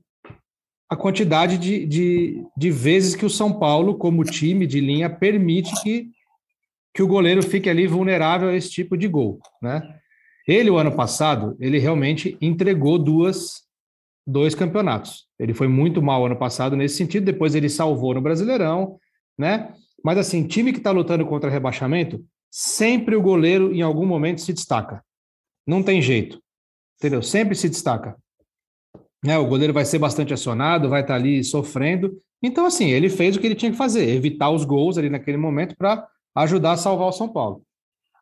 a 0.90 0.96
quantidade 0.96 1.58
de, 1.58 1.86
de, 1.86 2.44
de 2.58 2.72
vezes 2.72 3.16
que 3.16 3.26
o 3.26 3.30
São 3.30 3.54
Paulo, 3.54 3.98
como 3.98 4.24
time 4.24 4.66
de 4.66 4.80
linha, 4.80 5.10
permite 5.10 5.74
que, 5.84 6.10
que 6.94 7.04
o 7.04 7.08
goleiro 7.08 7.44
fique 7.44 7.70
ali 7.70 7.86
vulnerável 7.86 8.50
a 8.50 8.56
esse 8.56 8.70
tipo 8.70 8.98
de 8.98 9.08
gol. 9.08 9.40
Né? 9.62 9.82
Ele, 10.48 10.70
o 10.70 10.78
ano 10.78 10.92
passado, 10.92 11.56
ele 11.60 11.78
realmente 11.78 12.38
entregou 12.42 12.98
duas 12.98 13.69
dois 14.30 14.54
campeonatos. 14.54 15.28
Ele 15.40 15.54
foi 15.54 15.68
muito 15.68 16.02
mal 16.02 16.26
ano 16.26 16.36
passado 16.36 16.76
nesse 16.76 16.96
sentido, 16.96 17.26
depois 17.26 17.56
ele 17.56 17.70
salvou 17.70 18.14
no 18.14 18.22
Brasileirão, 18.22 19.00
né? 19.38 19.74
Mas 20.04 20.18
assim, 20.18 20.48
time 20.48 20.72
que 20.72 20.78
está 20.78 20.92
lutando 20.92 21.26
contra 21.26 21.50
rebaixamento, 21.50 22.24
sempre 22.50 23.16
o 23.16 23.22
goleiro 23.22 23.74
em 23.74 23.82
algum 23.82 24.06
momento 24.06 24.42
se 24.42 24.54
destaca. 24.54 25.04
Não 25.68 25.84
tem 25.84 26.02
jeito. 26.02 26.42
Entendeu? 26.98 27.22
Sempre 27.22 27.56
se 27.56 27.70
destaca. 27.70 28.16
Né? 29.24 29.38
O 29.38 29.48
goleiro 29.48 29.74
vai 29.74 29.86
ser 29.86 30.00
bastante 30.00 30.34
acionado, 30.34 30.90
vai 30.90 31.02
estar 31.02 31.14
tá 31.14 31.20
ali 31.20 31.44
sofrendo. 31.44 32.18
Então, 32.42 32.66
assim, 32.66 32.90
ele 32.90 33.10
fez 33.10 33.36
o 33.36 33.40
que 33.40 33.48
ele 33.48 33.56
tinha 33.56 33.72
que 33.72 33.78
fazer, 33.78 34.08
evitar 34.10 34.50
os 34.50 34.64
gols 34.64 34.98
ali 34.98 35.10
naquele 35.10 35.38
momento 35.38 35.76
para 35.76 36.08
ajudar 36.36 36.74
a 36.74 36.78
salvar 36.78 37.10
o 37.10 37.14
São 37.14 37.28
Paulo. 37.28 37.64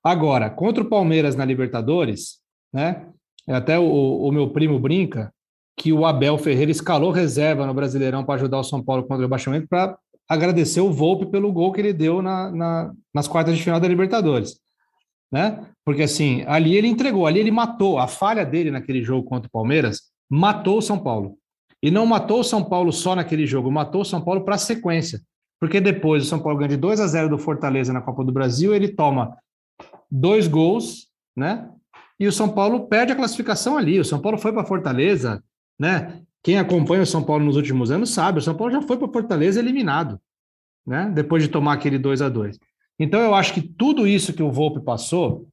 Agora, 0.03 0.49
contra 0.49 0.83
o 0.83 0.89
Palmeiras 0.89 1.35
na 1.35 1.45
Libertadores, 1.45 2.39
né? 2.73 3.07
Até 3.47 3.77
o, 3.79 3.83
o 3.83 4.31
meu 4.31 4.49
primo 4.49 4.79
brinca 4.79 5.33
que 5.77 5.93
o 5.93 6.05
Abel 6.05 6.37
Ferreira 6.39 6.71
escalou 6.71 7.11
reserva 7.11 7.65
no 7.67 7.73
Brasileirão 7.73 8.25
para 8.25 8.35
ajudar 8.35 8.57
o 8.59 8.63
São 8.63 8.83
Paulo 8.83 9.03
contra 9.03 9.17
o 9.17 9.21
rebaixamento 9.21 9.67
para 9.67 9.95
agradecer 10.27 10.81
o 10.81 10.91
Volpe 10.91 11.27
pelo 11.27 11.53
gol 11.53 11.71
que 11.71 11.79
ele 11.79 11.93
deu 11.93 12.21
na, 12.21 12.51
na, 12.51 12.91
nas 13.13 13.27
quartas 13.27 13.55
de 13.55 13.63
final 13.63 13.79
da 13.79 13.87
Libertadores. 13.87 14.59
Né? 15.31 15.63
Porque 15.85 16.01
assim, 16.03 16.43
ali 16.47 16.75
ele 16.75 16.87
entregou, 16.87 17.27
ali 17.27 17.39
ele 17.39 17.51
matou. 17.51 17.99
A 17.99 18.07
falha 18.07 18.43
dele 18.43 18.71
naquele 18.71 19.03
jogo 19.03 19.27
contra 19.27 19.47
o 19.47 19.51
Palmeiras 19.51 20.01
matou 20.27 20.79
o 20.79 20.81
São 20.81 20.97
Paulo. 20.97 21.37
E 21.81 21.91
não 21.91 22.07
matou 22.07 22.39
o 22.39 22.43
São 22.43 22.63
Paulo 22.63 22.91
só 22.91 23.15
naquele 23.15 23.45
jogo, 23.45 23.71
matou 23.71 24.01
o 24.01 24.05
São 24.05 24.19
Paulo 24.19 24.43
para 24.43 24.55
a 24.55 24.59
sequência. 24.59 25.21
Porque 25.59 25.79
depois 25.79 26.23
o 26.23 26.25
São 26.25 26.39
Paulo 26.39 26.57
ganha 26.57 26.69
de 26.69 26.77
2 26.77 26.99
a 26.99 27.07
0 27.07 27.29
do 27.29 27.37
Fortaleza 27.37 27.93
na 27.93 28.01
Copa 28.01 28.23
do 28.23 28.31
Brasil, 28.31 28.73
ele 28.73 28.87
toma 28.87 29.37
dois 30.09 30.47
gols, 30.47 31.07
né? 31.35 31.69
E 32.19 32.25
o 32.25 32.31
São 32.31 32.49
Paulo 32.49 32.87
perde 32.87 33.11
a 33.11 33.15
classificação 33.15 33.77
ali. 33.77 33.99
O 33.99 34.05
São 34.05 34.19
Paulo 34.19 34.39
foi 34.39 34.51
para 34.51 34.65
Fortaleza 34.65 35.43
né? 35.79 36.21
Quem 36.43 36.57
acompanha 36.57 37.03
o 37.03 37.05
São 37.05 37.23
Paulo 37.23 37.43
nos 37.43 37.55
últimos 37.55 37.91
anos 37.91 38.11
sabe, 38.11 38.39
o 38.39 38.41
São 38.41 38.55
Paulo 38.55 38.71
já 38.71 38.81
foi 38.81 38.97
para 38.97 39.11
Fortaleza 39.11 39.59
eliminado, 39.59 40.19
né? 40.85 41.11
Depois 41.13 41.43
de 41.43 41.49
tomar 41.49 41.73
aquele 41.73 41.97
2 41.97 42.21
a 42.21 42.29
2 42.29 42.57
Então 42.99 43.19
eu 43.19 43.35
acho 43.35 43.53
que 43.53 43.61
tudo 43.61 44.07
isso 44.07 44.33
que 44.33 44.43
o 44.43 44.51
Volpe 44.51 44.79
passou, 44.81 45.47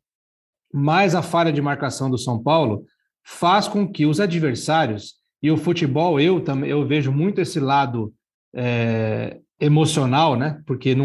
mais 0.72 1.14
a 1.14 1.22
falha 1.22 1.52
de 1.52 1.60
marcação 1.60 2.10
do 2.10 2.18
São 2.18 2.42
Paulo, 2.42 2.84
faz 3.24 3.66
com 3.66 3.90
que 3.90 4.06
os 4.06 4.20
adversários 4.20 5.14
e 5.42 5.50
o 5.50 5.56
futebol, 5.56 6.20
eu 6.20 6.40
também 6.40 6.70
eu 6.70 6.86
vejo 6.86 7.12
muito 7.12 7.40
esse 7.40 7.60
lado 7.60 8.14
é, 8.54 9.40
emocional, 9.60 10.36
né? 10.36 10.62
Porque 10.66 10.96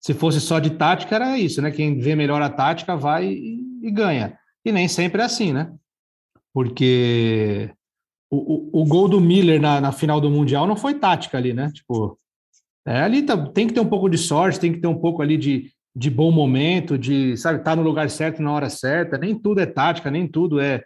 se 0.00 0.14
fosse 0.14 0.40
só 0.40 0.58
de 0.58 0.70
tática 0.70 1.14
era 1.14 1.38
isso, 1.38 1.60
né? 1.60 1.70
Quem 1.70 1.98
vê 1.98 2.16
melhor 2.16 2.40
a 2.42 2.50
tática 2.50 2.96
vai 2.96 3.26
e, 3.26 3.60
e 3.82 3.90
ganha. 3.90 4.38
E 4.64 4.72
nem 4.72 4.88
sempre 4.88 5.22
é 5.22 5.24
assim, 5.24 5.52
né? 5.52 5.72
Porque 6.52 7.70
o, 8.30 8.82
o, 8.82 8.84
gol 8.84 9.08
do 9.08 9.20
Miller 9.20 9.60
na, 9.60 9.80
na, 9.80 9.92
final 9.92 10.20
do 10.20 10.30
Mundial 10.30 10.66
não 10.66 10.76
foi 10.76 10.94
tática 10.94 11.38
ali, 11.38 11.54
né? 11.54 11.70
Tipo, 11.72 12.18
é, 12.86 13.00
ali 13.00 13.22
tá, 13.22 13.36
tem 13.36 13.66
que 13.66 13.72
ter 13.72 13.80
um 13.80 13.88
pouco 13.88 14.08
de 14.08 14.18
sorte, 14.18 14.60
tem 14.60 14.72
que 14.72 14.80
ter 14.80 14.86
um 14.86 14.98
pouco 14.98 15.22
ali 15.22 15.36
de, 15.36 15.70
de 15.96 16.10
bom 16.10 16.30
momento, 16.30 16.98
de, 16.98 17.36
sabe, 17.36 17.58
estar 17.58 17.70
tá 17.70 17.76
no 17.76 17.82
lugar 17.82 18.08
certo 18.10 18.42
na 18.42 18.52
hora 18.52 18.68
certa. 18.68 19.16
Nem 19.16 19.34
tudo 19.34 19.60
é 19.60 19.66
tática, 19.66 20.10
nem 20.10 20.28
tudo 20.28 20.60
é, 20.60 20.82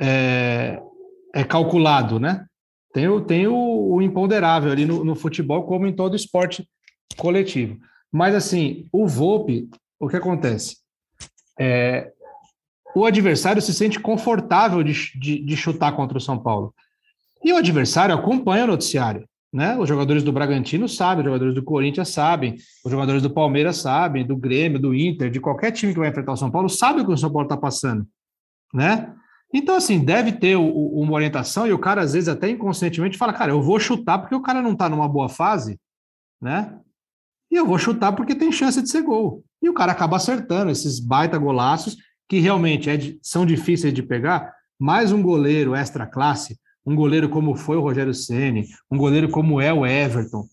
é, 0.00 0.80
é 1.34 1.44
calculado, 1.44 2.20
né? 2.20 2.46
Tem, 2.92 3.08
o, 3.08 3.20
tem 3.20 3.46
o, 3.46 3.94
o 3.94 4.02
imponderável 4.02 4.70
ali 4.70 4.84
no, 4.84 5.02
no, 5.02 5.14
futebol, 5.14 5.64
como 5.64 5.86
em 5.86 5.94
todo 5.94 6.14
esporte 6.14 6.68
coletivo. 7.16 7.78
Mas, 8.10 8.34
assim, 8.34 8.86
o 8.92 9.06
Volpe, 9.06 9.68
o 9.98 10.08
que 10.08 10.16
acontece? 10.16 10.76
É, 11.58 12.12
o 12.94 13.04
adversário 13.04 13.62
se 13.62 13.72
sente 13.72 13.98
confortável 13.98 14.82
de, 14.82 14.92
de, 15.18 15.38
de, 15.44 15.56
chutar 15.56 15.92
contra 15.92 16.18
o 16.18 16.20
São 16.20 16.38
Paulo. 16.38 16.74
E 17.42 17.52
o 17.52 17.56
adversário 17.56 18.14
acompanha 18.14 18.64
o 18.64 18.68
noticiário. 18.68 19.26
Né? 19.52 19.76
Os 19.76 19.88
jogadores 19.88 20.22
do 20.22 20.32
Bragantino 20.32 20.88
sabem, 20.88 21.20
os 21.20 21.26
jogadores 21.26 21.54
do 21.54 21.62
Corinthians 21.62 22.08
sabem, 22.08 22.56
os 22.84 22.90
jogadores 22.90 23.22
do 23.22 23.30
Palmeiras 23.30 23.76
sabem, 23.76 24.26
do 24.26 24.36
Grêmio, 24.36 24.80
do 24.80 24.94
Inter, 24.94 25.30
de 25.30 25.40
qualquer 25.40 25.72
time 25.72 25.92
que 25.92 25.98
vai 25.98 26.08
enfrentar 26.08 26.32
o 26.32 26.36
São 26.36 26.50
Paulo, 26.50 26.68
sabe 26.68 27.00
o 27.00 27.06
que 27.06 27.12
o 27.12 27.18
São 27.18 27.30
Paulo 27.30 27.46
está 27.46 27.56
passando. 27.56 28.06
Né? 28.72 29.12
Então, 29.52 29.76
assim, 29.76 30.02
deve 30.02 30.32
ter 30.32 30.56
o, 30.56 30.64
uma 30.64 31.12
orientação 31.12 31.66
e 31.66 31.72
o 31.72 31.78
cara, 31.78 32.00
às 32.00 32.14
vezes, 32.14 32.28
até 32.28 32.48
inconscientemente 32.48 33.18
fala, 33.18 33.34
cara, 33.34 33.52
eu 33.52 33.60
vou 33.60 33.78
chutar 33.78 34.18
porque 34.18 34.34
o 34.34 34.40
cara 34.40 34.62
não 34.62 34.72
está 34.72 34.88
numa 34.88 35.06
boa 35.06 35.28
fase, 35.28 35.78
né? 36.40 36.78
E 37.50 37.56
eu 37.56 37.66
vou 37.66 37.78
chutar 37.78 38.12
porque 38.12 38.34
tem 38.34 38.50
chance 38.50 38.80
de 38.80 38.88
ser 38.88 39.02
gol. 39.02 39.44
E 39.60 39.68
o 39.68 39.74
cara 39.74 39.92
acaba 39.92 40.16
acertando 40.16 40.70
esses 40.70 40.98
baita 40.98 41.36
golaços 41.36 41.98
que 42.32 42.40
realmente 42.40 42.88
é, 42.88 42.98
são 43.20 43.44
difíceis 43.44 43.92
de 43.92 44.02
pegar, 44.02 44.54
mais 44.78 45.12
um 45.12 45.20
goleiro 45.20 45.74
extra 45.74 46.06
classe, 46.06 46.58
um 46.86 46.96
goleiro 46.96 47.28
como 47.28 47.54
foi 47.54 47.76
o 47.76 47.82
Rogério 47.82 48.14
Ceni, 48.14 48.68
um 48.90 48.96
goleiro 48.96 49.28
como 49.28 49.60
é 49.60 49.70
o 49.70 49.84
Everton, 49.84 50.46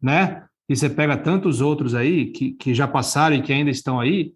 né? 0.00 0.46
E 0.66 0.74
você 0.74 0.88
pega 0.88 1.14
tantos 1.14 1.60
outros 1.60 1.94
aí 1.94 2.32
que, 2.32 2.52
que 2.52 2.72
já 2.72 2.88
passaram 2.88 3.36
e 3.36 3.42
que 3.42 3.52
ainda 3.52 3.70
estão 3.70 4.00
aí, 4.00 4.32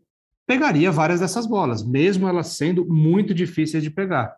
pegaria 0.46 0.92
várias 0.92 1.20
dessas 1.20 1.46
bolas, 1.46 1.82
mesmo 1.82 2.28
elas 2.28 2.48
sendo 2.48 2.84
muito 2.84 3.32
difíceis 3.32 3.82
de 3.82 3.88
pegar, 3.88 4.36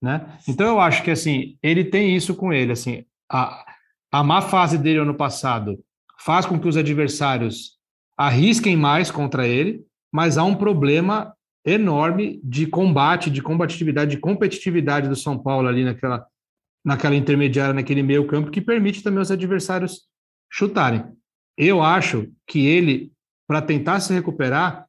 né? 0.00 0.38
Então 0.48 0.66
eu 0.66 0.80
acho 0.80 1.02
que 1.02 1.10
assim 1.10 1.58
ele 1.62 1.84
tem 1.84 2.16
isso 2.16 2.34
com 2.34 2.50
ele, 2.50 2.72
assim 2.72 3.04
a, 3.30 3.62
a 4.10 4.24
má 4.24 4.40
fase 4.40 4.78
dele 4.78 5.00
ano 5.00 5.14
passado 5.14 5.78
faz 6.18 6.46
com 6.46 6.58
que 6.58 6.66
os 6.66 6.78
adversários 6.78 7.72
arrisquem 8.16 8.74
mais 8.74 9.10
contra 9.10 9.46
ele, 9.46 9.84
mas 10.10 10.38
há 10.38 10.44
um 10.44 10.54
problema 10.54 11.34
enorme 11.64 12.40
de 12.44 12.66
combate, 12.66 13.30
de 13.30 13.40
combatividade, 13.40 14.12
de 14.12 14.18
competitividade 14.18 15.08
do 15.08 15.16
São 15.16 15.38
Paulo 15.38 15.66
ali 15.66 15.84
naquela, 15.84 16.26
naquela 16.84 17.16
intermediária, 17.16 17.72
naquele 17.72 18.02
meio 18.02 18.26
campo, 18.26 18.50
que 18.50 18.60
permite 18.60 19.02
também 19.02 19.20
os 19.20 19.30
adversários 19.30 20.02
chutarem. 20.50 21.04
Eu 21.56 21.82
acho 21.82 22.28
que 22.46 22.66
ele, 22.66 23.12
para 23.46 23.62
tentar 23.62 24.00
se 24.00 24.12
recuperar, 24.12 24.86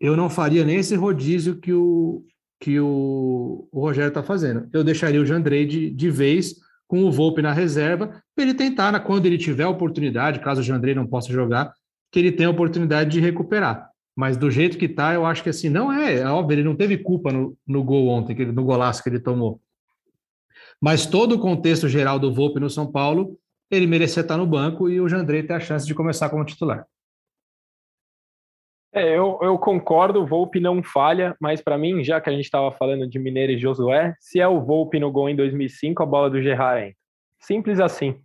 eu 0.00 0.16
não 0.16 0.28
faria 0.28 0.64
nem 0.64 0.76
esse 0.76 0.94
rodízio 0.94 1.56
que 1.56 1.72
o, 1.72 2.24
que 2.60 2.80
o, 2.80 3.68
o 3.70 3.80
Rogério 3.80 4.08
está 4.08 4.22
fazendo. 4.22 4.68
Eu 4.72 4.82
deixaria 4.82 5.20
o 5.20 5.26
Jandrei 5.26 5.66
de, 5.66 5.90
de 5.90 6.10
vez 6.10 6.56
com 6.88 7.04
o 7.04 7.10
Volpe 7.10 7.42
na 7.42 7.52
reserva, 7.52 8.22
para 8.34 8.44
ele 8.44 8.54
tentar, 8.54 8.98
quando 9.00 9.26
ele 9.26 9.38
tiver 9.38 9.64
a 9.64 9.68
oportunidade, 9.68 10.40
caso 10.40 10.60
o 10.60 10.64
Jandrei 10.64 10.94
não 10.94 11.06
possa 11.06 11.32
jogar, 11.32 11.72
que 12.12 12.18
ele 12.18 12.32
tenha 12.32 12.48
a 12.48 12.52
oportunidade 12.52 13.10
de 13.10 13.20
recuperar. 13.20 13.90
Mas 14.16 14.38
do 14.38 14.50
jeito 14.50 14.78
que 14.78 14.88
tá, 14.88 15.12
eu 15.12 15.26
acho 15.26 15.42
que 15.42 15.50
assim, 15.50 15.68
não 15.68 15.92
é, 15.92 16.20
é 16.20 16.26
óbvio, 16.26 16.54
ele 16.54 16.64
não 16.64 16.74
teve 16.74 16.96
culpa 16.96 17.30
no, 17.30 17.56
no 17.66 17.84
gol 17.84 18.08
ontem, 18.08 18.34
no 18.46 18.64
golaço 18.64 19.02
que 19.02 19.10
ele 19.10 19.20
tomou. 19.20 19.60
Mas 20.80 21.04
todo 21.04 21.34
o 21.34 21.38
contexto 21.38 21.86
geral 21.86 22.18
do 22.18 22.32
Volpe 22.32 22.58
no 22.58 22.70
São 22.70 22.90
Paulo, 22.90 23.38
ele 23.70 23.86
merecia 23.86 24.22
estar 24.22 24.38
no 24.38 24.46
banco 24.46 24.88
e 24.88 25.00
o 25.00 25.08
Jandrei 25.08 25.42
ter 25.42 25.52
a 25.52 25.60
chance 25.60 25.86
de 25.86 25.94
começar 25.94 26.30
como 26.30 26.44
titular. 26.44 26.86
É, 28.94 29.18
eu, 29.18 29.38
eu 29.42 29.58
concordo, 29.58 30.22
o 30.22 30.26
Volpe 30.26 30.58
não 30.58 30.82
falha, 30.82 31.36
mas 31.38 31.60
para 31.60 31.76
mim, 31.76 32.02
já 32.02 32.18
que 32.18 32.30
a 32.30 32.32
gente 32.32 32.44
estava 32.44 32.72
falando 32.72 33.06
de 33.06 33.18
Mineiro 33.18 33.52
e 33.52 33.58
Josué, 33.58 34.14
se 34.18 34.40
é 34.40 34.48
o 34.48 34.62
Volpe 34.62 34.98
no 34.98 35.12
gol 35.12 35.28
em 35.28 35.36
2005, 35.36 36.02
a 36.02 36.06
bola 36.06 36.30
do 36.30 36.40
Gerrard 36.40 36.86
entra. 36.86 36.96
Simples 37.38 37.78
assim. 37.78 38.18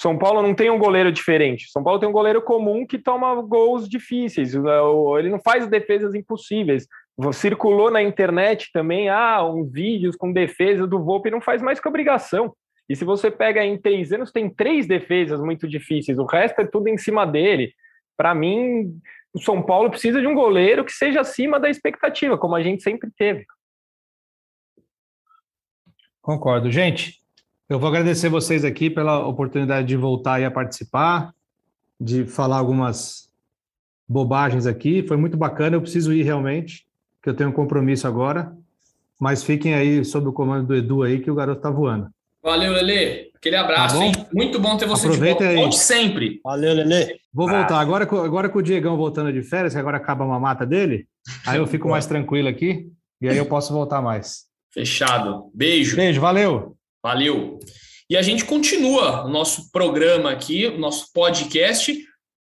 São 0.00 0.16
Paulo 0.16 0.40
não 0.40 0.54
tem 0.54 0.70
um 0.70 0.78
goleiro 0.78 1.12
diferente. 1.12 1.70
São 1.70 1.84
Paulo 1.84 2.00
tem 2.00 2.08
um 2.08 2.12
goleiro 2.12 2.40
comum 2.40 2.86
que 2.86 2.98
toma 2.98 3.34
gols 3.42 3.86
difíceis. 3.86 4.54
Ele 4.54 5.28
não 5.28 5.38
faz 5.38 5.66
defesas 5.66 6.14
impossíveis. 6.14 6.86
Circulou 7.34 7.90
na 7.90 8.02
internet 8.02 8.70
também, 8.72 9.10
ah, 9.10 9.44
uns 9.44 9.70
vídeos 9.70 10.16
com 10.16 10.32
defesa 10.32 10.86
do 10.86 11.04
Volpe, 11.04 11.30
não 11.30 11.42
faz 11.42 11.60
mais 11.60 11.78
que 11.78 11.86
obrigação. 11.86 12.56
E 12.88 12.96
se 12.96 13.04
você 13.04 13.30
pega 13.30 13.62
em 13.62 13.76
três 13.76 14.10
anos, 14.10 14.32
tem 14.32 14.48
três 14.48 14.86
defesas 14.86 15.38
muito 15.38 15.68
difíceis. 15.68 16.18
O 16.18 16.24
resto 16.24 16.62
é 16.62 16.66
tudo 16.66 16.88
em 16.88 16.96
cima 16.96 17.26
dele. 17.26 17.74
Para 18.16 18.34
mim, 18.34 18.98
o 19.34 19.38
São 19.38 19.62
Paulo 19.62 19.90
precisa 19.90 20.18
de 20.18 20.26
um 20.26 20.34
goleiro 20.34 20.82
que 20.82 20.92
seja 20.92 21.20
acima 21.20 21.60
da 21.60 21.68
expectativa, 21.68 22.38
como 22.38 22.56
a 22.56 22.62
gente 22.62 22.82
sempre 22.82 23.10
teve. 23.18 23.44
Concordo. 26.22 26.70
Gente, 26.70 27.19
eu 27.70 27.78
vou 27.78 27.88
agradecer 27.88 28.28
vocês 28.28 28.64
aqui 28.64 28.90
pela 28.90 29.24
oportunidade 29.24 29.86
de 29.86 29.96
voltar 29.96 30.42
a 30.42 30.50
participar, 30.50 31.32
de 32.00 32.24
falar 32.24 32.56
algumas 32.56 33.28
bobagens 34.08 34.66
aqui. 34.66 35.04
Foi 35.06 35.16
muito 35.16 35.36
bacana. 35.36 35.76
Eu 35.76 35.80
preciso 35.80 36.12
ir 36.12 36.24
realmente, 36.24 36.84
que 37.22 37.30
eu 37.30 37.34
tenho 37.34 37.50
um 37.50 37.52
compromisso 37.52 38.08
agora. 38.08 38.52
Mas 39.20 39.44
fiquem 39.44 39.74
aí 39.74 40.04
sob 40.04 40.26
o 40.26 40.32
comando 40.32 40.66
do 40.66 40.74
Edu 40.74 41.04
aí, 41.04 41.20
que 41.20 41.30
o 41.30 41.34
garoto 41.34 41.60
tá 41.60 41.70
voando. 41.70 42.08
Valeu, 42.42 42.72
Lele. 42.72 43.30
Aquele 43.36 43.56
abraço, 43.56 43.98
tá 43.98 44.04
hein? 44.04 44.12
Muito 44.34 44.58
bom 44.58 44.76
ter 44.76 44.86
você 44.86 45.06
Aproveita 45.06 45.38
de 45.38 45.44
volta. 45.44 45.58
Aí. 45.60 45.62
Volte 45.62 45.78
sempre. 45.78 46.40
Valeu, 46.42 46.74
Lele. 46.74 47.20
Vou 47.32 47.48
voltar. 47.48 47.78
Agora, 47.78 48.02
agora 48.02 48.48
com 48.48 48.58
o 48.58 48.62
Diegão 48.62 48.96
voltando 48.96 49.32
de 49.32 49.42
férias, 49.42 49.74
que 49.74 49.78
agora 49.78 49.98
acaba 49.98 50.24
a 50.24 50.28
mamata 50.28 50.66
dele, 50.66 51.06
aí 51.46 51.58
eu 51.58 51.66
fico 51.68 51.88
mais 51.88 52.04
tranquilo 52.04 52.48
aqui 52.48 52.90
e 53.20 53.28
aí 53.28 53.36
eu 53.36 53.46
posso 53.46 53.72
voltar 53.72 54.02
mais. 54.02 54.46
Fechado. 54.72 55.50
Beijo. 55.54 55.94
Beijo, 55.94 56.20
valeu. 56.20 56.76
Valeu. 57.02 57.58
E 58.08 58.16
a 58.16 58.22
gente 58.22 58.44
continua 58.44 59.24
o 59.24 59.28
nosso 59.28 59.70
programa 59.70 60.30
aqui, 60.30 60.66
o 60.66 60.78
nosso 60.78 61.12
podcast, 61.12 61.96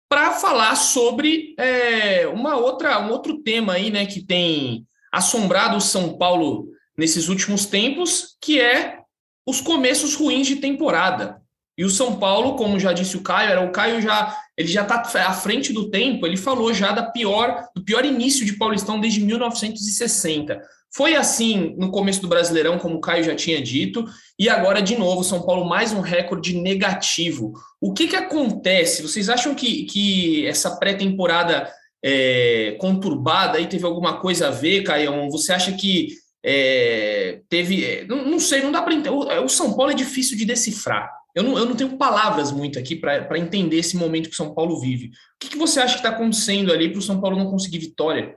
para 0.09 0.33
falar 0.33 0.77
sobre 0.77 1.55
é, 1.59 2.27
uma 2.27 2.57
outra, 2.57 3.01
um 3.01 3.11
outro 3.11 3.43
tema 3.43 3.73
aí, 3.73 3.91
né, 3.91 4.07
que 4.07 4.23
tem 4.25 4.87
assombrado 5.11 5.77
o 5.77 5.81
São 5.81 6.19
Paulo 6.19 6.69
nesses 6.97 7.29
últimos 7.29 7.67
tempos, 7.67 8.37
que 8.41 8.61
é 8.61 8.99
os 9.47 9.61
começos 9.61 10.15
ruins 10.15 10.47
de 10.47 10.57
temporada. 10.57 11.41
E 11.77 11.85
o 11.85 11.91
São 11.91 12.17
Paulo, 12.17 12.55
como 12.57 12.79
já 12.79 12.93
disse 12.93 13.17
o 13.17 13.23
Caio, 13.23 13.51
era 13.51 13.61
o 13.61 13.73
Caio 13.73 14.01
já 14.01 14.37
ele 14.57 14.69
já 14.69 14.83
está 14.83 15.03
à 15.27 15.33
frente 15.33 15.73
do 15.73 15.91
tempo. 15.91 16.27
Ele 16.27 16.37
falou 16.37 16.73
já 16.73 16.93
da 16.93 17.03
pior 17.03 17.67
do 17.75 17.85
pior 17.85 18.05
início 18.05 18.47
de 18.47 18.53
Paulistão 18.53 19.01
desde 19.01 19.21
1960. 19.21 20.61
Foi 20.95 21.17
assim 21.17 21.75
no 21.77 21.91
começo 21.91 22.23
do 22.23 22.29
Brasileirão, 22.29 22.79
como 22.79 22.97
o 22.97 23.01
Caio 23.01 23.25
já 23.25 23.35
tinha 23.35 23.61
dito, 23.61 24.05
e 24.39 24.49
agora 24.49 24.81
de 24.81 24.97
novo 24.97 25.25
São 25.25 25.43
Paulo 25.43 25.65
mais 25.65 25.93
um 25.93 26.01
recorde 26.01 26.57
negativo. 26.57 27.53
O 27.81 27.93
que 27.93 28.07
que 28.07 28.15
acontece? 28.15 29.03
Vocês 29.03 29.29
acham 29.29 29.57
que, 29.57 29.87
que 29.87 30.47
essa 30.47 30.77
pré-temporada 30.77 31.69
é, 32.05 32.77
conturbada 32.79 33.59
aí 33.59 33.67
teve 33.67 33.85
alguma 33.85 34.21
coisa 34.21 34.49
a 34.49 34.51
ver, 34.53 34.85
Caio? 34.85 35.29
Você 35.31 35.53
acha 35.53 35.73
que 35.73 36.11
é, 36.45 37.41
teve. 37.49 38.07
Não, 38.09 38.25
não, 38.25 38.39
sei, 38.39 38.63
não 38.63 38.71
dá 38.71 38.81
para 38.81 38.95
entender. 38.95 39.11
O, 39.11 39.45
o 39.45 39.49
São 39.49 39.75
Paulo 39.75 39.91
é 39.91 39.97
difícil 39.97 40.39
de 40.39 40.45
decifrar. 40.45 41.11
Eu 41.35 41.43
não, 41.43 41.59
eu 41.59 41.67
não 41.67 41.75
tenho 41.75 41.97
palavras 41.97 42.53
muito 42.53 42.79
aqui 42.79 42.95
para 42.95 43.39
entender 43.39 43.77
esse 43.77 43.97
momento 43.97 44.29
que 44.29 44.35
o 44.35 44.37
São 44.37 44.55
Paulo 44.55 44.81
vive. 44.81 45.09
O 45.09 45.11
que, 45.41 45.51
que 45.51 45.59
você 45.59 45.81
acha 45.81 45.95
que 45.95 46.01
está 46.01 46.11
acontecendo 46.11 46.73
ali 46.73 46.89
para 46.89 46.99
o 46.99 47.03
São 47.03 47.21
Paulo 47.21 47.37
não 47.37 47.51
conseguir 47.51 47.79
vitória? 47.79 48.37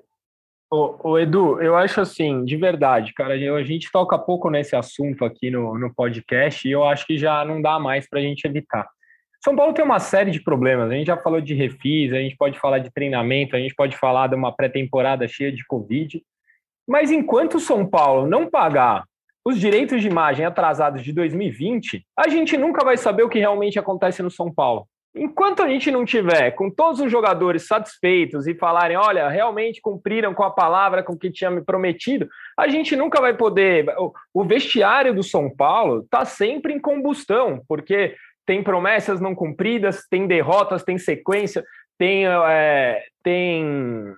Ô, 0.69 1.11
ô, 1.11 1.19
Edu, 1.19 1.61
eu 1.61 1.77
acho 1.77 2.01
assim, 2.01 2.43
de 2.43 2.57
verdade, 2.57 3.13
cara, 3.13 3.35
a 3.35 3.63
gente 3.63 3.89
toca 3.89 4.17
pouco 4.17 4.49
nesse 4.49 4.75
assunto 4.75 5.23
aqui 5.23 5.49
no, 5.49 5.77
no 5.77 5.93
podcast 5.93 6.67
e 6.67 6.71
eu 6.71 6.83
acho 6.83 7.05
que 7.05 7.17
já 7.17 7.45
não 7.45 7.61
dá 7.61 7.79
mais 7.79 8.09
para 8.09 8.19
a 8.19 8.21
gente 8.21 8.45
evitar. 8.45 8.85
São 9.41 9.55
Paulo 9.55 9.73
tem 9.73 9.85
uma 9.85 9.99
série 9.99 10.31
de 10.31 10.41
problemas. 10.41 10.91
A 10.91 10.93
gente 10.93 11.07
já 11.07 11.15
falou 11.15 11.39
de 11.39 11.53
refis, 11.53 12.11
a 12.11 12.17
gente 12.17 12.35
pode 12.35 12.59
falar 12.59 12.79
de 12.79 12.91
treinamento, 12.91 13.55
a 13.55 13.59
gente 13.59 13.75
pode 13.75 13.95
falar 13.95 14.27
de 14.27 14.35
uma 14.35 14.53
pré-temporada 14.53 15.27
cheia 15.27 15.51
de 15.51 15.65
Covid. 15.65 16.21
Mas 16.85 17.11
enquanto 17.11 17.55
o 17.55 17.59
São 17.59 17.85
Paulo 17.85 18.27
não 18.27 18.49
pagar 18.49 19.05
os 19.47 19.57
direitos 19.57 20.01
de 20.01 20.09
imagem 20.09 20.45
atrasados 20.45 21.01
de 21.01 21.13
2020, 21.13 22.05
a 22.17 22.27
gente 22.27 22.57
nunca 22.57 22.83
vai 22.83 22.97
saber 22.97 23.23
o 23.23 23.29
que 23.29 23.39
realmente 23.39 23.79
acontece 23.79 24.21
no 24.21 24.29
São 24.29 24.53
Paulo. 24.53 24.85
Enquanto 25.15 25.63
a 25.63 25.69
gente 25.69 25.89
não 25.89 26.03
tiver 26.03 26.51
com 26.51 26.69
todos 26.69 26.99
os 26.99 27.09
jogadores 27.09 27.65
satisfeitos 27.65 28.45
e 28.45 28.53
falarem, 28.53 28.97
olha, 28.97 29.29
realmente 29.29 29.79
cumpriram 29.79 30.33
com 30.33 30.43
a 30.43 30.51
palavra, 30.51 31.01
com 31.01 31.17
que 31.17 31.31
tinha 31.31 31.49
me 31.49 31.61
prometido, 31.61 32.27
a 32.59 32.67
gente 32.67 32.93
nunca 32.93 33.21
vai 33.21 33.33
poder. 33.35 33.85
O 34.33 34.43
vestiário 34.43 35.15
do 35.15 35.23
São 35.23 35.49
Paulo 35.49 36.01
está 36.01 36.25
sempre 36.25 36.73
em 36.73 36.79
combustão, 36.79 37.61
porque 37.69 38.17
tem 38.45 38.61
promessas 38.61 39.21
não 39.21 39.33
cumpridas, 39.33 40.05
tem 40.09 40.27
derrotas, 40.27 40.83
tem 40.83 40.97
sequência, 40.97 41.63
tem, 41.97 42.27
é, 42.27 43.01
tem 43.23 44.13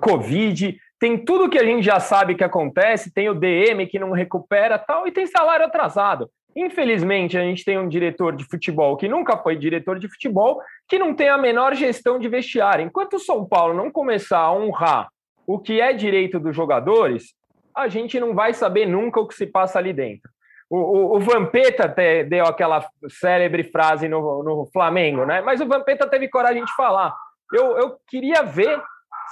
Covid, 0.00 0.78
tem 1.00 1.16
tudo 1.16 1.48
que 1.48 1.58
a 1.58 1.64
gente 1.64 1.82
já 1.82 1.98
sabe 1.98 2.34
que 2.34 2.44
acontece, 2.44 3.12
tem 3.12 3.30
o 3.30 3.34
DM 3.34 3.86
que 3.86 3.98
não 3.98 4.12
recupera 4.12 4.78
tal, 4.78 5.08
e 5.08 5.10
tem 5.10 5.26
salário 5.26 5.64
atrasado. 5.64 6.30
Infelizmente, 6.54 7.38
a 7.38 7.40
gente 7.40 7.64
tem 7.64 7.78
um 7.78 7.88
diretor 7.88 8.36
de 8.36 8.44
futebol 8.44 8.96
que 8.98 9.08
nunca 9.08 9.38
foi 9.38 9.56
diretor 9.56 9.98
de 9.98 10.08
futebol, 10.08 10.60
que 10.86 10.98
não 10.98 11.14
tem 11.14 11.30
a 11.30 11.38
menor 11.38 11.74
gestão 11.74 12.18
de 12.18 12.28
vestiário. 12.28 12.84
Enquanto 12.84 13.14
o 13.14 13.18
São 13.20 13.46
Paulo 13.46 13.72
não 13.72 13.90
começar 13.90 14.40
a 14.40 14.52
honrar 14.52 15.08
o 15.46 15.58
que 15.58 15.80
é 15.80 15.94
direito 15.94 16.38
dos 16.38 16.54
jogadores, 16.54 17.34
a 17.74 17.88
gente 17.88 18.20
não 18.20 18.34
vai 18.34 18.52
saber 18.52 18.84
nunca 18.84 19.20
o 19.20 19.26
que 19.26 19.34
se 19.34 19.46
passa 19.46 19.78
ali 19.78 19.94
dentro. 19.94 20.28
O, 20.68 20.76
o, 20.76 21.16
o 21.16 21.20
Vampeta 21.20 21.88
te, 21.88 22.24
deu 22.24 22.44
aquela 22.44 22.86
célebre 23.08 23.64
frase 23.64 24.06
no, 24.06 24.42
no 24.42 24.68
Flamengo, 24.70 25.24
né? 25.24 25.40
Mas 25.40 25.60
o 25.62 25.66
Vampeta 25.66 26.06
teve 26.06 26.28
coragem 26.28 26.64
de 26.64 26.74
falar. 26.74 27.14
Eu, 27.52 27.78
eu 27.78 27.96
queria 28.06 28.42
ver 28.42 28.80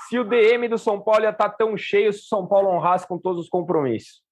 se 0.08 0.18
o 0.18 0.24
DM 0.24 0.68
do 0.68 0.78
São 0.78 1.00
Paulo 1.00 1.24
ia 1.24 1.30
estar 1.30 1.48
tá 1.48 1.56
tão 1.56 1.76
cheio 1.76 2.12
se 2.12 2.20
o 2.20 2.28
São 2.28 2.46
Paulo 2.46 2.68
honrasse 2.70 3.06
com 3.06 3.18
todos 3.18 3.44
os 3.44 3.48
compromissos. 3.48 4.22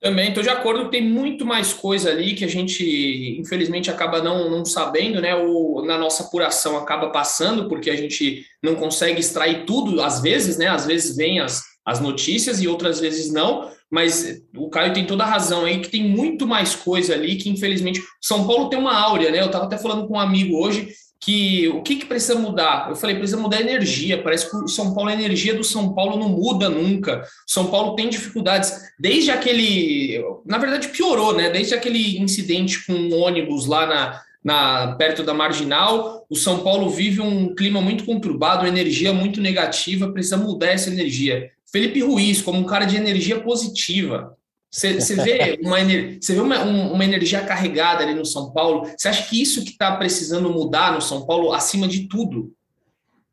Também 0.00 0.28
estou 0.28 0.42
de 0.42 0.50
acordo 0.50 0.90
tem 0.90 1.02
muito 1.02 1.44
mais 1.44 1.72
coisa 1.72 2.10
ali 2.10 2.34
que 2.34 2.44
a 2.44 2.48
gente, 2.48 3.38
infelizmente, 3.40 3.90
acaba 3.90 4.22
não, 4.22 4.50
não 4.50 4.64
sabendo, 4.64 5.20
né? 5.20 5.34
Ou 5.34 5.84
na 5.84 5.96
nossa 5.96 6.24
apuração 6.24 6.76
acaba 6.76 7.10
passando, 7.10 7.68
porque 7.68 7.90
a 7.90 7.96
gente 7.96 8.44
não 8.62 8.74
consegue 8.74 9.18
extrair 9.18 9.64
tudo, 9.64 10.02
às 10.02 10.20
vezes, 10.20 10.58
né? 10.58 10.68
Às 10.68 10.86
vezes 10.86 11.16
vem 11.16 11.40
as, 11.40 11.62
as 11.84 11.98
notícias 11.98 12.60
e 12.60 12.68
outras 12.68 13.00
vezes 13.00 13.32
não, 13.32 13.70
mas 13.90 14.42
o 14.54 14.68
Caio 14.68 14.92
tem 14.92 15.06
toda 15.06 15.24
a 15.24 15.28
razão 15.28 15.64
aí, 15.64 15.80
que 15.80 15.88
tem 15.88 16.04
muito 16.04 16.46
mais 16.46 16.74
coisa 16.74 17.14
ali 17.14 17.36
que, 17.36 17.48
infelizmente, 17.48 18.02
São 18.20 18.46
Paulo 18.46 18.68
tem 18.68 18.78
uma 18.78 18.94
áurea, 18.94 19.30
né? 19.30 19.40
Eu 19.40 19.46
estava 19.46 19.64
até 19.64 19.78
falando 19.78 20.06
com 20.06 20.14
um 20.14 20.20
amigo 20.20 20.58
hoje 20.58 20.88
que 21.26 21.66
o 21.70 21.82
que, 21.82 21.96
que 21.96 22.06
precisa 22.06 22.36
mudar? 22.36 22.88
Eu 22.88 22.94
falei, 22.94 23.16
precisa 23.16 23.36
mudar 23.36 23.56
a 23.56 23.60
energia. 23.60 24.22
Parece 24.22 24.48
que 24.48 24.56
o 24.56 24.68
São 24.68 24.94
Paulo, 24.94 25.10
a 25.10 25.12
energia 25.12 25.54
do 25.54 25.64
São 25.64 25.92
Paulo 25.92 26.16
não 26.16 26.28
muda 26.28 26.68
nunca. 26.68 27.22
O 27.46 27.50
São 27.50 27.66
Paulo 27.66 27.96
tem 27.96 28.08
dificuldades. 28.08 28.72
Desde 28.96 29.32
aquele. 29.32 30.24
Na 30.44 30.56
verdade, 30.56 30.86
piorou, 30.86 31.34
né? 31.34 31.50
Desde 31.50 31.74
aquele 31.74 32.16
incidente 32.20 32.86
com 32.86 32.92
um 32.92 33.20
ônibus 33.20 33.66
lá 33.66 33.86
na, 33.86 34.22
na, 34.44 34.94
perto 34.94 35.24
da 35.24 35.34
marginal, 35.34 36.24
o 36.30 36.36
São 36.36 36.60
Paulo 36.60 36.88
vive 36.88 37.20
um 37.20 37.52
clima 37.56 37.80
muito 37.80 38.04
conturbado, 38.04 38.62
uma 38.62 38.68
energia 38.68 39.12
muito 39.12 39.40
negativa, 39.40 40.12
precisa 40.12 40.36
mudar 40.36 40.68
essa 40.68 40.90
energia. 40.90 41.50
Felipe 41.72 42.00
Ruiz, 42.02 42.40
como 42.40 42.60
um 42.60 42.64
cara 42.64 42.84
de 42.84 42.96
energia 42.96 43.40
positiva, 43.40 44.36
você, 44.70 45.14
vê, 45.14 45.58
uma, 45.62 45.76
você 46.20 46.34
vê 46.34 46.40
uma, 46.40 46.62
uma 46.62 47.04
energia 47.04 47.40
carregada 47.40 48.02
ali 48.02 48.14
no 48.14 48.24
São 48.24 48.52
Paulo. 48.52 48.88
Você 48.96 49.08
acha 49.08 49.28
que 49.28 49.40
isso 49.40 49.64
que 49.64 49.70
está 49.70 49.96
precisando 49.96 50.50
mudar 50.50 50.92
no 50.92 51.00
São 51.00 51.24
Paulo, 51.26 51.52
acima 51.52 51.88
de 51.88 52.08
tudo? 52.08 52.52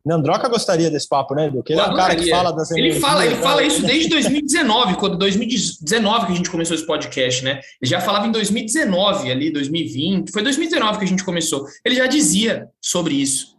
Nandroca 0.05 0.49
gostaria 0.49 0.91
desse 0.91 1.07
papo, 1.07 1.33
né, 1.33 1.47
Edu? 1.47 1.63
Ele 1.67 1.79
é 1.79 1.85
um 1.85 1.95
cara 1.95 2.13
que 2.15 2.29
fala 2.29 2.51
das 2.51 2.71
Ele 2.71 2.99
fala, 2.99 3.25
ele 3.25 3.35
fala 3.35 3.63
isso 3.63 3.81
desde 3.85 4.09
2019, 4.09 4.95
quando 4.97 5.17
2019 5.17 6.25
que 6.25 6.33
a 6.33 6.35
gente 6.35 6.49
começou 6.49 6.75
esse 6.75 6.85
podcast, 6.85 7.41
né? 7.43 7.61
Ele 7.81 7.89
já 7.89 8.01
falava 8.01 8.27
em 8.27 8.31
2019 8.31 9.31
ali, 9.31 9.49
2020. 9.49 10.29
Foi 10.31 10.43
2019 10.43 10.97
que 10.97 11.05
a 11.05 11.07
gente 11.07 11.23
começou. 11.23 11.65
Ele 11.85 11.95
já 11.95 12.05
dizia 12.05 12.67
sobre 12.81 13.15
isso. 13.15 13.52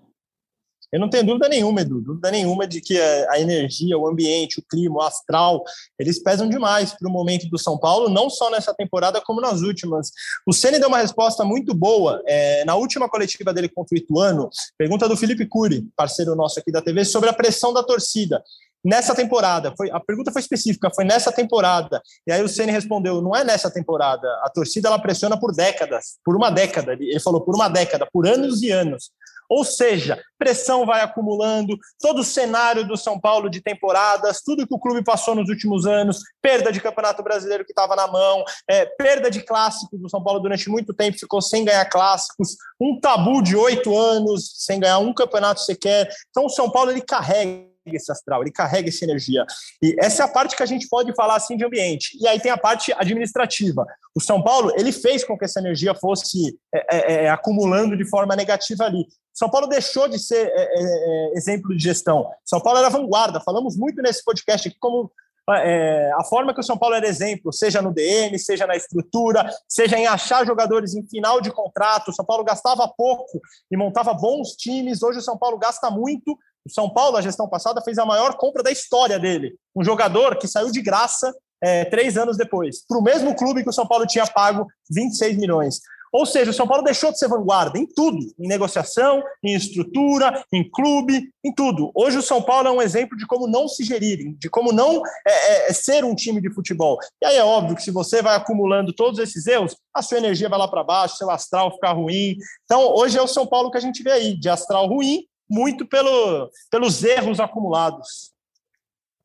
Eu 0.94 1.00
não 1.00 1.10
tenho 1.10 1.26
dúvida 1.26 1.48
nenhuma, 1.48 1.80
Edu, 1.80 2.00
dúvida 2.00 2.30
nenhuma 2.30 2.68
de 2.68 2.80
que 2.80 2.96
a 3.00 3.40
energia, 3.40 3.98
o 3.98 4.06
ambiente, 4.06 4.60
o 4.60 4.62
clima, 4.62 4.98
o 4.98 5.02
astral, 5.02 5.64
eles 5.98 6.22
pesam 6.22 6.48
demais 6.48 6.92
para 6.92 7.08
o 7.08 7.10
momento 7.10 7.48
do 7.48 7.58
São 7.58 7.76
Paulo, 7.76 8.08
não 8.08 8.30
só 8.30 8.48
nessa 8.48 8.72
temporada, 8.72 9.20
como 9.20 9.40
nas 9.40 9.60
últimas. 9.60 10.12
O 10.46 10.52
Ceni 10.52 10.78
deu 10.78 10.86
uma 10.86 10.98
resposta 10.98 11.44
muito 11.44 11.74
boa 11.74 12.22
é, 12.24 12.64
na 12.64 12.76
última 12.76 13.08
coletiva 13.08 13.52
dele 13.52 13.68
contra 13.68 13.92
o 13.92 13.98
Ituano, 13.98 14.48
pergunta 14.78 15.08
do 15.08 15.16
Felipe 15.16 15.44
Cury, 15.46 15.84
parceiro 15.96 16.36
nosso 16.36 16.60
aqui 16.60 16.70
da 16.70 16.80
TV, 16.80 17.04
sobre 17.04 17.28
a 17.28 17.32
pressão 17.32 17.72
da 17.72 17.82
torcida 17.82 18.40
nessa 18.84 19.16
temporada. 19.16 19.74
Foi, 19.76 19.90
a 19.90 19.98
pergunta 19.98 20.30
foi 20.30 20.42
específica, 20.42 20.92
foi 20.94 21.04
nessa 21.04 21.32
temporada. 21.32 22.00
E 22.24 22.30
aí 22.30 22.40
o 22.40 22.48
Ceni 22.48 22.70
respondeu: 22.70 23.20
não 23.20 23.34
é 23.34 23.42
nessa 23.42 23.68
temporada. 23.68 24.28
A 24.44 24.48
torcida 24.48 24.86
ela 24.86 24.98
pressiona 25.00 25.36
por 25.36 25.52
décadas, 25.52 26.18
por 26.24 26.36
uma 26.36 26.50
década. 26.50 26.92
Ele 26.92 27.18
falou 27.18 27.40
por 27.40 27.56
uma 27.56 27.68
década, 27.68 28.06
por 28.12 28.28
anos 28.28 28.62
e 28.62 28.70
anos. 28.70 29.10
Ou 29.54 29.64
seja, 29.64 30.20
pressão 30.36 30.84
vai 30.84 31.00
acumulando, 31.00 31.78
todo 32.00 32.22
o 32.22 32.24
cenário 32.24 32.84
do 32.84 32.96
São 32.96 33.20
Paulo 33.20 33.48
de 33.48 33.60
temporadas, 33.60 34.42
tudo 34.44 34.66
que 34.66 34.74
o 34.74 34.80
clube 34.80 35.04
passou 35.04 35.32
nos 35.36 35.48
últimos 35.48 35.86
anos, 35.86 36.18
perda 36.42 36.72
de 36.72 36.80
campeonato 36.80 37.22
brasileiro 37.22 37.64
que 37.64 37.70
estava 37.70 37.94
na 37.94 38.08
mão, 38.08 38.42
é, 38.68 38.84
perda 38.84 39.30
de 39.30 39.42
clássicos. 39.42 40.02
O 40.02 40.08
São 40.08 40.20
Paulo 40.20 40.40
durante 40.40 40.68
muito 40.68 40.92
tempo 40.92 41.20
ficou 41.20 41.40
sem 41.40 41.64
ganhar 41.64 41.84
clássicos, 41.84 42.56
um 42.80 42.98
tabu 42.98 43.40
de 43.40 43.54
oito 43.54 43.96
anos 43.96 44.54
sem 44.56 44.80
ganhar 44.80 44.98
um 44.98 45.14
campeonato 45.14 45.60
sequer. 45.60 46.08
Então 46.30 46.46
o 46.46 46.50
São 46.50 46.68
Paulo 46.68 46.90
ele 46.90 47.00
carrega 47.00 47.72
esse 47.86 48.10
astral, 48.10 48.42
ele 48.42 48.50
carrega 48.50 48.88
essa 48.88 49.04
energia. 49.04 49.44
E 49.80 49.94
essa 50.00 50.22
é 50.22 50.26
a 50.26 50.28
parte 50.28 50.56
que 50.56 50.62
a 50.64 50.66
gente 50.66 50.88
pode 50.88 51.14
falar 51.14 51.36
assim 51.36 51.56
de 51.56 51.64
ambiente. 51.64 52.18
E 52.20 52.26
aí 52.26 52.40
tem 52.40 52.50
a 52.50 52.56
parte 52.56 52.92
administrativa. 52.92 53.86
O 54.16 54.20
São 54.20 54.42
Paulo, 54.42 54.72
ele 54.76 54.90
fez 54.90 55.22
com 55.22 55.38
que 55.38 55.44
essa 55.44 55.60
energia 55.60 55.94
fosse 55.94 56.58
é, 56.74 56.96
é, 56.96 57.24
é 57.24 57.30
acumulando 57.30 57.96
de 57.96 58.08
forma 58.08 58.34
negativa 58.34 58.84
ali. 58.84 59.06
São 59.34 59.50
Paulo 59.50 59.66
deixou 59.66 60.08
de 60.08 60.18
ser 60.18 60.46
é, 60.46 60.62
é, 60.62 60.82
é, 60.82 61.32
exemplo 61.36 61.76
de 61.76 61.82
gestão. 61.82 62.30
São 62.44 62.60
Paulo 62.60 62.78
era 62.78 62.88
vanguarda. 62.88 63.40
Falamos 63.40 63.76
muito 63.76 64.00
nesse 64.00 64.24
podcast 64.24 64.68
aqui 64.68 64.78
como 64.78 65.10
é, 65.50 66.10
a 66.16 66.24
forma 66.24 66.54
que 66.54 66.60
o 66.60 66.62
São 66.62 66.78
Paulo 66.78 66.94
era 66.94 67.06
exemplo, 67.06 67.52
seja 67.52 67.82
no 67.82 67.92
DM, 67.92 68.38
seja 68.38 68.66
na 68.66 68.76
estrutura, 68.76 69.50
seja 69.68 69.98
em 69.98 70.06
achar 70.06 70.46
jogadores 70.46 70.94
em 70.94 71.06
final 71.06 71.40
de 71.40 71.50
contrato. 71.50 72.10
O 72.10 72.14
São 72.14 72.24
Paulo 72.24 72.44
gastava 72.44 72.86
pouco 72.86 73.40
e 73.70 73.76
montava 73.76 74.14
bons 74.14 74.52
times. 74.52 75.02
Hoje 75.02 75.18
o 75.18 75.22
São 75.22 75.36
Paulo 75.36 75.58
gasta 75.58 75.90
muito. 75.90 76.38
O 76.64 76.70
São 76.70 76.88
Paulo, 76.88 77.16
a 77.16 77.20
gestão 77.20 77.48
passada, 77.48 77.82
fez 77.82 77.98
a 77.98 78.06
maior 78.06 78.36
compra 78.36 78.62
da 78.62 78.70
história 78.70 79.18
dele. 79.18 79.56
Um 79.76 79.84
jogador 79.84 80.36
que 80.36 80.48
saiu 80.48 80.70
de 80.70 80.80
graça 80.80 81.34
é, 81.62 81.84
três 81.84 82.16
anos 82.16 82.36
depois, 82.36 82.86
para 82.86 82.98
o 82.98 83.02
mesmo 83.02 83.34
clube 83.34 83.62
que 83.62 83.70
o 83.70 83.72
São 83.72 83.86
Paulo 83.86 84.06
tinha 84.06 84.26
pago 84.26 84.66
26 84.90 85.36
milhões. 85.38 85.80
Ou 86.14 86.24
seja, 86.24 86.52
o 86.52 86.54
São 86.54 86.68
Paulo 86.68 86.84
deixou 86.84 87.10
de 87.10 87.18
ser 87.18 87.26
vanguarda 87.26 87.76
em 87.76 87.84
tudo, 87.84 88.18
em 88.38 88.46
negociação, 88.46 89.20
em 89.42 89.52
estrutura, 89.52 90.44
em 90.52 90.62
clube, 90.70 91.28
em 91.42 91.52
tudo. 91.52 91.90
Hoje 91.92 92.16
o 92.16 92.22
São 92.22 92.40
Paulo 92.40 92.68
é 92.68 92.70
um 92.70 92.80
exemplo 92.80 93.18
de 93.18 93.26
como 93.26 93.48
não 93.48 93.66
se 93.66 93.82
gerirem, 93.82 94.32
de 94.38 94.48
como 94.48 94.72
não 94.72 95.02
é, 95.26 95.32
é, 95.32 95.70
é, 95.70 95.72
ser 95.72 96.04
um 96.04 96.14
time 96.14 96.40
de 96.40 96.54
futebol. 96.54 96.98
E 97.20 97.26
aí 97.26 97.36
é 97.36 97.42
óbvio 97.42 97.74
que 97.74 97.82
se 97.82 97.90
você 97.90 98.22
vai 98.22 98.36
acumulando 98.36 98.92
todos 98.92 99.18
esses 99.18 99.44
erros, 99.48 99.76
a 99.92 100.02
sua 100.02 100.18
energia 100.18 100.48
vai 100.48 100.56
lá 100.56 100.68
para 100.68 100.84
baixo, 100.84 101.16
seu 101.16 101.28
astral 101.28 101.72
fica 101.72 101.90
ruim. 101.90 102.36
Então, 102.64 102.94
hoje 102.94 103.18
é 103.18 103.22
o 103.22 103.26
São 103.26 103.44
Paulo 103.44 103.68
que 103.72 103.78
a 103.78 103.80
gente 103.80 104.00
vê 104.00 104.12
aí, 104.12 104.38
de 104.38 104.48
astral 104.48 104.86
ruim, 104.86 105.24
muito 105.50 105.84
pelo, 105.84 106.48
pelos 106.70 107.02
erros 107.02 107.40
acumulados. 107.40 108.32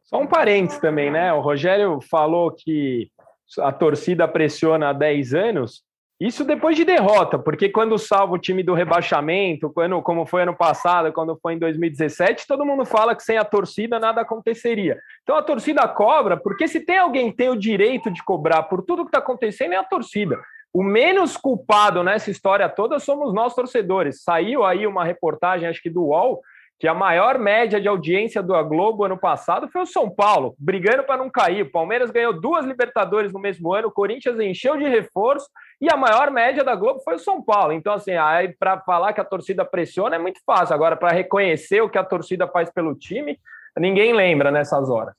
Só 0.06 0.20
um 0.20 0.26
parênteses 0.26 0.82
também, 0.82 1.12
né? 1.12 1.32
O 1.34 1.42
Rogério 1.42 2.00
falou 2.10 2.52
que 2.52 3.12
a 3.60 3.72
torcida 3.72 4.28
pressiona 4.28 4.90
há 4.90 4.94
10 4.94 5.36
anos. 5.36 5.88
Isso 6.20 6.44
depois 6.44 6.76
de 6.76 6.84
derrota, 6.84 7.40
porque 7.40 7.70
quando 7.70 7.98
salva 7.98 8.34
o 8.34 8.38
time 8.38 8.62
do 8.62 8.74
rebaixamento, 8.74 9.70
quando, 9.70 10.02
como 10.02 10.26
foi 10.26 10.42
ano 10.42 10.54
passado, 10.54 11.14
quando 11.14 11.40
foi 11.42 11.54
em 11.54 11.60
2017, 11.60 12.46
todo 12.46 12.66
mundo 12.66 12.84
fala 12.84 13.16
que 13.16 13.24
sem 13.24 13.38
a 13.38 13.46
torcida 13.46 13.98
nada 14.00 14.20
aconteceria. 14.20 15.00
Então 15.24 15.38
a 15.38 15.42
torcida 15.42 15.88
cobra, 15.88 16.36
porque 16.36 16.68
se 16.68 16.82
tem 16.82 16.98
alguém 16.98 17.32
que 17.32 17.38
tem 17.38 17.50
o 17.50 17.56
direito 17.56 18.12
de 18.12 18.22
cobrar 18.22 18.64
por 18.64 18.84
tudo 18.84 19.04
que 19.04 19.10
está 19.10 19.20
acontecendo, 19.20 19.74
é 19.74 19.78
a 19.78 19.84
torcida. 19.84 20.38
O 20.74 20.84
menos 20.84 21.38
culpado 21.38 22.04
nessa 22.04 22.30
história 22.30 22.68
toda 22.68 23.00
somos 23.00 23.34
nós 23.34 23.56
torcedores. 23.56 24.22
Saiu 24.22 24.66
aí 24.66 24.86
uma 24.86 25.06
reportagem, 25.06 25.70
acho 25.70 25.82
que 25.82 25.90
do 25.90 26.04
UOL, 26.04 26.42
que 26.80 26.88
a 26.88 26.94
maior 26.94 27.38
média 27.38 27.80
de 27.80 27.90
audiência 27.90 28.42
do 28.42 28.54
Globo 28.64 29.04
ano 29.04 29.18
passado 29.18 29.68
foi 29.68 29.82
o 29.82 29.86
São 29.86 30.10
Paulo, 30.10 30.56
brigando 30.58 31.04
para 31.04 31.18
não 31.18 31.30
cair. 31.30 31.64
O 31.64 31.72
Palmeiras 31.72 32.10
ganhou 32.10 32.40
duas 32.40 32.66
Libertadores 32.66 33.34
no 33.34 33.40
mesmo 33.40 33.74
ano, 33.74 33.90
o 33.90 33.92
Corinthians 33.92 34.40
encheu 34.40 34.78
de 34.78 34.88
reforço 34.88 35.50
e 35.82 35.92
a 35.92 35.98
maior 35.98 36.32
média 36.32 36.64
da 36.64 36.76
Globo 36.76 37.02
foi 37.02 37.16
o 37.16 37.20
São 37.20 37.44
Paulo. 37.44 37.74
Então, 37.74 37.94
assim, 37.94 38.12
aí 38.12 38.56
para 38.58 38.80
falar 38.80 39.12
que 39.12 39.20
a 39.20 39.26
torcida 39.26 39.66
pressiona 39.66 40.16
é 40.16 40.20
muito 40.20 40.40
fácil. 40.46 40.74
Agora, 40.74 40.96
para 40.96 41.12
reconhecer 41.12 41.82
o 41.82 41.90
que 41.90 41.98
a 41.98 42.04
torcida 42.04 42.48
faz 42.48 42.72
pelo 42.72 42.96
time, 42.96 43.38
ninguém 43.78 44.14
lembra 44.14 44.50
nessas 44.50 44.90
horas. 44.90 45.16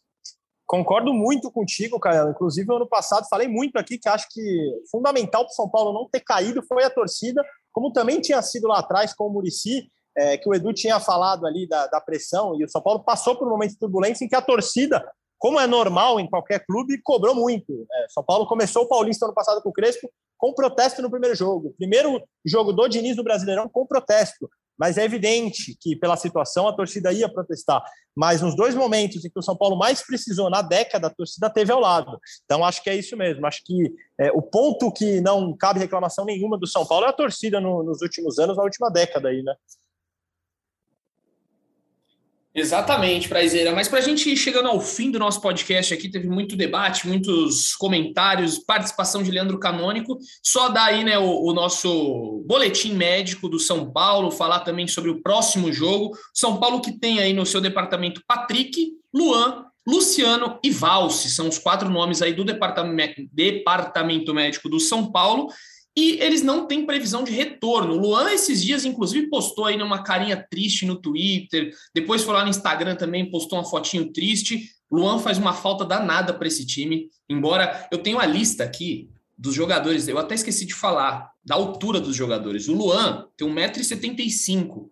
Concordo 0.67 1.13
muito 1.13 1.51
contigo, 1.51 2.01
cara. 2.01 2.31
Inclusive, 2.31 2.75
ano 2.75 2.87
passado 2.87 3.29
falei 3.29 3.49
muito 3.49 3.77
aqui 3.77 3.99
que 3.99 4.09
acho 4.09 4.27
que 4.31 4.41
fundamental 4.91 5.43
para 5.43 5.51
o 5.51 5.55
São 5.55 5.69
Paulo 5.69 5.93
não 5.93 6.09
ter 6.09 6.21
caído 6.21 6.63
foi 6.63 6.85
a 6.85 6.91
torcida, 6.91 7.45
como 7.71 7.93
também 7.93 8.19
tinha 8.19 8.41
sido 8.41 8.67
lá 8.67 8.79
atrás 8.79 9.13
com 9.13 9.27
o 9.27 9.31
Murici 9.31 9.91
é, 10.17 10.37
que 10.37 10.49
o 10.49 10.55
Edu 10.55 10.73
tinha 10.73 10.99
falado 11.01 11.47
ali 11.47 11.67
da, 11.69 11.87
da, 11.87 12.01
pressão, 12.01 12.55
e 12.59 12.65
o 12.65 12.69
São 12.69 12.83
Paulo 12.83 13.05
passou 13.05 13.37
por 13.37 13.47
um 13.47 13.51
momento 13.51 13.73
de 13.73 13.79
turbulência 13.79 14.25
em 14.25 14.29
que 14.29 14.37
a 14.37 14.43
torcida, 14.43 15.05
como 15.39 15.61
é 15.61 15.67
normal 15.67 16.21
em 16.21 16.29
qualquer 16.29 16.65
clube, 16.67 17.01
cobrou 17.03 17.35
muito. 17.35 17.87
É, 17.93 18.07
São 18.11 18.23
Paulo 18.23 18.47
começou 18.47 18.85
o 18.85 18.89
Paulista 18.89 19.27
ano 19.27 19.35
passado 19.35 19.63
com 19.63 19.71
o 19.71 19.73
Crespo 19.73 20.11
com 20.41 20.55
protesto 20.55 21.03
no 21.03 21.11
primeiro 21.11 21.37
jogo. 21.37 21.75
Primeiro 21.77 22.23
jogo 22.45 22.73
do 22.73 22.89
Diniz 22.89 23.17
no 23.17 23.23
Brasileirão 23.23 23.69
com 23.69 23.87
protesto. 23.87 24.49
Mas 24.79 24.97
é 24.97 25.05
evidente 25.05 25.77
que, 25.79 25.95
pela 25.95 26.17
situação, 26.17 26.67
a 26.67 26.73
torcida 26.73 27.13
ia 27.13 27.31
protestar. 27.31 27.85
Mas 28.17 28.41
nos 28.41 28.57
dois 28.57 28.75
momentos 28.75 29.23
em 29.23 29.29
que 29.29 29.39
o 29.39 29.43
São 29.43 29.55
Paulo 29.55 29.77
mais 29.77 30.01
precisou 30.01 30.49
na 30.49 30.63
década, 30.63 31.09
a 31.09 31.15
torcida 31.15 31.51
teve 31.51 31.71
ao 31.71 31.79
lado. 31.79 32.19
Então, 32.47 32.65
acho 32.65 32.83
que 32.83 32.89
é 32.89 32.97
isso 32.97 33.15
mesmo. 33.15 33.47
Acho 33.47 33.61
que 33.63 33.95
é, 34.19 34.33
o 34.33 34.41
ponto 34.41 34.91
que 34.91 35.21
não 35.21 35.55
cabe 35.55 35.79
reclamação 35.79 36.25
nenhuma 36.25 36.57
do 36.57 36.67
São 36.67 36.87
Paulo 36.87 37.05
é 37.05 37.11
a 37.11 37.13
torcida 37.13 37.61
no, 37.61 37.83
nos 37.83 38.01
últimos 38.01 38.39
anos, 38.39 38.57
na 38.57 38.63
última 38.63 38.91
década 38.91 39.29
aí, 39.29 39.43
né? 39.43 39.55
Exatamente, 42.53 43.29
Prazeira. 43.29 43.73
Mas 43.73 43.87
para 43.87 44.01
a 44.01 44.03
gente 44.03 44.29
ir 44.29 44.37
chegando 44.37 44.69
ao 44.69 44.81
fim 44.81 45.11
do 45.11 45.21
nosso 45.21 45.41
podcast 45.41 45.95
aqui, 45.95 46.09
teve 46.09 46.29
muito 46.29 46.57
debate, 46.57 47.07
muitos 47.07 47.77
comentários, 47.77 48.59
participação 48.59 49.23
de 49.23 49.31
Leandro 49.31 49.59
Canônico. 49.59 50.19
Só 50.43 50.69
dar 50.69 50.87
aí 50.87 51.05
né, 51.05 51.17
o, 51.17 51.45
o, 51.45 51.53
nosso 51.55 52.43
boletim 52.47 52.95
médico 52.95 53.49
do 53.49 53.61
São 53.61 53.93
Paulo, 53.93 54.33
falar 54.33 54.61
também 54.61 54.89
sobre 54.89 55.11
o 55.11 55.23
próximo 55.23 55.73
jogo. 55.73 56.11
São 56.35 56.59
Paulo 56.59 56.81
que 56.81 56.99
tem 56.99 57.21
aí 57.21 57.33
no 57.33 57.47
seu 57.47 57.61
departamento 57.61 58.21
Patrick, 58.27 58.95
Luan, 59.15 59.67
Luciano 59.87 60.59
e 60.63 60.71
Valse. 60.71 61.31
São 61.31 61.49
os 61.49 61.59
quatro 61.59 61.89
nomes 61.89 62.21
aí 62.21 62.33
do 62.33 62.45
departamento, 62.45 63.23
departamento 63.33 64.35
médico 64.35 64.69
do 64.69 64.81
São 64.81 65.11
Paulo. 65.11 65.49
E 65.97 66.19
eles 66.21 66.43
não 66.43 66.67
têm 66.67 66.87
previsão 66.87 67.25
de 67.25 67.33
retorno. 67.33 67.95
O 67.95 67.99
Luan, 67.99 68.31
esses 68.31 68.63
dias, 68.63 68.85
inclusive, 68.85 69.29
postou 69.29 69.65
aí 69.65 69.77
numa 69.77 70.03
carinha 70.03 70.37
triste 70.49 70.87
no 70.87 70.97
Twitter. 70.97 71.73
Depois 71.95 72.23
foi 72.23 72.35
lá 72.35 72.45
no 72.45 72.51
Instagram 72.51 72.95
também, 72.95 73.31
postou 73.31 73.59
uma 73.59 73.69
fotinho 73.69 74.13
triste. 74.13 74.71
Luan 74.91 75.19
faz 75.19 75.39
uma 75.39 75.53
falta 75.53 75.85
danada 75.85 76.33
para 76.33 76.49
esse 76.49 76.65
time. 76.65 77.09
Embora 77.29 77.89
eu 77.91 77.99
tenha 77.99 78.19
a 78.19 78.27
lista 78.27 78.65
aqui 78.65 79.11
dos 79.37 79.55
jogadores, 79.55 80.07
eu 80.07 80.19
até 80.19 80.35
esqueci 80.35 80.65
de 80.67 80.75
falar 80.75 81.31
da 81.45 81.55
altura 81.55 82.01
dos 82.01 82.15
jogadores. 82.15 82.69
O 82.69 82.75
Luan 82.75 83.27
tem 83.37 83.49
1,75m. 83.49 84.89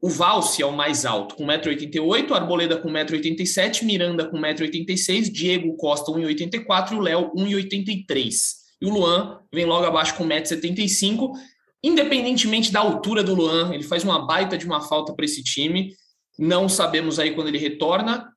O 0.00 0.08
Valse 0.08 0.62
é 0.62 0.66
o 0.66 0.72
mais 0.72 1.04
alto, 1.04 1.34
com 1.34 1.44
1,88m, 1.44 2.30
Arboleda 2.30 2.76
com 2.76 2.88
1,87m, 2.88 3.82
Miranda 3.82 4.28
com 4.28 4.38
1,86m, 4.38 5.28
Diego 5.32 5.76
Costa 5.76 6.12
1,84m 6.12 6.92
e 6.92 6.94
o 6.94 7.00
Léo 7.00 7.32
1,83m. 7.34 8.57
E 8.80 8.86
o 8.86 8.90
Luan 8.90 9.40
vem 9.52 9.64
logo 9.64 9.84
abaixo 9.84 10.16
com 10.16 10.24
1,75m. 10.24 11.32
Independentemente 11.82 12.72
da 12.72 12.80
altura 12.80 13.22
do 13.22 13.34
Luan, 13.34 13.72
ele 13.72 13.84
faz 13.84 14.04
uma 14.04 14.26
baita 14.26 14.58
de 14.58 14.66
uma 14.66 14.80
falta 14.80 15.14
para 15.14 15.24
esse 15.24 15.42
time. 15.42 15.92
Não 16.38 16.68
sabemos 16.68 17.18
aí 17.18 17.32
quando 17.32 17.48
ele 17.48 17.58
retorna. 17.58 18.32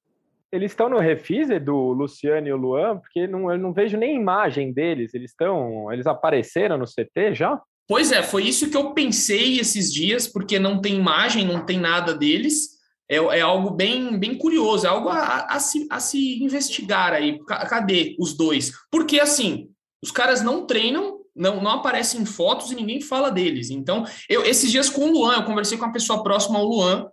Eles 0.52 0.72
estão 0.72 0.89
no 0.89 1.00
refise 1.00 1.60
do 1.60 1.94
Luciano 1.94 2.48
e 2.48 2.54
o 2.54 2.58
Luan, 2.58 2.98
porque 2.98 3.26
não, 3.26 3.52
eu 3.52 3.58
não 3.58 3.72
vejo 3.72 3.98
nem 3.98 4.16
imagem 4.16 4.74
deles. 4.74 5.14
Eles 5.14 5.32
estão. 5.32 5.92
Eles 5.92 6.06
apareceram 6.06 6.78
no 6.78 6.86
CT 6.86 7.34
já? 7.34 7.62
Pois 7.88 8.12
é, 8.12 8.22
foi 8.22 8.44
isso 8.44 8.70
que 8.70 8.78
eu 8.78 8.94
pensei 8.94 9.60
esses 9.60 9.92
dias, 9.92 10.28
porque 10.28 10.58
não 10.60 10.80
tem 10.80 10.96
imagem, 10.96 11.46
não 11.46 11.66
tem 11.66 11.80
nada 11.80 12.14
deles. 12.14 12.80
É, 13.10 13.18
é 13.18 13.42
algo 13.42 13.72
bem, 13.72 14.18
bem 14.18 14.38
curioso, 14.38 14.86
é 14.86 14.89
algo 14.89 15.10
a, 15.10 15.46
a, 15.48 15.60
se, 15.60 15.88
a 15.89 16.00
se 16.00 16.42
investigar 16.44 17.12
aí. 17.12 17.38
Cadê 17.46 18.16
os 18.18 18.34
dois? 18.34 18.72
Porque 18.89 19.20
assim, 19.20 19.70
os 20.02 20.12
caras 20.12 20.41
não 20.41 20.66
treinam, 20.66 21.20
não, 21.36 21.62
não 21.62 21.72
aparecem 21.72 22.22
em 22.22 22.26
fotos 22.26 22.72
e 22.72 22.76
ninguém 22.76 23.02
fala 23.02 23.30
deles. 23.30 23.70
Então, 23.70 24.06
eu 24.28 24.43
esses 24.43 24.72
dias 24.72 24.89
com 24.89 25.10
o 25.10 25.12
Luan, 25.12 25.36
eu 25.36 25.43
conversei 25.43 25.78
com 25.78 25.86
uma 25.86 25.93
pessoa 25.93 26.24
próxima 26.24 26.60
ao 26.60 26.66
Luan, 26.66 27.08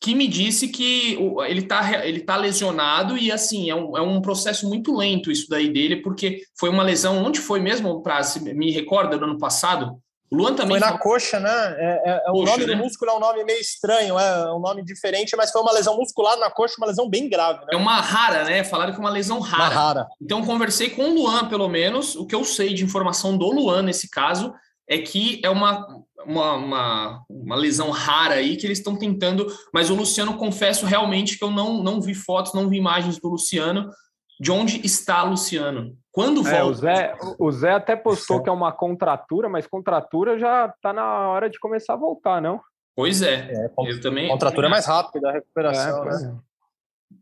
que 0.00 0.14
me 0.14 0.26
disse 0.26 0.68
que 0.68 1.18
ele 1.46 1.60
está 1.60 2.06
ele 2.06 2.20
tá 2.20 2.34
lesionado 2.34 3.18
e 3.18 3.30
assim 3.30 3.68
é 3.68 3.74
um, 3.74 3.96
é 3.98 4.00
um 4.00 4.22
processo 4.22 4.66
muito 4.66 4.96
lento 4.96 5.30
isso 5.30 5.46
daí 5.48 5.70
dele, 5.70 5.96
porque 5.96 6.42
foi 6.58 6.70
uma 6.70 6.82
lesão. 6.82 7.22
Onde 7.22 7.38
foi 7.38 7.60
mesmo? 7.60 8.02
Pra, 8.02 8.20
me 8.54 8.70
recorda 8.70 9.18
do 9.18 9.26
ano 9.26 9.38
passado? 9.38 10.00
O 10.30 10.36
Luan 10.36 10.54
também. 10.54 10.78
Foi 10.78 10.88
na 10.88 10.96
coxa, 10.96 11.40
né? 11.40 11.50
É, 11.50 12.02
é, 12.10 12.22
é 12.26 12.30
o 12.30 12.44
nome 12.44 12.64
né? 12.64 12.74
do 12.74 12.76
músculo 12.76 13.10
é 13.10 13.14
um 13.14 13.20
nome 13.20 13.44
meio 13.44 13.60
estranho, 13.60 14.16
é 14.16 14.54
um 14.54 14.60
nome 14.60 14.84
diferente, 14.84 15.36
mas 15.36 15.50
foi 15.50 15.60
uma 15.60 15.72
lesão 15.72 15.96
muscular 15.96 16.38
na 16.38 16.48
coxa, 16.48 16.76
uma 16.78 16.86
lesão 16.86 17.08
bem 17.08 17.28
grave. 17.28 17.60
Né? 17.60 17.72
É 17.72 17.76
uma 17.76 18.00
rara, 18.00 18.44
né? 18.44 18.62
Falaram 18.62 18.92
que 18.92 18.98
é 18.98 19.00
uma 19.00 19.10
lesão 19.10 19.40
rara. 19.40 19.64
Uma 19.64 19.68
rara. 19.68 20.08
Então, 20.22 20.44
conversei 20.44 20.90
com 20.90 21.02
o 21.02 21.14
Luan, 21.14 21.48
pelo 21.48 21.68
menos. 21.68 22.14
O 22.14 22.26
que 22.26 22.34
eu 22.34 22.44
sei 22.44 22.72
de 22.72 22.84
informação 22.84 23.36
do 23.36 23.50
Luan 23.50 23.82
nesse 23.82 24.08
caso 24.08 24.54
é 24.88 24.98
que 24.98 25.40
é 25.44 25.50
uma, 25.50 25.84
uma, 26.24 26.52
uma, 26.54 27.24
uma 27.28 27.56
lesão 27.56 27.90
rara 27.90 28.36
aí 28.36 28.56
que 28.56 28.66
eles 28.66 28.78
estão 28.78 28.94
tentando. 28.94 29.52
Mas 29.74 29.90
o 29.90 29.94
Luciano, 29.94 30.36
confesso 30.36 30.86
realmente 30.86 31.36
que 31.36 31.44
eu 31.44 31.50
não, 31.50 31.82
não 31.82 32.00
vi 32.00 32.14
fotos, 32.14 32.54
não 32.54 32.68
vi 32.68 32.76
imagens 32.76 33.18
do 33.18 33.28
Luciano. 33.28 33.90
De 34.38 34.52
onde 34.52 34.80
está 34.86 35.24
Luciano? 35.24 35.96
Quando 36.12 36.42
volta? 36.42 36.56
É, 36.56 36.64
o, 36.64 36.74
Zé, 36.74 37.16
o 37.38 37.52
Zé 37.52 37.72
até 37.72 37.94
postou 37.94 38.42
que 38.42 38.48
é 38.48 38.52
uma 38.52 38.72
contratura, 38.72 39.48
mas 39.48 39.66
contratura 39.66 40.38
já 40.38 40.66
está 40.66 40.92
na 40.92 41.28
hora 41.28 41.48
de 41.48 41.58
começar 41.58 41.94
a 41.94 41.96
voltar, 41.96 42.42
não? 42.42 42.60
Pois 42.96 43.22
é. 43.22 43.52
é 43.52 43.70
eu 43.78 44.00
também. 44.00 44.28
Contratura 44.28 44.66
é 44.66 44.70
mais 44.70 44.86
rápida 44.86 45.28
a 45.28 45.32
recuperação, 45.32 46.04
é, 46.04 46.10
né? 46.10 46.38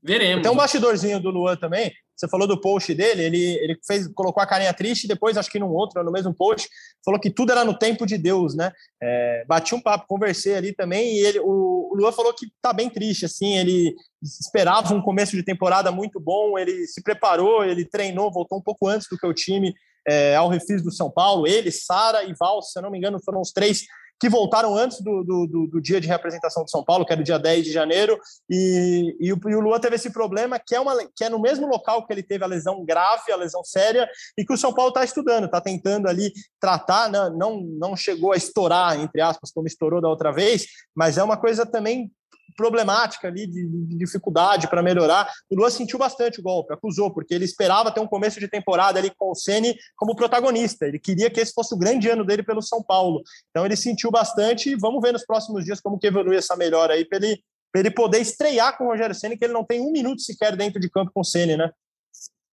Veremos. 0.03 0.43
Tem 0.43 0.51
um 0.51 0.57
bastidorzinho 0.57 1.21
do 1.21 1.31
Luan 1.31 1.57
também. 1.57 1.93
Você 2.19 2.29
falou 2.29 2.49
do 2.49 2.61
post 2.61 2.93
dele, 2.95 3.23
ele, 3.23 3.59
ele 3.63 3.79
fez, 3.87 4.09
colocou 4.09 4.43
a 4.43 4.47
carinha 4.47 4.75
triste, 4.75 5.07
depois, 5.07 5.37
acho 5.37 5.51
que 5.51 5.59
num 5.59 5.71
outro, 5.71 6.03
no 6.03 6.11
mesmo 6.11 6.35
post, 6.35 6.69
falou 7.05 7.21
que 7.21 7.31
tudo 7.31 7.53
era 7.53 7.65
no 7.65 7.79
tempo 7.79 8.05
de 8.05 8.19
Deus, 8.19 8.57
né? 8.57 8.73
É, 9.01 9.45
bati 9.47 9.73
um 9.73 9.81
papo, 9.81 10.07
conversei 10.09 10.57
ali 10.57 10.75
também, 10.75 11.15
e 11.15 11.21
ele, 11.25 11.39
o, 11.39 11.91
o 11.93 11.97
Luan 11.97 12.11
falou 12.11 12.35
que 12.35 12.49
tá 12.61 12.73
bem 12.73 12.91
triste, 12.91 13.25
assim, 13.25 13.57
ele 13.57 13.95
esperava 14.21 14.93
um 14.93 15.01
começo 15.01 15.37
de 15.37 15.45
temporada 15.45 15.93
muito 15.93 16.19
bom, 16.19 16.59
ele 16.59 16.89
se 16.89 17.01
preparou, 17.05 17.65
ele 17.65 17.85
treinou, 17.85 18.33
voltou 18.33 18.59
um 18.59 18.63
pouco 18.63 18.89
antes 18.89 19.07
do 19.09 19.17
que 19.17 19.27
o 19.27 19.33
time 19.33 19.73
é, 20.09 20.35
ao 20.35 20.49
refis 20.49 20.83
do 20.83 20.91
São 20.91 21.09
Paulo, 21.09 21.47
ele, 21.47 21.71
Sara 21.71 22.25
e 22.25 22.35
Val, 22.37 22.61
se 22.63 22.77
eu 22.77 22.83
não 22.83 22.91
me 22.91 22.99
engano, 22.99 23.23
foram 23.25 23.41
os 23.41 23.53
três 23.53 23.85
que 24.21 24.29
voltaram 24.29 24.77
antes 24.77 25.01
do, 25.01 25.23
do, 25.23 25.67
do, 25.67 25.81
dia 25.81 26.01
de 26.01 26.09
representação 26.09 26.65
de 26.65 26.71
São 26.71 26.85
Paulo, 26.85 27.07
que 27.07 27.13
era 27.13 27.21
o 27.21 27.25
dia 27.25 27.39
10 27.39 27.65
de 27.65 27.73
janeiro, 27.73 28.19
e, 28.51 29.17
e, 29.21 29.33
o, 29.33 29.41
e 29.49 29.55
o 29.55 29.61
Luan 29.61 29.79
teve 29.79 29.97
esse 29.97 30.11
problema 30.11 30.59
que 30.59 30.75
é, 30.75 30.81
uma, 30.81 30.97
que 31.15 31.25
é 31.25 31.29
no 31.29 31.41
mesmo 31.41 31.67
local 31.67 32.07
que 32.07 32.13
ele 32.13 32.23
teve 32.23 32.43
a 32.43 32.49
lesão 32.49 32.85
grave, 32.85 33.31
a 33.31 33.37
lesão 33.37 33.63
séria, 33.63 34.09
e 34.37 34.45
que 34.45 34.53
o 34.53 34.59
São 34.59 34.73
Paulo 34.75 34.89
está 34.89 35.05
estudando, 35.05 35.45
está 35.45 35.61
tentando 35.61 36.09
ali 36.09 36.33
tratar, 36.61 37.09
né? 37.11 37.31
não, 37.37 37.61
não 37.61 37.97
chegou 37.97 38.33
a 38.33 38.37
estourar, 38.37 38.99
entre 38.99 39.21
aspas, 39.21 39.53
como 39.53 39.67
estourou 39.67 40.01
da 40.01 40.09
outra 40.09 40.33
vez, 40.33 40.67
mas 40.95 41.17
é 41.17 41.23
uma 41.23 41.37
coisa 41.37 41.65
também 41.65 42.11
problemática 42.57 43.29
ali, 43.29 43.47
de, 43.47 43.67
de 43.67 43.97
dificuldade 43.97 44.69
para 44.69 44.83
melhorar. 44.83 45.31
O 45.51 45.57
Luan 45.57 45.71
sentiu 45.71 45.99
bastante 45.99 46.41
o 46.41 46.43
golpe, 46.43 46.73
acusou, 46.73 47.13
porque 47.13 47.35
ele 47.35 47.45
esperava 47.45 47.91
ter 47.91 48.01
um 48.01 48.07
começo 48.07 48.41
de 48.41 48.49
temporada 48.49 48.99
ali 48.99 49.11
com 49.17 49.31
o 49.31 49.35
Ceni 49.35 49.77
como 49.97 50.17
protagonista. 50.17 50.87
Ele 50.87 50.99
queria 50.99 51.31
que 51.31 51.41
esse 51.41 51.53
fosse 51.53 51.75
o 51.75 51.79
grande 51.79 52.09
ano 52.09 52.25
dele 52.25 52.43
pelo 52.43 52.63
São 52.63 52.83
Paulo. 52.83 53.23
Então 53.51 53.65
ele 53.65 53.77
sentiu 53.77 54.11
bastante 54.11 54.71
e 54.71 54.77
vamos 54.77 55.01
ver 55.03 55.13
nos 55.13 55.25
próximos 55.25 55.65
dias 55.65 55.81
como 55.81 55.99
que 55.99 56.07
evolui 56.07 56.37
essa 56.37 56.57
melhora 56.57 56.95
aí 56.95 57.05
para 57.05 57.19
ele, 57.19 57.43
ele 57.75 57.91
poder 57.91 58.21
estrear 58.21 58.77
com 58.77 58.85
o 58.85 58.89
Rogério 58.89 59.15
Ceni, 59.15 59.37
que 59.37 59.45
ele 59.45 59.55
não 59.55 59.65
tem 59.65 59.81
um 59.81 59.93
minuto 59.93 60.21
sequer 60.21 60.57
dentro 60.57 60.81
de 60.81 60.91
campo 60.91 61.11
com 61.13 61.21
o 61.21 61.25
Ceni, 61.25 61.57
né? 61.57 61.71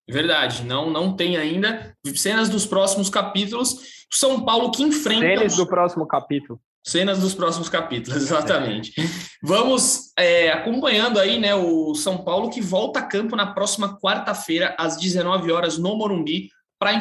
Verdade, 0.08 0.64
não 0.64 0.90
não 0.92 1.16
tem 1.16 1.36
ainda. 1.36 1.96
Cenas 2.16 2.48
dos 2.48 2.66
próximos 2.66 3.10
capítulos. 3.10 4.06
São 4.12 4.46
Paulo 4.46 4.72
que 4.72 4.84
enfrenta. 4.84 5.26
Cenas 5.26 5.56
do 5.56 5.68
próximo 5.68 6.08
capítulo. 6.08 6.60
Cenas 6.86 7.20
dos 7.20 7.34
próximos 7.34 7.68
capítulos, 7.68 8.22
exatamente. 8.22 8.94
Vamos 9.42 10.12
é, 10.18 10.52
acompanhando 10.52 11.20
aí, 11.20 11.40
né, 11.40 11.56
o 11.56 11.96
São 11.96 12.20
Paulo 12.20 12.52
que 12.52 12.62
volta 12.62 13.00
a 13.00 13.06
campo 13.06 13.36
na 13.36 13.48
próxima 13.48 14.00
quarta-feira 14.00 14.76
às 14.78 14.98
19 14.98 15.52
horas 15.52 15.78
no 15.80 15.96
Morumbi 15.98 16.50
para 16.78 16.94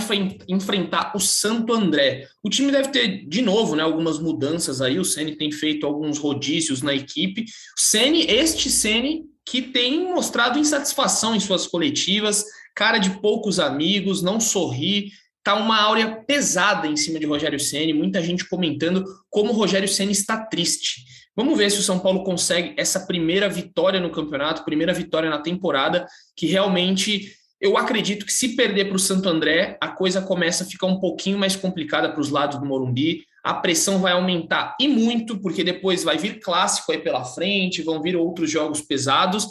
enfrentar 0.48 1.12
o 1.14 1.20
Santo 1.20 1.74
André. 1.74 2.26
O 2.42 2.48
time 2.48 2.72
deve 2.72 2.88
ter 2.88 3.26
de 3.26 3.42
novo, 3.42 3.76
né, 3.76 3.82
algumas 3.82 4.18
mudanças 4.18 4.80
aí. 4.80 4.98
O 4.98 5.04
Ceni 5.04 5.36
tem 5.36 5.52
feito 5.52 5.84
alguns 5.84 6.16
rodízios 6.16 6.80
na 6.80 6.94
equipe. 6.94 7.44
Ceni, 7.76 8.24
este 8.26 8.70
Ceni 8.70 9.24
que 9.44 9.60
tem 9.60 10.10
mostrado 10.10 10.58
insatisfação 10.58 11.34
em 11.34 11.40
suas 11.40 11.66
coletivas, 11.66 12.46
cara 12.74 12.96
de 12.98 13.10
poucos 13.20 13.60
amigos, 13.60 14.22
não 14.22 14.40
sorri, 14.40 15.10
tá 15.44 15.54
uma 15.54 15.78
áurea 15.78 16.22
pesada 16.26 16.88
em 16.88 16.96
cima 16.96 17.20
de 17.20 17.26
Rogério 17.26 17.60
Ceni, 17.60 17.92
muita 17.92 18.22
gente 18.22 18.48
comentando 18.48 19.04
como 19.28 19.52
Rogério 19.52 19.86
Ceni 19.86 20.12
está 20.12 20.38
triste. 20.38 21.04
Vamos 21.36 21.58
ver 21.58 21.70
se 21.70 21.80
o 21.80 21.82
São 21.82 21.98
Paulo 21.98 22.24
consegue 22.24 22.72
essa 22.78 23.00
primeira 23.00 23.48
vitória 23.48 24.00
no 24.00 24.10
campeonato, 24.10 24.64
primeira 24.64 24.94
vitória 24.94 25.28
na 25.28 25.38
temporada, 25.38 26.06
que 26.34 26.46
realmente 26.46 27.32
eu 27.60 27.76
acredito 27.76 28.24
que 28.24 28.32
se 28.32 28.56
perder 28.56 28.86
para 28.86 28.96
o 28.96 28.98
Santo 28.98 29.28
André, 29.28 29.76
a 29.80 29.88
coisa 29.88 30.22
começa 30.22 30.64
a 30.64 30.66
ficar 30.66 30.86
um 30.86 30.98
pouquinho 30.98 31.38
mais 31.38 31.54
complicada 31.54 32.10
para 32.10 32.20
os 32.20 32.30
lados 32.30 32.58
do 32.58 32.64
Morumbi. 32.64 33.24
A 33.42 33.52
pressão 33.52 33.98
vai 33.98 34.12
aumentar 34.12 34.74
e 34.80 34.88
muito, 34.88 35.38
porque 35.38 35.62
depois 35.62 36.02
vai 36.02 36.16
vir 36.16 36.40
clássico 36.40 36.90
aí 36.90 36.98
pela 36.98 37.24
frente, 37.24 37.82
vão 37.82 38.00
vir 38.00 38.16
outros 38.16 38.50
jogos 38.50 38.80
pesados 38.80 39.48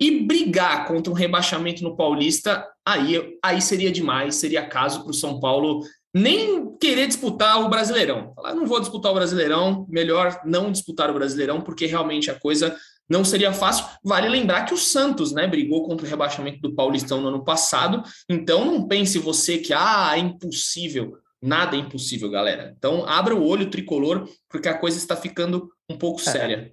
e 0.00 0.20
brigar 0.24 0.86
contra 0.86 1.10
um 1.10 1.16
rebaixamento 1.16 1.82
no 1.82 1.96
Paulista, 1.96 2.66
aí, 2.84 3.38
aí 3.42 3.62
seria 3.62 3.90
demais, 3.90 4.36
seria 4.36 4.66
caso 4.66 5.02
para 5.02 5.10
o 5.10 5.14
São 5.14 5.40
Paulo 5.40 5.82
nem 6.14 6.74
querer 6.78 7.06
disputar 7.06 7.62
o 7.62 7.68
Brasileirão. 7.68 8.32
Falar, 8.34 8.54
não 8.54 8.66
vou 8.66 8.80
disputar 8.80 9.12
o 9.12 9.14
Brasileirão, 9.14 9.86
melhor 9.88 10.40
não 10.44 10.72
disputar 10.72 11.10
o 11.10 11.14
Brasileirão, 11.14 11.60
porque 11.60 11.84
realmente 11.84 12.30
a 12.30 12.38
coisa 12.38 12.74
não 13.08 13.22
seria 13.24 13.52
fácil. 13.52 13.84
Vale 14.02 14.28
lembrar 14.28 14.64
que 14.64 14.72
o 14.72 14.78
Santos, 14.78 15.32
né, 15.32 15.46
brigou 15.46 15.86
contra 15.86 16.06
o 16.06 16.08
rebaixamento 16.08 16.60
do 16.60 16.74
Paulistão 16.74 17.20
no 17.20 17.28
ano 17.28 17.44
passado, 17.44 18.02
então 18.30 18.64
não 18.64 18.88
pense 18.88 19.18
você 19.18 19.58
que 19.58 19.74
ah, 19.74 20.12
é 20.14 20.18
impossível. 20.18 21.18
Nada 21.42 21.76
é 21.76 21.80
impossível, 21.80 22.30
galera. 22.30 22.74
Então 22.76 23.06
abra 23.06 23.36
o 23.36 23.46
olho 23.46 23.70
tricolor, 23.70 24.26
porque 24.48 24.68
a 24.68 24.78
coisa 24.78 24.96
está 24.96 25.14
ficando 25.14 25.70
um 25.88 25.98
pouco 25.98 26.20
é. 26.20 26.24
séria. 26.24 26.72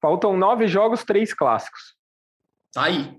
Faltam 0.00 0.36
nove 0.36 0.66
jogos, 0.66 1.04
três 1.04 1.34
clássicos. 1.34 1.97
Tá 2.78 2.84
aí. 2.84 3.18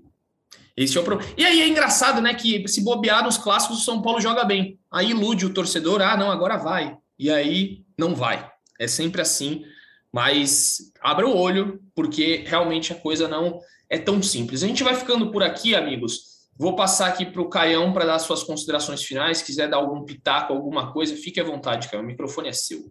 Esse 0.74 0.96
é 0.96 1.00
o 1.02 1.04
problema. 1.04 1.30
E 1.36 1.44
aí 1.44 1.60
é 1.60 1.68
engraçado, 1.68 2.22
né? 2.22 2.32
Que 2.32 2.66
se 2.66 2.82
bobear 2.82 3.22
nos 3.22 3.36
clássicos, 3.36 3.76
o 3.76 3.84
São 3.84 4.00
Paulo 4.00 4.18
joga 4.18 4.42
bem. 4.42 4.80
Aí 4.90 5.10
ilude 5.10 5.44
o 5.44 5.52
torcedor, 5.52 6.00
ah, 6.00 6.16
não, 6.16 6.30
agora 6.30 6.56
vai. 6.56 6.96
E 7.18 7.30
aí 7.30 7.84
não 7.98 8.14
vai. 8.14 8.50
É 8.78 8.88
sempre 8.88 9.20
assim. 9.20 9.62
Mas 10.10 10.90
abra 11.02 11.28
o 11.28 11.36
olho, 11.36 11.78
porque 11.94 12.42
realmente 12.46 12.90
a 12.94 12.96
coisa 12.96 13.28
não 13.28 13.60
é 13.90 13.98
tão 13.98 14.22
simples. 14.22 14.62
A 14.62 14.66
gente 14.66 14.82
vai 14.82 14.94
ficando 14.94 15.30
por 15.30 15.42
aqui, 15.42 15.74
amigos. 15.74 16.48
Vou 16.58 16.74
passar 16.74 17.08
aqui 17.08 17.26
para 17.26 17.42
o 17.42 17.50
Caião 17.50 17.92
para 17.92 18.06
dar 18.06 18.18
suas 18.18 18.42
considerações 18.42 19.04
finais. 19.04 19.38
Se 19.38 19.44
quiser 19.44 19.68
dar 19.68 19.76
algum 19.76 20.06
pitaco, 20.06 20.54
alguma 20.54 20.90
coisa, 20.90 21.14
fique 21.14 21.38
à 21.38 21.44
vontade, 21.44 21.90
Caião. 21.90 22.02
O 22.02 22.06
microfone 22.06 22.48
é 22.48 22.52
seu. 22.52 22.90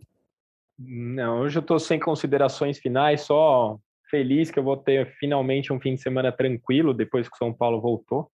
Não, 0.77 1.39
hoje 1.39 1.57
eu 1.57 1.61
estou 1.61 1.79
sem 1.79 1.99
considerações 1.99 2.77
finais, 2.77 3.21
só 3.21 3.79
feliz 4.09 4.51
que 4.51 4.59
eu 4.59 4.63
vou 4.63 4.77
ter 4.77 5.15
finalmente 5.19 5.71
um 5.71 5.79
fim 5.79 5.95
de 5.95 6.01
semana 6.01 6.31
tranquilo 6.31 6.93
depois 6.93 7.27
que 7.27 7.35
o 7.35 7.37
São 7.37 7.53
Paulo 7.53 7.81
voltou. 7.81 8.29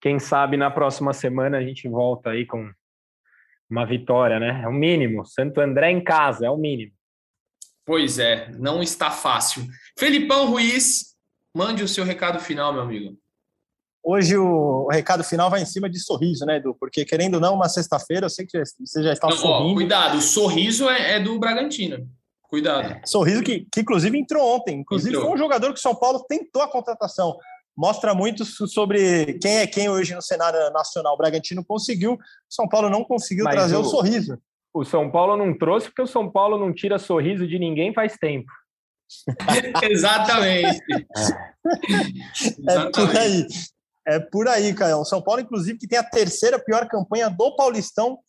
Quem 0.00 0.18
sabe 0.18 0.56
na 0.56 0.70
próxima 0.70 1.12
semana 1.12 1.58
a 1.58 1.62
gente 1.62 1.88
volta 1.88 2.30
aí 2.30 2.46
com 2.46 2.70
uma 3.68 3.84
vitória, 3.84 4.38
né? 4.38 4.62
É 4.62 4.68
o 4.68 4.72
mínimo. 4.72 5.24
Santo 5.24 5.60
André 5.60 5.90
em 5.90 6.02
casa, 6.02 6.46
é 6.46 6.50
o 6.50 6.56
mínimo. 6.56 6.92
Pois 7.84 8.18
é, 8.18 8.50
não 8.58 8.82
está 8.82 9.10
fácil. 9.10 9.66
Felipão 9.98 10.50
Ruiz, 10.50 11.16
mande 11.54 11.82
o 11.82 11.88
seu 11.88 12.04
recado 12.04 12.40
final, 12.40 12.72
meu 12.72 12.82
amigo. 12.82 13.16
Hoje 14.02 14.36
o, 14.36 14.88
recado 14.88 15.24
final 15.24 15.50
vai 15.50 15.62
em 15.62 15.66
cima 15.66 15.90
de 15.90 15.98
sorriso, 15.98 16.44
né, 16.46 16.58
Edu? 16.58 16.76
Porque 16.78 17.04
querendo 17.04 17.34
ou 17.34 17.40
não, 17.40 17.54
uma 17.54 17.68
sexta-feira, 17.68 18.26
eu 18.26 18.30
sei 18.30 18.46
que 18.46 18.56
você 18.58 19.02
já 19.02 19.12
está 19.12 19.28
não, 19.28 19.36
sorrindo. 19.36 19.70
Ó, 19.70 19.74
cuidado, 19.74 20.18
o 20.18 20.22
sorriso 20.22 20.88
é, 20.88 21.14
é 21.14 21.20
do 21.20 21.38
Bragantino. 21.38 22.08
Cuidado. 22.48 22.92
É, 22.92 23.02
sorriso 23.04 23.42
que, 23.42 23.66
que, 23.72 23.80
inclusive, 23.80 24.18
entrou 24.18 24.56
ontem. 24.56 24.80
Inclusive, 24.80 25.10
entrou. 25.10 25.26
foi 25.26 25.34
um 25.34 25.38
jogador 25.38 25.72
que 25.72 25.78
o 25.78 25.82
São 25.82 25.94
Paulo 25.94 26.24
tentou 26.28 26.62
a 26.62 26.70
contratação. 26.70 27.36
Mostra 27.76 28.14
muito 28.14 28.44
sobre 28.44 29.34
quem 29.34 29.58
é 29.58 29.66
quem 29.66 29.88
hoje 29.88 30.14
no 30.14 30.22
cenário 30.22 30.70
nacional. 30.70 31.14
O 31.14 31.18
Bragantino 31.18 31.64
conseguiu, 31.64 32.18
São 32.48 32.66
Paulo 32.66 32.88
não 32.88 33.04
conseguiu 33.04 33.44
Mas 33.44 33.54
trazer 33.54 33.76
o, 33.76 33.80
o 33.80 33.84
sorriso. 33.84 34.38
O 34.72 34.84
São 34.84 35.10
Paulo 35.10 35.36
não 35.36 35.56
trouxe 35.56 35.88
porque 35.88 36.02
o 36.02 36.06
São 36.06 36.30
Paulo 36.30 36.58
não 36.58 36.72
tira 36.72 36.98
sorriso 36.98 37.46
de 37.46 37.58
ninguém 37.58 37.92
faz 37.92 38.16
tempo. 38.16 38.50
Exatamente. 39.82 40.80
É 42.68 42.90
por 42.90 43.16
aí. 43.16 43.46
É 44.06 44.20
por 44.20 44.48
aí, 44.48 44.72
Caio. 44.72 44.98
O 44.98 45.04
São 45.04 45.20
Paulo, 45.20 45.40
inclusive, 45.40 45.78
que 45.78 45.88
tem 45.88 45.98
a 45.98 46.04
terceira 46.04 46.60
pior 46.60 46.86
campanha 46.86 47.28
do 47.28 47.56
Paulistão 47.56 48.20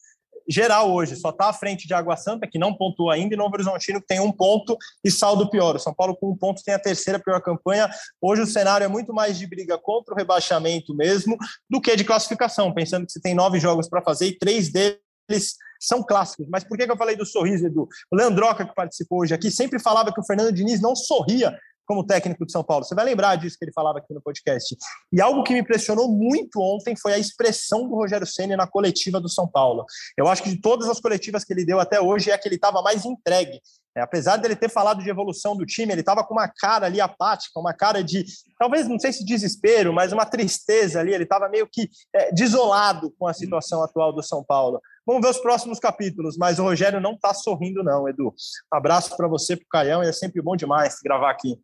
geral 0.48 0.92
hoje. 0.92 1.16
Só 1.16 1.30
está 1.30 1.50
à 1.50 1.54
frente 1.54 1.88
de 1.88 1.94
Água 1.94 2.16
Santa, 2.16 2.48
que 2.48 2.58
não 2.58 2.74
pontua 2.74 3.14
ainda, 3.14 3.34
e 3.34 3.38
Novo 3.38 3.54
Horizontino, 3.54 4.00
que 4.00 4.08
tem 4.08 4.20
um 4.20 4.32
ponto 4.32 4.78
e 5.04 5.12
saldo 5.12 5.50
pior. 5.50 5.76
O 5.76 5.80
São 5.80 5.94
Paulo, 5.94 6.16
com 6.16 6.32
um 6.32 6.38
ponto, 6.38 6.64
tem 6.64 6.74
a 6.74 6.80
terceira 6.80 7.20
pior 7.20 7.42
campanha. 7.42 7.90
Hoje 8.22 8.42
o 8.42 8.48
cenário 8.48 8.86
é 8.86 8.88
muito 8.88 9.14
mais 9.14 9.38
de 9.38 9.46
briga 9.48 9.78
contra 9.78 10.14
o 10.14 10.18
rebaixamento 10.18 10.96
mesmo 10.96 11.38
do 11.70 11.82
que 11.82 11.96
de 11.96 12.04
classificação, 12.04 12.74
pensando 12.74 13.06
que 13.06 13.12
você 13.12 13.20
tem 13.20 13.34
nove 13.34 13.60
jogos 13.60 13.90
para 13.90 14.02
fazer 14.02 14.28
e 14.28 14.38
três 14.38 14.72
deles 14.72 15.56
são 15.80 16.04
clássicos. 16.04 16.48
Mas 16.50 16.64
por 16.64 16.78
que, 16.78 16.90
eu 16.90 16.98
falei 16.98 17.16
do 17.16 17.26
sorriso, 17.26 17.66
Edu? 17.66 17.88
O 18.12 18.16
Leandroca, 18.16 18.66
que 18.66 18.74
participou 18.74 19.22
hoje 19.22 19.34
aqui, 19.34 19.52
sempre 19.52 19.80
falava 19.80 20.12
que 20.12 20.20
o 20.20 20.26
Fernando 20.26 20.52
Diniz 20.52 20.82
não 20.82 20.96
sorria 20.96 21.58
como 21.88 22.06
técnico 22.06 22.46
de 22.46 22.52
São 22.52 22.64
Paulo. 22.64 22.84
Você 22.84 22.94
vai 22.94 23.06
lembrar 23.06 23.38
disso 23.38 23.58
que 23.58 23.66
ele 23.66 23.72
falava 23.72 24.00
aqui 24.00 24.14
no 24.14 24.22
podcast. 24.22 24.76
E 25.12 25.22
algo 25.22 25.42
que 25.44 25.54
me 25.54 25.62
impressionou 25.62 26.10
muito 26.10 26.60
ontem 26.60 26.96
foi 26.96 27.14
a 27.14 27.18
expressão 27.18 27.88
do 27.88 27.96
Rogério 27.96 28.28
Senna 28.28 28.58
na 28.58 28.68
coletiva 28.68 29.22
do 29.22 29.30
São 29.30 29.48
Paulo. 29.48 29.86
Eu 30.18 30.28
acho 30.28 30.44
que 30.44 30.50
de 30.50 30.62
todas 30.62 30.90
as 30.90 31.00
coletivas 31.00 31.44
que 31.44 31.54
ele 31.54 31.66
deu 31.66 31.80
até 31.80 32.00
hoje, 32.02 32.30
é 32.30 32.34
a 32.34 32.38
que 32.38 32.48
ele 32.48 32.56
estava 32.56 32.82
mais 32.82 33.06
entregue. 33.06 33.62
É, 33.98 34.02
apesar 34.02 34.38
dele 34.38 34.56
ter 34.56 34.70
falado 34.70 35.02
de 35.02 35.10
evolução 35.10 35.56
do 35.58 35.66
time, 35.66 35.92
ele 35.92 36.02
estava 36.02 36.24
com 36.24 36.36
uma 36.36 36.48
cara 36.48 36.86
ali 36.86 37.02
apática, 37.02 37.60
uma 37.60 37.74
cara 37.74 38.04
de, 38.04 38.26
talvez, 38.60 38.88
não 38.88 39.00
sei 39.00 39.12
se 39.12 39.26
desespero, 39.26 39.92
mas 39.92 40.14
uma 40.14 40.26
tristeza 40.26 41.00
ali. 41.00 41.14
Ele 41.14 41.24
estava 41.24 41.50
meio 41.50 41.68
que 41.68 41.90
é, 42.14 42.32
desolado 42.32 43.12
com 43.18 43.26
a 43.26 43.34
situação 43.34 43.82
atual 43.82 44.14
do 44.14 44.22
São 44.22 44.44
Paulo. 44.44 44.80
Vamos 45.06 45.22
ver 45.22 45.30
os 45.30 45.40
próximos 45.40 45.80
capítulos, 45.80 46.38
mas 46.38 46.60
o 46.60 46.64
Rogério 46.64 47.00
não 47.00 47.14
está 47.14 47.34
sorrindo, 47.34 47.82
não, 47.82 48.08
Edu. 48.08 48.34
Abraço 48.70 49.16
para 49.16 49.28
você, 49.28 49.56
para 49.56 49.64
o 49.64 49.70
Caião, 49.70 50.04
é 50.04 50.12
sempre 50.12 50.42
bom 50.42 50.56
demais 50.56 50.98
gravar 51.02 51.32
aqui. 51.32 51.58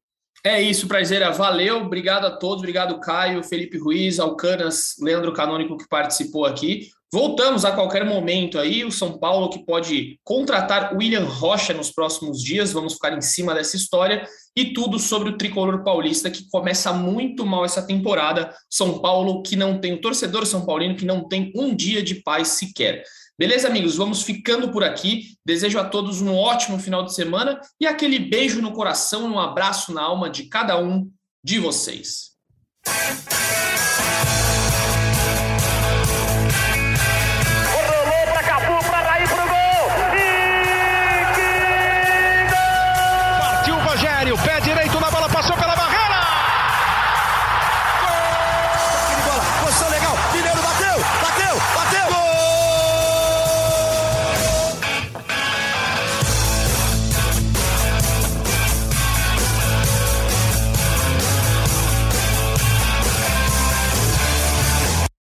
É 0.45 0.61
isso, 0.61 0.87
Prazeira. 0.87 1.31
Valeu, 1.31 1.83
obrigado 1.83 2.25
a 2.25 2.31
todos, 2.31 2.57
obrigado, 2.57 2.99
Caio, 2.99 3.43
Felipe 3.43 3.77
Ruiz, 3.77 4.19
Alcanas, 4.19 4.95
Leandro 4.99 5.33
Canônico 5.33 5.77
que 5.77 5.87
participou 5.87 6.45
aqui. 6.45 6.89
Voltamos 7.13 7.63
a 7.63 7.71
qualquer 7.71 8.03
momento 8.03 8.57
aí. 8.57 8.83
O 8.83 8.91
São 8.91 9.19
Paulo 9.19 9.49
que 9.51 9.63
pode 9.63 10.19
contratar 10.23 10.95
William 10.97 11.25
Rocha 11.25 11.71
nos 11.71 11.91
próximos 11.91 12.41
dias. 12.41 12.73
Vamos 12.73 12.93
ficar 12.93 13.15
em 13.15 13.21
cima 13.21 13.53
dessa 13.53 13.77
história 13.77 14.27
e 14.55 14.73
tudo 14.73 14.97
sobre 14.97 15.29
o 15.29 15.37
tricolor 15.37 15.83
paulista 15.83 16.31
que 16.31 16.49
começa 16.49 16.91
muito 16.91 17.45
mal 17.45 17.63
essa 17.63 17.85
temporada. 17.85 18.51
São 18.67 18.97
Paulo 18.97 19.43
que 19.43 19.55
não 19.55 19.79
tem 19.79 19.93
o 19.93 20.01
torcedor 20.01 20.47
São 20.47 20.65
Paulino 20.65 20.95
que 20.95 21.05
não 21.05 21.27
tem 21.27 21.53
um 21.55 21.75
dia 21.75 22.01
de 22.01 22.15
paz 22.15 22.47
sequer. 22.47 23.03
Beleza, 23.37 23.67
amigos? 23.67 23.95
Vamos 23.95 24.21
ficando 24.21 24.71
por 24.71 24.83
aqui. 24.83 25.35
Desejo 25.43 25.79
a 25.79 25.85
todos 25.85 26.21
um 26.21 26.35
ótimo 26.35 26.77
final 26.77 27.03
de 27.03 27.15
semana 27.15 27.59
e 27.79 27.87
aquele 27.87 28.19
beijo 28.19 28.61
no 28.61 28.71
coração 28.71 29.27
e 29.27 29.33
um 29.33 29.39
abraço 29.39 29.91
na 29.91 30.03
alma 30.03 30.29
de 30.29 30.43
cada 30.43 30.79
um 30.79 31.09
de 31.43 31.59
vocês. 31.59 32.33